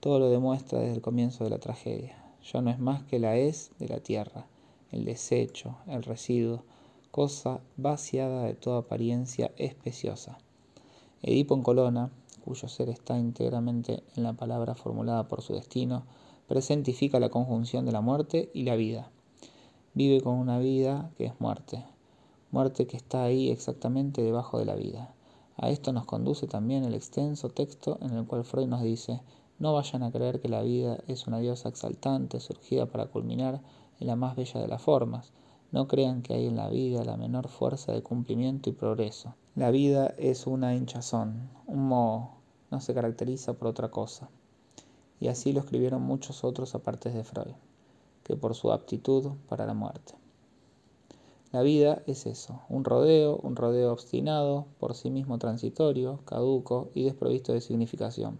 todo 0.00 0.20
lo 0.20 0.30
demuestra 0.30 0.78
desde 0.78 0.94
el 0.94 1.00
comienzo 1.00 1.44
de 1.44 1.50
la 1.50 1.58
tragedia. 1.58 2.16
Ya 2.52 2.60
no 2.60 2.70
es 2.70 2.78
más 2.78 3.02
que 3.04 3.18
la 3.18 3.36
es 3.36 3.72
de 3.78 3.88
la 3.88 3.98
tierra, 3.98 4.46
el 4.90 5.04
desecho, 5.04 5.76
el 5.86 6.02
residuo, 6.02 6.62
cosa 7.10 7.60
vaciada 7.76 8.44
de 8.44 8.54
toda 8.54 8.78
apariencia 8.80 9.52
especiosa. 9.56 10.38
Edipo 11.22 11.54
en 11.54 11.62
Colona, 11.62 12.10
cuyo 12.44 12.68
ser 12.68 12.88
está 12.88 13.18
íntegramente 13.18 14.02
en 14.16 14.22
la 14.22 14.32
palabra 14.32 14.74
formulada 14.74 15.28
por 15.28 15.42
su 15.42 15.54
destino, 15.54 16.04
presentifica 16.46 17.20
la 17.20 17.28
conjunción 17.28 17.84
de 17.84 17.92
la 17.92 18.00
muerte 18.00 18.50
y 18.54 18.62
la 18.62 18.76
vida 18.76 19.10
vive 19.98 20.20
con 20.20 20.34
una 20.34 20.60
vida 20.60 21.10
que 21.16 21.24
es 21.24 21.40
muerte, 21.40 21.84
muerte 22.52 22.86
que 22.86 22.96
está 22.96 23.24
ahí 23.24 23.50
exactamente 23.50 24.22
debajo 24.22 24.56
de 24.60 24.64
la 24.64 24.76
vida. 24.76 25.12
A 25.56 25.70
esto 25.70 25.92
nos 25.92 26.04
conduce 26.04 26.46
también 26.46 26.84
el 26.84 26.94
extenso 26.94 27.48
texto 27.48 27.98
en 28.00 28.12
el 28.12 28.24
cual 28.24 28.44
Freud 28.44 28.68
nos 28.68 28.82
dice, 28.82 29.20
no 29.58 29.72
vayan 29.72 30.04
a 30.04 30.12
creer 30.12 30.40
que 30.40 30.48
la 30.48 30.62
vida 30.62 30.98
es 31.08 31.26
una 31.26 31.40
diosa 31.40 31.68
exaltante 31.68 32.38
surgida 32.38 32.86
para 32.86 33.06
culminar 33.06 33.60
la 34.04 34.16
más 34.16 34.36
bella 34.36 34.60
de 34.60 34.68
las 34.68 34.82
formas. 34.82 35.32
No 35.72 35.88
crean 35.88 36.22
que 36.22 36.34
hay 36.34 36.46
en 36.46 36.56
la 36.56 36.68
vida 36.68 37.04
la 37.04 37.16
menor 37.16 37.48
fuerza 37.48 37.92
de 37.92 38.02
cumplimiento 38.02 38.70
y 38.70 38.72
progreso. 38.72 39.34
La 39.54 39.70
vida 39.70 40.14
es 40.18 40.46
una 40.46 40.74
hinchazón, 40.74 41.50
un 41.66 41.88
moho, 41.88 42.30
no 42.70 42.80
se 42.80 42.94
caracteriza 42.94 43.54
por 43.54 43.68
otra 43.68 43.90
cosa. 43.90 44.28
Y 45.20 45.28
así 45.28 45.52
lo 45.52 45.60
escribieron 45.60 46.02
muchos 46.02 46.44
otros 46.44 46.74
aparte 46.74 47.10
de 47.10 47.24
Freud 47.24 47.54
que 48.28 48.36
por 48.36 48.54
su 48.54 48.70
aptitud 48.70 49.32
para 49.48 49.64
la 49.64 49.72
muerte. 49.72 50.14
La 51.50 51.62
vida 51.62 52.02
es 52.06 52.26
eso, 52.26 52.60
un 52.68 52.84
rodeo, 52.84 53.38
un 53.42 53.56
rodeo 53.56 53.90
obstinado, 53.90 54.66
por 54.78 54.94
sí 54.94 55.10
mismo 55.10 55.38
transitorio, 55.38 56.20
caduco 56.26 56.90
y 56.94 57.04
desprovisto 57.04 57.54
de 57.54 57.62
significación. 57.62 58.38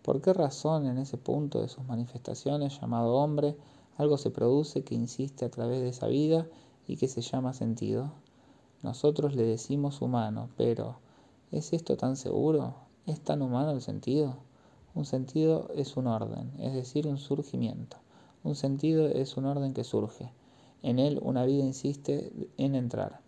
¿Por 0.00 0.22
qué 0.22 0.32
razón 0.32 0.86
en 0.86 0.96
ese 0.96 1.18
punto 1.18 1.60
de 1.60 1.68
sus 1.68 1.84
manifestaciones 1.84 2.80
llamado 2.80 3.16
hombre 3.16 3.54
algo 3.96 4.18
se 4.18 4.30
produce 4.30 4.82
que 4.82 4.94
insiste 4.94 5.44
a 5.44 5.50
través 5.50 5.80
de 5.80 5.88
esa 5.88 6.06
vida 6.06 6.46
y 6.86 6.96
que 6.96 7.08
se 7.08 7.20
llama 7.20 7.52
sentido? 7.54 8.12
Nosotros 8.82 9.34
le 9.34 9.44
decimos 9.44 10.02
humano, 10.02 10.48
pero 10.56 10.96
¿es 11.50 11.72
esto 11.72 11.96
tan 11.96 12.16
seguro? 12.16 12.74
¿Es 13.06 13.20
tan 13.20 13.42
humano 13.42 13.70
el 13.70 13.80
sentido? 13.80 14.36
Un 14.94 15.04
sentido 15.04 15.70
es 15.74 15.96
un 15.96 16.06
orden, 16.06 16.52
es 16.58 16.74
decir, 16.74 17.06
un 17.06 17.18
surgimiento. 17.18 17.96
Un 18.44 18.56
sentido 18.56 19.06
es 19.06 19.36
un 19.36 19.46
orden 19.46 19.72
que 19.72 19.84
surge. 19.84 20.32
En 20.82 20.98
él 20.98 21.20
una 21.22 21.44
vida 21.44 21.64
insiste 21.64 22.32
en 22.56 22.74
entrar, 22.74 23.20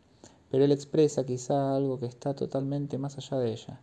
pero 0.50 0.64
él 0.64 0.72
expresa 0.72 1.24
quizá 1.24 1.76
algo 1.76 2.00
que 2.00 2.06
está 2.06 2.34
totalmente 2.34 2.98
más 2.98 3.16
allá 3.16 3.38
de 3.38 3.52
ella, 3.52 3.80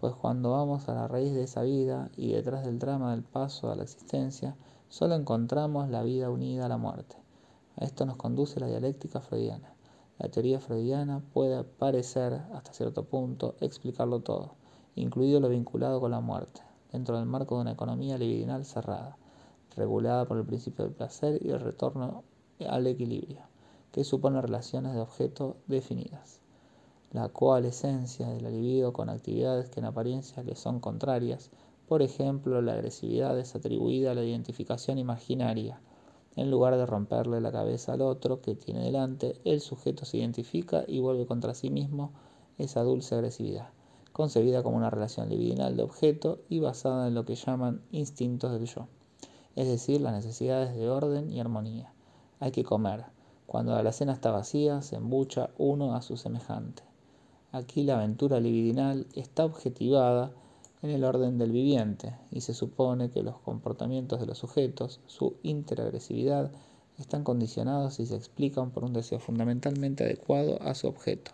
pues 0.00 0.14
cuando 0.14 0.52
vamos 0.52 0.88
a 0.88 0.94
la 0.94 1.08
raíz 1.08 1.32
de 1.32 1.42
esa 1.42 1.62
vida 1.62 2.10
y 2.16 2.32
detrás 2.32 2.64
del 2.64 2.78
drama 2.78 3.12
del 3.12 3.24
paso 3.24 3.70
a 3.70 3.76
la 3.76 3.82
existencia, 3.82 4.54
solo 4.88 5.14
encontramos 5.14 5.88
la 5.88 6.02
vida 6.02 6.30
unida 6.30 6.66
a 6.66 6.68
la 6.68 6.78
muerte. 6.78 7.16
A 7.76 7.84
esto 7.84 8.06
nos 8.06 8.16
conduce 8.16 8.58
la 8.58 8.66
dialéctica 8.66 9.20
freudiana. 9.20 9.74
La 10.18 10.28
teoría 10.28 10.58
freudiana 10.58 11.22
puede 11.32 11.62
parecer, 11.62 12.42
hasta 12.52 12.72
cierto 12.72 13.04
punto, 13.04 13.54
explicarlo 13.60 14.20
todo, 14.20 14.54
incluido 14.96 15.38
lo 15.40 15.48
vinculado 15.48 16.00
con 16.00 16.10
la 16.10 16.20
muerte, 16.20 16.60
dentro 16.90 17.16
del 17.16 17.26
marco 17.26 17.54
de 17.54 17.62
una 17.62 17.72
economía 17.72 18.18
libidinal 18.18 18.64
cerrada, 18.64 19.16
regulada 19.76 20.24
por 20.24 20.38
el 20.38 20.44
principio 20.44 20.84
del 20.84 20.94
placer 20.94 21.38
y 21.44 21.50
el 21.50 21.60
retorno 21.60 22.24
al 22.68 22.86
equilibrio, 22.86 23.42
que 23.92 24.02
supone 24.02 24.40
relaciones 24.40 24.94
de 24.94 25.00
objeto 25.00 25.56
definidas. 25.68 26.40
La 27.12 27.28
coalescencia 27.28 28.28
de 28.28 28.40
la 28.40 28.50
libido 28.50 28.92
con 28.92 29.08
actividades 29.08 29.70
que 29.70 29.80
en 29.80 29.86
apariencia 29.86 30.42
le 30.42 30.56
son 30.56 30.80
contrarias, 30.80 31.50
por 31.88 32.02
ejemplo, 32.02 32.60
la 32.60 32.74
agresividad 32.74 33.38
es 33.38 33.54
atribuida 33.54 34.10
a 34.10 34.14
la 34.14 34.22
identificación 34.22 34.98
imaginaria. 34.98 35.80
En 36.36 36.50
lugar 36.50 36.76
de 36.76 36.84
romperle 36.84 37.40
la 37.40 37.50
cabeza 37.50 37.94
al 37.94 38.02
otro 38.02 38.42
que 38.42 38.54
tiene 38.54 38.84
delante, 38.84 39.40
el 39.44 39.62
sujeto 39.62 40.04
se 40.04 40.18
identifica 40.18 40.84
y 40.86 41.00
vuelve 41.00 41.24
contra 41.24 41.54
sí 41.54 41.70
mismo 41.70 42.12
esa 42.58 42.82
dulce 42.82 43.14
agresividad, 43.14 43.70
concebida 44.12 44.62
como 44.62 44.76
una 44.76 44.90
relación 44.90 45.30
libidinal 45.30 45.76
de 45.76 45.82
objeto 45.82 46.40
y 46.50 46.60
basada 46.60 47.08
en 47.08 47.14
lo 47.14 47.24
que 47.24 47.36
llaman 47.36 47.80
instintos 47.90 48.52
del 48.52 48.66
yo, 48.66 48.86
es 49.56 49.66
decir, 49.66 50.02
las 50.02 50.12
necesidades 50.12 50.76
de 50.76 50.90
orden 50.90 51.32
y 51.32 51.40
armonía. 51.40 51.92
Hay 52.38 52.50
que 52.50 52.64
comer. 52.64 53.06
Cuando 53.46 53.82
la 53.82 53.92
cena 53.92 54.12
está 54.12 54.30
vacía, 54.30 54.82
se 54.82 54.96
embucha 54.96 55.50
uno 55.56 55.94
a 55.94 56.02
su 56.02 56.18
semejante. 56.18 56.82
Aquí 57.50 57.82
la 57.82 57.94
aventura 57.94 58.40
libidinal 58.40 59.06
está 59.14 59.46
objetivada 59.46 60.32
en 60.82 60.90
el 60.90 61.04
orden 61.04 61.38
del 61.38 61.52
viviente 61.52 62.14
y 62.30 62.40
se 62.40 62.54
supone 62.54 63.10
que 63.10 63.22
los 63.22 63.38
comportamientos 63.38 64.20
de 64.20 64.26
los 64.26 64.38
sujetos, 64.38 65.00
su 65.06 65.36
interagresividad, 65.42 66.52
están 66.98 67.24
condicionados 67.24 68.00
y 68.00 68.06
se 68.06 68.16
explican 68.16 68.70
por 68.70 68.84
un 68.84 68.92
deseo 68.92 69.18
fundamentalmente 69.20 70.04
adecuado 70.04 70.60
a 70.62 70.74
su 70.74 70.88
objeto. 70.88 71.32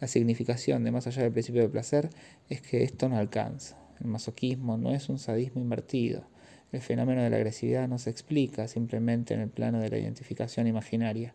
La 0.00 0.08
significación 0.08 0.84
de 0.84 0.92
más 0.92 1.06
allá 1.06 1.22
del 1.22 1.32
principio 1.32 1.62
de 1.62 1.68
placer 1.68 2.10
es 2.48 2.60
que 2.60 2.84
esto 2.84 3.08
no 3.08 3.16
alcanza. 3.16 3.76
El 4.00 4.06
masoquismo 4.06 4.76
no 4.76 4.90
es 4.90 5.08
un 5.08 5.18
sadismo 5.18 5.60
invertido. 5.60 6.22
El 6.70 6.80
fenómeno 6.80 7.22
de 7.22 7.30
la 7.30 7.36
agresividad 7.36 7.88
no 7.88 7.98
se 7.98 8.10
explica 8.10 8.68
simplemente 8.68 9.34
en 9.34 9.40
el 9.40 9.48
plano 9.48 9.80
de 9.80 9.88
la 9.88 9.98
identificación 9.98 10.66
imaginaria. 10.66 11.34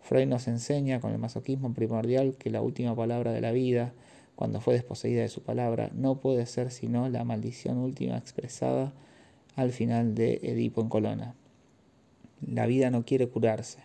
Freud 0.00 0.26
nos 0.26 0.48
enseña 0.48 1.00
con 1.00 1.12
el 1.12 1.18
masoquismo 1.18 1.72
primordial 1.72 2.34
que 2.36 2.50
la 2.50 2.60
última 2.60 2.94
palabra 2.96 3.32
de 3.32 3.40
la 3.40 3.52
vida, 3.52 3.92
cuando 4.36 4.60
fue 4.60 4.74
desposeída 4.74 5.22
de 5.22 5.28
su 5.28 5.42
palabra, 5.42 5.90
no 5.94 6.20
puede 6.20 6.46
ser 6.46 6.70
sino 6.70 7.08
la 7.08 7.24
maldición 7.24 7.78
última 7.78 8.16
expresada 8.16 8.92
al 9.56 9.72
final 9.72 10.14
de 10.14 10.40
Edipo 10.42 10.80
en 10.80 10.88
Colona. 10.88 11.34
La 12.40 12.66
vida 12.66 12.90
no 12.90 13.04
quiere 13.04 13.28
curarse. 13.28 13.78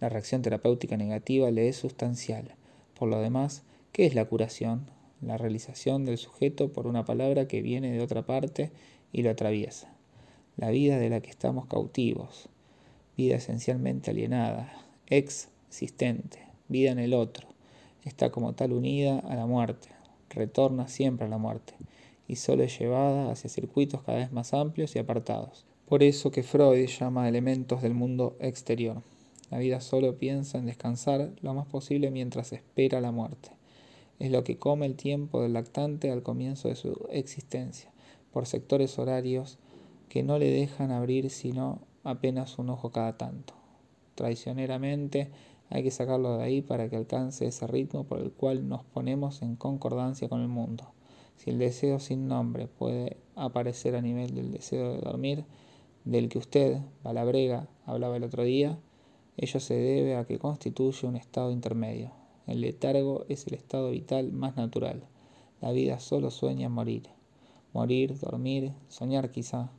La 0.00 0.08
reacción 0.08 0.42
terapéutica 0.42 0.96
negativa 0.96 1.50
le 1.50 1.68
es 1.68 1.76
sustancial. 1.76 2.54
Por 2.98 3.08
lo 3.08 3.20
demás, 3.20 3.62
¿qué 3.92 4.06
es 4.06 4.14
la 4.14 4.24
curación? 4.26 4.90
La 5.20 5.38
realización 5.38 6.04
del 6.04 6.18
sujeto 6.18 6.72
por 6.72 6.86
una 6.86 7.04
palabra 7.04 7.48
que 7.48 7.62
viene 7.62 7.92
de 7.92 8.00
otra 8.00 8.26
parte 8.26 8.70
y 9.12 9.22
lo 9.22 9.30
atraviesa. 9.30 9.92
La 10.56 10.70
vida 10.70 10.98
de 10.98 11.08
la 11.08 11.20
que 11.20 11.30
estamos 11.30 11.66
cautivos. 11.66 12.48
Vida 13.16 13.36
esencialmente 13.36 14.10
alienada, 14.10 14.72
existente, 15.06 16.40
vida 16.68 16.90
en 16.92 16.98
el 16.98 17.14
otro. 17.14 17.47
Está 18.08 18.30
como 18.30 18.54
tal 18.54 18.72
unida 18.72 19.18
a 19.18 19.36
la 19.36 19.44
muerte, 19.44 19.90
retorna 20.30 20.88
siempre 20.88 21.26
a 21.26 21.28
la 21.28 21.36
muerte 21.36 21.74
y 22.26 22.36
solo 22.36 22.62
es 22.62 22.78
llevada 22.78 23.30
hacia 23.30 23.50
circuitos 23.50 24.02
cada 24.02 24.16
vez 24.16 24.32
más 24.32 24.54
amplios 24.54 24.96
y 24.96 24.98
apartados. 24.98 25.66
Por 25.86 26.02
eso 26.02 26.30
que 26.30 26.42
Freud 26.42 26.86
llama 26.86 27.28
elementos 27.28 27.82
del 27.82 27.92
mundo 27.92 28.34
exterior. 28.40 29.02
La 29.50 29.58
vida 29.58 29.82
solo 29.82 30.16
piensa 30.16 30.56
en 30.56 30.64
descansar 30.64 31.32
lo 31.42 31.52
más 31.52 31.66
posible 31.66 32.10
mientras 32.10 32.54
espera 32.54 33.02
la 33.02 33.12
muerte. 33.12 33.50
Es 34.18 34.30
lo 34.30 34.42
que 34.42 34.56
come 34.56 34.86
el 34.86 34.96
tiempo 34.96 35.42
del 35.42 35.52
lactante 35.52 36.10
al 36.10 36.22
comienzo 36.22 36.68
de 36.68 36.76
su 36.76 37.08
existencia, 37.12 37.90
por 38.32 38.46
sectores 38.46 38.98
horarios 38.98 39.58
que 40.08 40.22
no 40.22 40.38
le 40.38 40.50
dejan 40.50 40.92
abrir 40.92 41.28
sino 41.28 41.80
apenas 42.04 42.58
un 42.58 42.70
ojo 42.70 42.90
cada 42.90 43.18
tanto. 43.18 43.52
Traicioneramente 44.14 45.30
hay 45.70 45.82
que 45.82 45.90
sacarlo 45.90 46.38
de 46.38 46.44
ahí 46.44 46.62
para 46.62 46.88
que 46.88 46.96
alcance 46.96 47.46
ese 47.46 47.66
ritmo 47.66 48.04
por 48.04 48.20
el 48.20 48.32
cual 48.32 48.68
nos 48.68 48.84
ponemos 48.84 49.42
en 49.42 49.56
concordancia 49.56 50.28
con 50.28 50.40
el 50.40 50.48
mundo. 50.48 50.84
Si 51.36 51.50
el 51.50 51.58
deseo 51.58 52.00
sin 52.00 52.28
nombre 52.28 52.66
puede 52.66 53.16
aparecer 53.36 53.94
a 53.96 54.02
nivel 54.02 54.34
del 54.34 54.50
deseo 54.50 54.94
de 54.94 55.00
dormir, 55.00 55.44
del 56.04 56.28
que 56.28 56.38
usted, 56.38 56.78
Balabrega, 57.02 57.68
hablaba 57.86 58.16
el 58.16 58.24
otro 58.24 58.42
día, 58.44 58.78
Ello 59.40 59.60
se 59.60 59.74
debe 59.74 60.16
a 60.16 60.24
que 60.24 60.40
constituye 60.40 61.06
un 61.06 61.14
estado 61.14 61.52
intermedio. 61.52 62.10
El 62.48 62.60
letargo 62.60 63.24
es 63.28 63.46
el 63.46 63.54
estado 63.54 63.90
vital 63.90 64.32
más 64.32 64.56
natural. 64.56 65.04
La 65.60 65.70
vida 65.70 66.00
solo 66.00 66.32
sueña 66.32 66.68
morir. 66.68 67.04
Morir, 67.72 68.18
dormir, 68.18 68.72
soñar 68.88 69.30
quizá, 69.30 69.70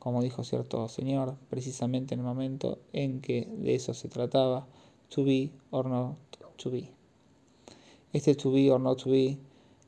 como 0.00 0.20
dijo 0.20 0.42
cierto 0.42 0.88
señor, 0.88 1.36
precisamente 1.48 2.14
en 2.14 2.20
el 2.20 2.26
momento 2.26 2.80
en 2.92 3.20
que 3.20 3.46
de 3.56 3.76
eso 3.76 3.94
se 3.94 4.08
trataba, 4.08 4.66
to 5.08 5.24
be 5.24 5.52
or 5.70 5.86
not 5.86 6.16
to 6.56 6.70
be. 6.70 6.90
Este 8.12 8.34
to 8.34 8.52
be 8.52 8.70
or 8.70 8.80
not 8.80 9.02
to 9.02 9.10
be 9.10 9.38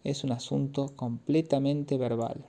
es 0.05 0.25
un 0.25 0.33
asunto 0.33 0.93
completamente 0.97 1.97
verbal. 1.97 2.45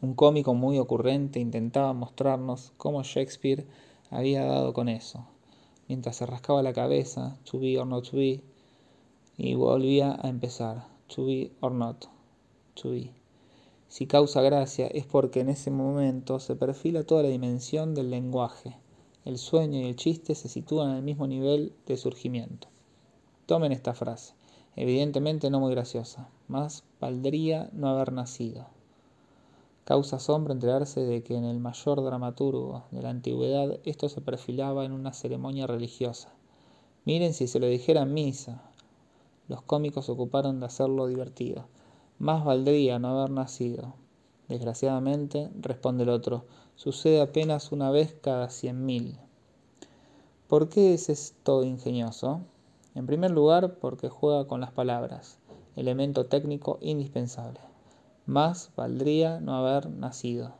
Un 0.00 0.14
cómico 0.14 0.54
muy 0.54 0.78
ocurrente 0.78 1.40
intentaba 1.40 1.92
mostrarnos 1.92 2.72
cómo 2.76 3.02
Shakespeare 3.02 3.66
había 4.10 4.44
dado 4.44 4.72
con 4.72 4.88
eso, 4.88 5.26
mientras 5.88 6.16
se 6.16 6.26
rascaba 6.26 6.62
la 6.62 6.72
cabeza, 6.72 7.36
to 7.44 7.58
be 7.58 7.78
or 7.78 7.86
not 7.86 8.08
to 8.08 8.16
be, 8.16 8.42
y 9.36 9.54
volvía 9.54 10.18
a 10.22 10.28
empezar, 10.28 10.86
to 11.08 11.26
be 11.26 11.50
or 11.60 11.72
not 11.72 12.04
to 12.74 12.90
be. 12.90 13.12
Si 13.88 14.06
causa 14.06 14.42
gracia 14.42 14.86
es 14.86 15.06
porque 15.06 15.40
en 15.40 15.48
ese 15.48 15.70
momento 15.70 16.40
se 16.40 16.54
perfila 16.54 17.04
toda 17.04 17.22
la 17.22 17.30
dimensión 17.30 17.94
del 17.94 18.10
lenguaje. 18.10 18.76
El 19.28 19.36
sueño 19.36 19.78
y 19.78 19.84
el 19.84 19.94
chiste 19.94 20.34
se 20.34 20.48
sitúan 20.48 20.88
en 20.88 20.96
el 20.96 21.02
mismo 21.02 21.26
nivel 21.26 21.74
de 21.84 21.98
surgimiento. 21.98 22.68
Tomen 23.44 23.72
esta 23.72 23.92
frase, 23.92 24.32
evidentemente 24.74 25.50
no 25.50 25.60
muy 25.60 25.70
graciosa, 25.70 26.30
más 26.48 26.82
valdría 26.98 27.68
no 27.74 27.90
haber 27.90 28.10
nacido. 28.10 28.68
Causa 29.84 30.16
asombro 30.16 30.54
enterarse 30.54 31.02
de 31.02 31.22
que 31.22 31.36
en 31.36 31.44
el 31.44 31.60
mayor 31.60 32.02
dramaturgo 32.02 32.84
de 32.90 33.02
la 33.02 33.10
antigüedad 33.10 33.78
esto 33.84 34.08
se 34.08 34.22
perfilaba 34.22 34.86
en 34.86 34.92
una 34.92 35.12
ceremonia 35.12 35.66
religiosa. 35.66 36.32
Miren 37.04 37.34
si 37.34 37.48
se 37.48 37.60
lo 37.60 37.66
dijera 37.66 38.04
en 38.04 38.14
misa. 38.14 38.62
Los 39.46 39.60
cómicos 39.60 40.08
ocuparon 40.08 40.58
de 40.58 40.64
hacerlo 40.64 41.06
divertido. 41.06 41.66
Más 42.18 42.46
valdría 42.46 42.98
no 42.98 43.08
haber 43.08 43.28
nacido. 43.28 43.92
Desgraciadamente, 44.48 45.50
responde 45.60 46.04
el 46.04 46.08
otro, 46.10 46.46
sucede 46.74 47.20
apenas 47.20 47.72
una 47.72 47.90
vez 47.90 48.16
cada 48.20 48.48
cien 48.50 48.86
mil. 48.86 49.18
¿Por 50.46 50.68
qué 50.68 50.94
es 50.94 51.08
esto 51.08 51.64
ingenioso? 51.64 52.40
En 52.94 53.06
primer 53.06 53.30
lugar, 53.30 53.74
porque 53.78 54.08
juega 54.08 54.46
con 54.46 54.60
las 54.60 54.72
palabras, 54.72 55.38
elemento 55.76 56.26
técnico 56.26 56.78
indispensable 56.80 57.60
más 58.28 58.70
valdría 58.76 59.40
no 59.40 59.56
haber 59.56 59.88
nacido. 59.88 60.52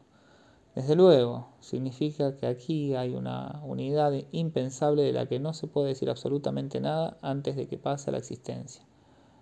Desde 0.74 0.96
luego, 0.96 1.48
significa 1.60 2.34
que 2.34 2.46
aquí 2.46 2.94
hay 2.94 3.14
una 3.14 3.60
unidad 3.62 4.14
impensable 4.32 5.02
de 5.02 5.12
la 5.12 5.26
que 5.26 5.38
no 5.38 5.52
se 5.52 5.66
puede 5.66 5.88
decir 5.88 6.08
absolutamente 6.08 6.80
nada 6.80 7.18
antes 7.20 7.56
de 7.56 7.68
que 7.68 7.76
pase 7.76 8.08
a 8.08 8.12
la 8.12 8.18
existencia, 8.18 8.82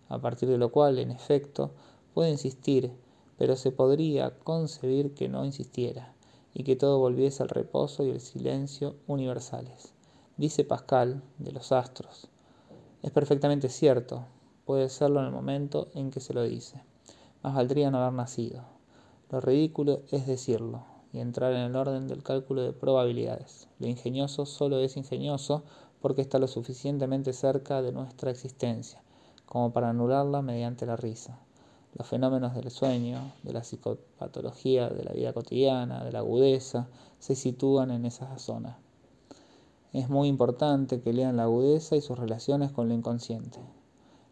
a 0.08 0.18
partir 0.18 0.48
de 0.48 0.58
lo 0.58 0.72
cual, 0.72 0.98
en 0.98 1.12
efecto, 1.12 1.70
puede 2.14 2.30
insistir, 2.30 2.90
pero 3.38 3.56
se 3.56 3.72
podría 3.72 4.38
concebir 4.38 5.14
que 5.14 5.28
no 5.28 5.44
insistiera, 5.44 6.14
y 6.54 6.64
que 6.64 6.76
todo 6.76 6.98
volviese 6.98 7.42
al 7.42 7.48
reposo 7.48 8.04
y 8.04 8.10
el 8.10 8.20
silencio 8.20 8.96
universales. 9.06 9.92
Dice 10.36 10.64
Pascal 10.64 11.22
de 11.38 11.52
los 11.52 11.72
astros. 11.72 12.28
Es 13.02 13.10
perfectamente 13.10 13.68
cierto, 13.68 14.24
puede 14.64 14.88
serlo 14.88 15.20
en 15.20 15.26
el 15.26 15.32
momento 15.32 15.88
en 15.94 16.10
que 16.10 16.20
se 16.20 16.34
lo 16.34 16.42
dice 16.42 16.82
más 17.46 17.54
valdría 17.54 17.92
no 17.92 17.98
haber 17.98 18.12
nacido. 18.12 18.64
Lo 19.30 19.40
ridículo 19.40 20.02
es 20.10 20.26
decirlo 20.26 20.82
y 21.12 21.20
entrar 21.20 21.52
en 21.52 21.60
el 21.60 21.76
orden 21.76 22.08
del 22.08 22.24
cálculo 22.24 22.62
de 22.62 22.72
probabilidades. 22.72 23.68
Lo 23.78 23.86
ingenioso 23.86 24.46
solo 24.46 24.80
es 24.80 24.96
ingenioso 24.96 25.62
porque 26.00 26.22
está 26.22 26.40
lo 26.40 26.48
suficientemente 26.48 27.32
cerca 27.32 27.82
de 27.82 27.92
nuestra 27.92 28.32
existencia, 28.32 29.00
como 29.46 29.72
para 29.72 29.90
anularla 29.90 30.42
mediante 30.42 30.86
la 30.86 30.96
risa. 30.96 31.38
Los 31.98 32.08
fenómenos 32.08 32.54
del 32.54 32.70
sueño, 32.70 33.32
de 33.42 33.54
la 33.54 33.64
psicopatología, 33.64 34.90
de 34.90 35.02
la 35.02 35.12
vida 35.12 35.32
cotidiana, 35.32 36.04
de 36.04 36.12
la 36.12 36.18
agudeza, 36.18 36.88
se 37.20 37.34
sitúan 37.34 37.90
en 37.90 38.04
esa 38.04 38.38
zona. 38.38 38.76
Es 39.94 40.10
muy 40.10 40.28
importante 40.28 41.00
que 41.00 41.14
lean 41.14 41.38
la 41.38 41.44
agudeza 41.44 41.96
y 41.96 42.02
sus 42.02 42.18
relaciones 42.18 42.70
con 42.70 42.88
lo 42.88 42.94
inconsciente. 42.94 43.60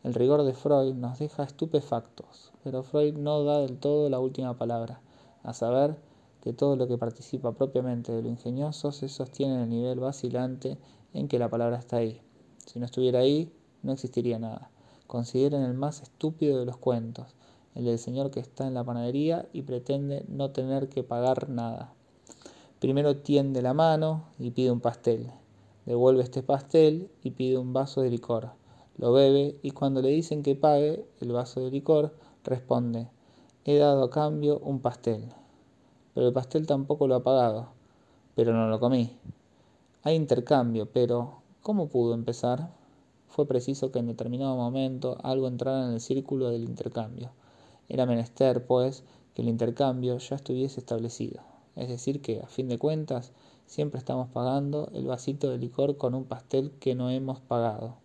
El 0.03 0.12
rigor 0.12 0.43
de 0.43 0.53
Freud 0.53 0.93
nos 0.93 1.19
deja 1.19 1.43
estupefactos, 1.43 2.53
pero 2.62 2.83
Freud 2.83 3.15
no 3.15 3.45
da 3.45 3.61
del 3.61 3.79
todo 3.79 4.11
la 4.11 4.21
última 4.21 4.59
palabra, 4.59 5.01
a 5.43 5.55
saber 5.55 5.97
que 6.43 6.53
todo 6.53 6.77
lo 6.77 6.87
que 6.87 6.99
participa 6.99 7.53
propiamente 7.53 8.12
de 8.12 8.21
lo 8.21 8.29
ingenioso 8.29 8.93
se 8.93 9.09
sostiene 9.09 9.55
en 9.55 9.61
el 9.62 9.69
nivel 9.71 10.01
vacilante 10.01 10.77
en 11.15 11.29
que 11.29 11.39
la 11.39 11.49
palabra 11.49 11.79
está 11.79 11.97
ahí. 11.97 12.21
Si 12.67 12.79
no 12.79 12.85
estuviera 12.85 13.21
ahí, 13.21 13.51
no 13.83 13.93
existiría 13.93 14.39
nada. 14.39 14.71
Consideren 15.07 15.62
el 15.62 15.73
más 15.73 16.03
estúpido 16.03 16.59
de 16.59 16.67
los 16.67 16.77
cuentos, 16.77 17.35
el 17.75 17.85
del 17.85 17.99
señor 17.99 18.31
que 18.31 18.41
está 18.41 18.66
en 18.66 18.75
la 18.75 18.85
panadería 18.85 19.49
y 19.53 19.62
pretende 19.62 20.25
no 20.29 20.51
tener 20.51 20.89
que 20.89 21.03
pagar 21.03 21.49
nada. 21.49 21.93
Primero 22.79 23.16
tiende 23.16 23.62
la 23.62 23.75
mano 23.75 24.25
y 24.39 24.51
pide 24.51 24.70
un 24.70 24.81
pastel. 24.81 25.31
Devuelve 25.87 26.22
este 26.22 26.43
pastel 26.43 27.11
y 27.22 27.31
pide 27.33 27.59
un 27.59 27.72
vaso 27.72 28.01
de 28.03 28.11
licor. 28.11 28.51
Lo 28.97 29.12
bebe 29.12 29.59
y 29.62 29.72
cuando 29.72 30.03
le 30.03 30.11
dicen 30.11 30.43
que 30.43 30.55
pague 30.55 31.05
el 31.20 31.33
vaso 31.33 31.61
de 31.61 31.70
licor, 31.70 32.14
responde, 32.45 33.09
he 33.64 33.77
dado 33.79 34.05
a 34.05 34.11
cambio 34.11 34.59
un 34.61 34.81
pastel. 34.81 35.33
Pero 36.14 36.29
el 36.29 36.33
pastel 36.33 36.66
tampoco 36.66 37.09
lo 37.09 37.16
ha 37.16 37.22
pagado, 37.22 37.68
pero 38.37 38.53
no 38.53 38.68
lo 38.68 38.79
comí. 38.79 39.16
Hay 40.05 40.14
intercambio, 40.14 40.87
pero 40.93 41.39
¿cómo 41.62 41.89
pudo 41.89 42.14
empezar? 42.14 42.70
Fue 43.29 43.47
preciso 43.47 43.91
que 43.91 43.99
en 43.99 44.07
determinado 44.07 44.55
momento 44.55 45.16
algo 45.22 45.49
entrara 45.49 45.87
en 45.87 45.95
el 45.95 46.01
círculo 46.01 46.51
del 46.51 46.62
intercambio. 46.62 47.31
Era 47.89 48.07
menester, 48.07 48.66
pues, 48.66 49.05
que 49.35 49.43
el 49.43 49.49
intercambio 49.49 50.18
ya 50.18 50.37
estuviese 50.37 50.80
establecido. 50.80 51.41
Es 51.76 51.89
decir, 51.89 52.22
que, 52.22 52.41
a 52.41 52.47
fin 52.47 52.68
de 52.68 52.78
cuentas, 52.78 53.32
siempre 53.66 53.99
estamos 53.99 54.28
pagando 54.28 54.91
el 54.93 55.07
vasito 55.07 55.51
de 55.51 55.59
licor 55.59 55.97
con 55.97 56.14
un 56.14 56.24
pastel 56.24 56.72
que 56.80 56.95
no 56.95 57.11
hemos 57.11 57.41
pagado. 57.41 57.97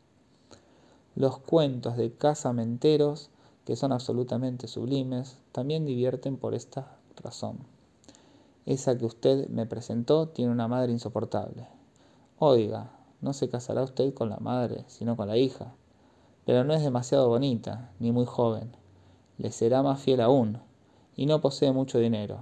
Los 1.16 1.38
cuentos 1.40 1.98
de 1.98 2.14
casamenteros, 2.14 3.30
que 3.66 3.76
son 3.76 3.92
absolutamente 3.92 4.68
sublimes, 4.68 5.38
también 5.52 5.86
divierten 5.86 6.38
por 6.38 6.56
esta 6.56 6.98
razón. 7.18 7.60
Esa 8.66 8.98
que 8.98 9.06
usted 9.06 9.48
me 9.50 9.66
presentó 9.66 10.28
tiene 10.28 10.52
una 10.52 10.68
madre 10.68 10.92
insoportable. 10.92 11.68
Oiga, 12.38 12.92
no 13.22 13.34
se 13.34 13.50
casará 13.50 13.84
usted 13.84 14.14
con 14.14 14.30
la 14.30 14.38
madre, 14.38 14.86
sino 14.88 15.18
con 15.18 15.28
la 15.28 15.38
hija. 15.38 15.74
Pero 16.46 16.64
no 16.64 16.74
es 16.74 16.82
demasiado 16.82 17.28
bonita, 17.28 17.92
ni 18.00 18.12
muy 18.12 18.26
joven. 18.26 18.79
Le 19.40 19.52
será 19.52 19.82
más 19.82 20.02
fiel 20.02 20.20
aún, 20.20 20.60
y 21.16 21.26
no 21.26 21.40
posee 21.40 21.72
mucho 21.72 21.98
dinero. 21.98 22.42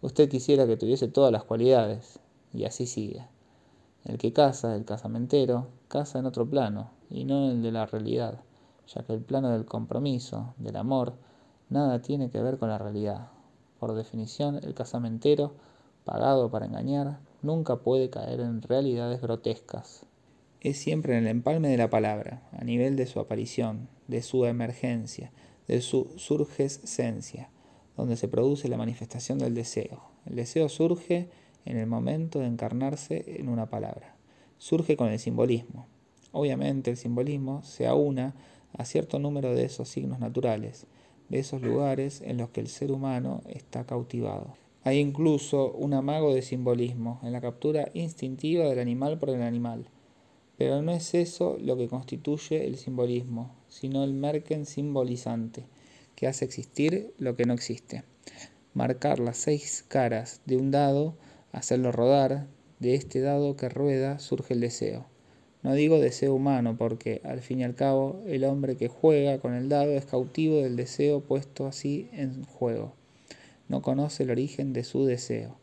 Usted 0.00 0.30
quisiera 0.30 0.66
que 0.66 0.78
tuviese 0.78 1.06
todas 1.06 1.30
las 1.30 1.44
cualidades, 1.44 2.18
y 2.54 2.64
así 2.64 2.86
sigue. 2.86 3.26
El 4.04 4.16
que 4.16 4.32
casa, 4.32 4.74
el 4.74 4.86
casamentero, 4.86 5.68
casa 5.88 6.18
en 6.18 6.26
otro 6.26 6.48
plano, 6.48 6.90
y 7.10 7.26
no 7.26 7.44
en 7.44 7.50
el 7.50 7.62
de 7.62 7.70
la 7.70 7.84
realidad, 7.84 8.40
ya 8.88 9.02
que 9.04 9.12
el 9.12 9.20
plano 9.20 9.50
del 9.50 9.66
compromiso, 9.66 10.54
del 10.56 10.76
amor, 10.76 11.12
nada 11.68 12.00
tiene 12.00 12.30
que 12.30 12.42
ver 12.42 12.56
con 12.56 12.70
la 12.70 12.78
realidad. 12.78 13.28
Por 13.78 13.94
definición, 13.94 14.58
el 14.62 14.72
casamentero, 14.72 15.52
pagado 16.04 16.50
para 16.50 16.64
engañar, 16.64 17.20
nunca 17.42 17.76
puede 17.76 18.08
caer 18.08 18.40
en 18.40 18.62
realidades 18.62 19.20
grotescas. 19.20 20.06
Es 20.62 20.78
siempre 20.78 21.18
en 21.18 21.24
el 21.24 21.30
empalme 21.30 21.68
de 21.68 21.76
la 21.76 21.90
palabra, 21.90 22.42
a 22.52 22.64
nivel 22.64 22.96
de 22.96 23.06
su 23.06 23.20
aparición, 23.20 23.88
de 24.08 24.22
su 24.22 24.46
emergencia, 24.46 25.30
de 25.68 25.80
su 25.80 26.10
surgescencia, 26.16 27.50
donde 27.96 28.16
se 28.16 28.28
produce 28.28 28.68
la 28.68 28.76
manifestación 28.76 29.38
del 29.38 29.54
deseo. 29.54 30.02
El 30.26 30.36
deseo 30.36 30.68
surge 30.68 31.28
en 31.64 31.76
el 31.76 31.86
momento 31.86 32.40
de 32.40 32.46
encarnarse 32.46 33.24
en 33.38 33.48
una 33.48 33.66
palabra. 33.66 34.16
Surge 34.58 34.96
con 34.96 35.08
el 35.08 35.18
simbolismo. 35.18 35.86
Obviamente 36.32 36.90
el 36.90 36.96
simbolismo 36.96 37.62
se 37.62 37.86
aúna 37.86 38.34
a 38.72 38.84
cierto 38.84 39.18
número 39.18 39.54
de 39.54 39.64
esos 39.64 39.88
signos 39.88 40.18
naturales, 40.18 40.86
de 41.28 41.38
esos 41.38 41.62
lugares 41.62 42.22
en 42.22 42.38
los 42.38 42.50
que 42.50 42.60
el 42.60 42.68
ser 42.68 42.90
humano 42.90 43.42
está 43.46 43.84
cautivado. 43.84 44.54
Hay 44.84 44.98
incluso 44.98 45.72
un 45.72 45.94
amago 45.94 46.34
de 46.34 46.42
simbolismo 46.42 47.20
en 47.22 47.32
la 47.32 47.40
captura 47.40 47.90
instintiva 47.94 48.64
del 48.64 48.80
animal 48.80 49.18
por 49.18 49.30
el 49.30 49.42
animal. 49.42 49.86
Pero 50.62 50.80
no 50.80 50.92
es 50.92 51.12
eso 51.14 51.58
lo 51.60 51.76
que 51.76 51.88
constituye 51.88 52.68
el 52.68 52.76
simbolismo, 52.76 53.52
sino 53.66 54.04
el 54.04 54.12
merken 54.12 54.64
simbolizante, 54.64 55.64
que 56.14 56.28
hace 56.28 56.44
existir 56.44 57.12
lo 57.18 57.34
que 57.34 57.46
no 57.46 57.52
existe. 57.52 58.04
Marcar 58.72 59.18
las 59.18 59.38
seis 59.38 59.84
caras 59.88 60.40
de 60.46 60.56
un 60.56 60.70
dado, 60.70 61.16
hacerlo 61.50 61.90
rodar, 61.90 62.46
de 62.78 62.94
este 62.94 63.18
dado 63.18 63.56
que 63.56 63.70
rueda 63.70 64.20
surge 64.20 64.54
el 64.54 64.60
deseo. 64.60 65.06
No 65.64 65.74
digo 65.74 65.98
deseo 65.98 66.32
humano 66.32 66.76
porque, 66.78 67.20
al 67.24 67.40
fin 67.40 67.58
y 67.58 67.64
al 67.64 67.74
cabo, 67.74 68.22
el 68.28 68.44
hombre 68.44 68.76
que 68.76 68.86
juega 68.86 69.40
con 69.40 69.54
el 69.54 69.68
dado 69.68 69.90
es 69.90 70.06
cautivo 70.06 70.58
del 70.58 70.76
deseo 70.76 71.22
puesto 71.22 71.66
así 71.66 72.08
en 72.12 72.44
juego 72.44 72.94
no 73.68 73.82
conoce 73.82 74.22
el 74.22 74.30
origen 74.30 74.72
de 74.72 74.84
su 74.84 75.06
deseo, 75.06 75.56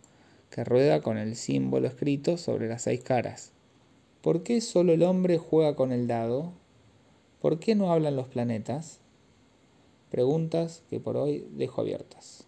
que 0.50 0.66
rueda 0.66 1.00
con 1.00 1.18
el 1.18 1.38
símbolo 1.38 1.88
escrito 1.88 2.38
sobre 2.38 2.68
las 2.68 2.82
seis 2.82 3.02
caras. 3.02 3.54
¿Por 4.22 4.44
qué 4.44 4.60
solo 4.60 4.92
el 4.92 5.04
hombre 5.04 5.38
juega 5.38 5.78
con 5.78 5.94
el 5.94 6.06
dado? 6.06 6.52
¿Por 7.42 7.60
qué 7.60 7.74
no 7.74 7.94
hablan 7.94 8.18
los 8.18 8.28
planetas? 8.28 9.00
Preguntas 10.12 10.84
que 10.90 11.00
por 11.00 11.16
hoy 11.16 11.48
dejo 11.52 11.80
abiertas. 11.80 12.30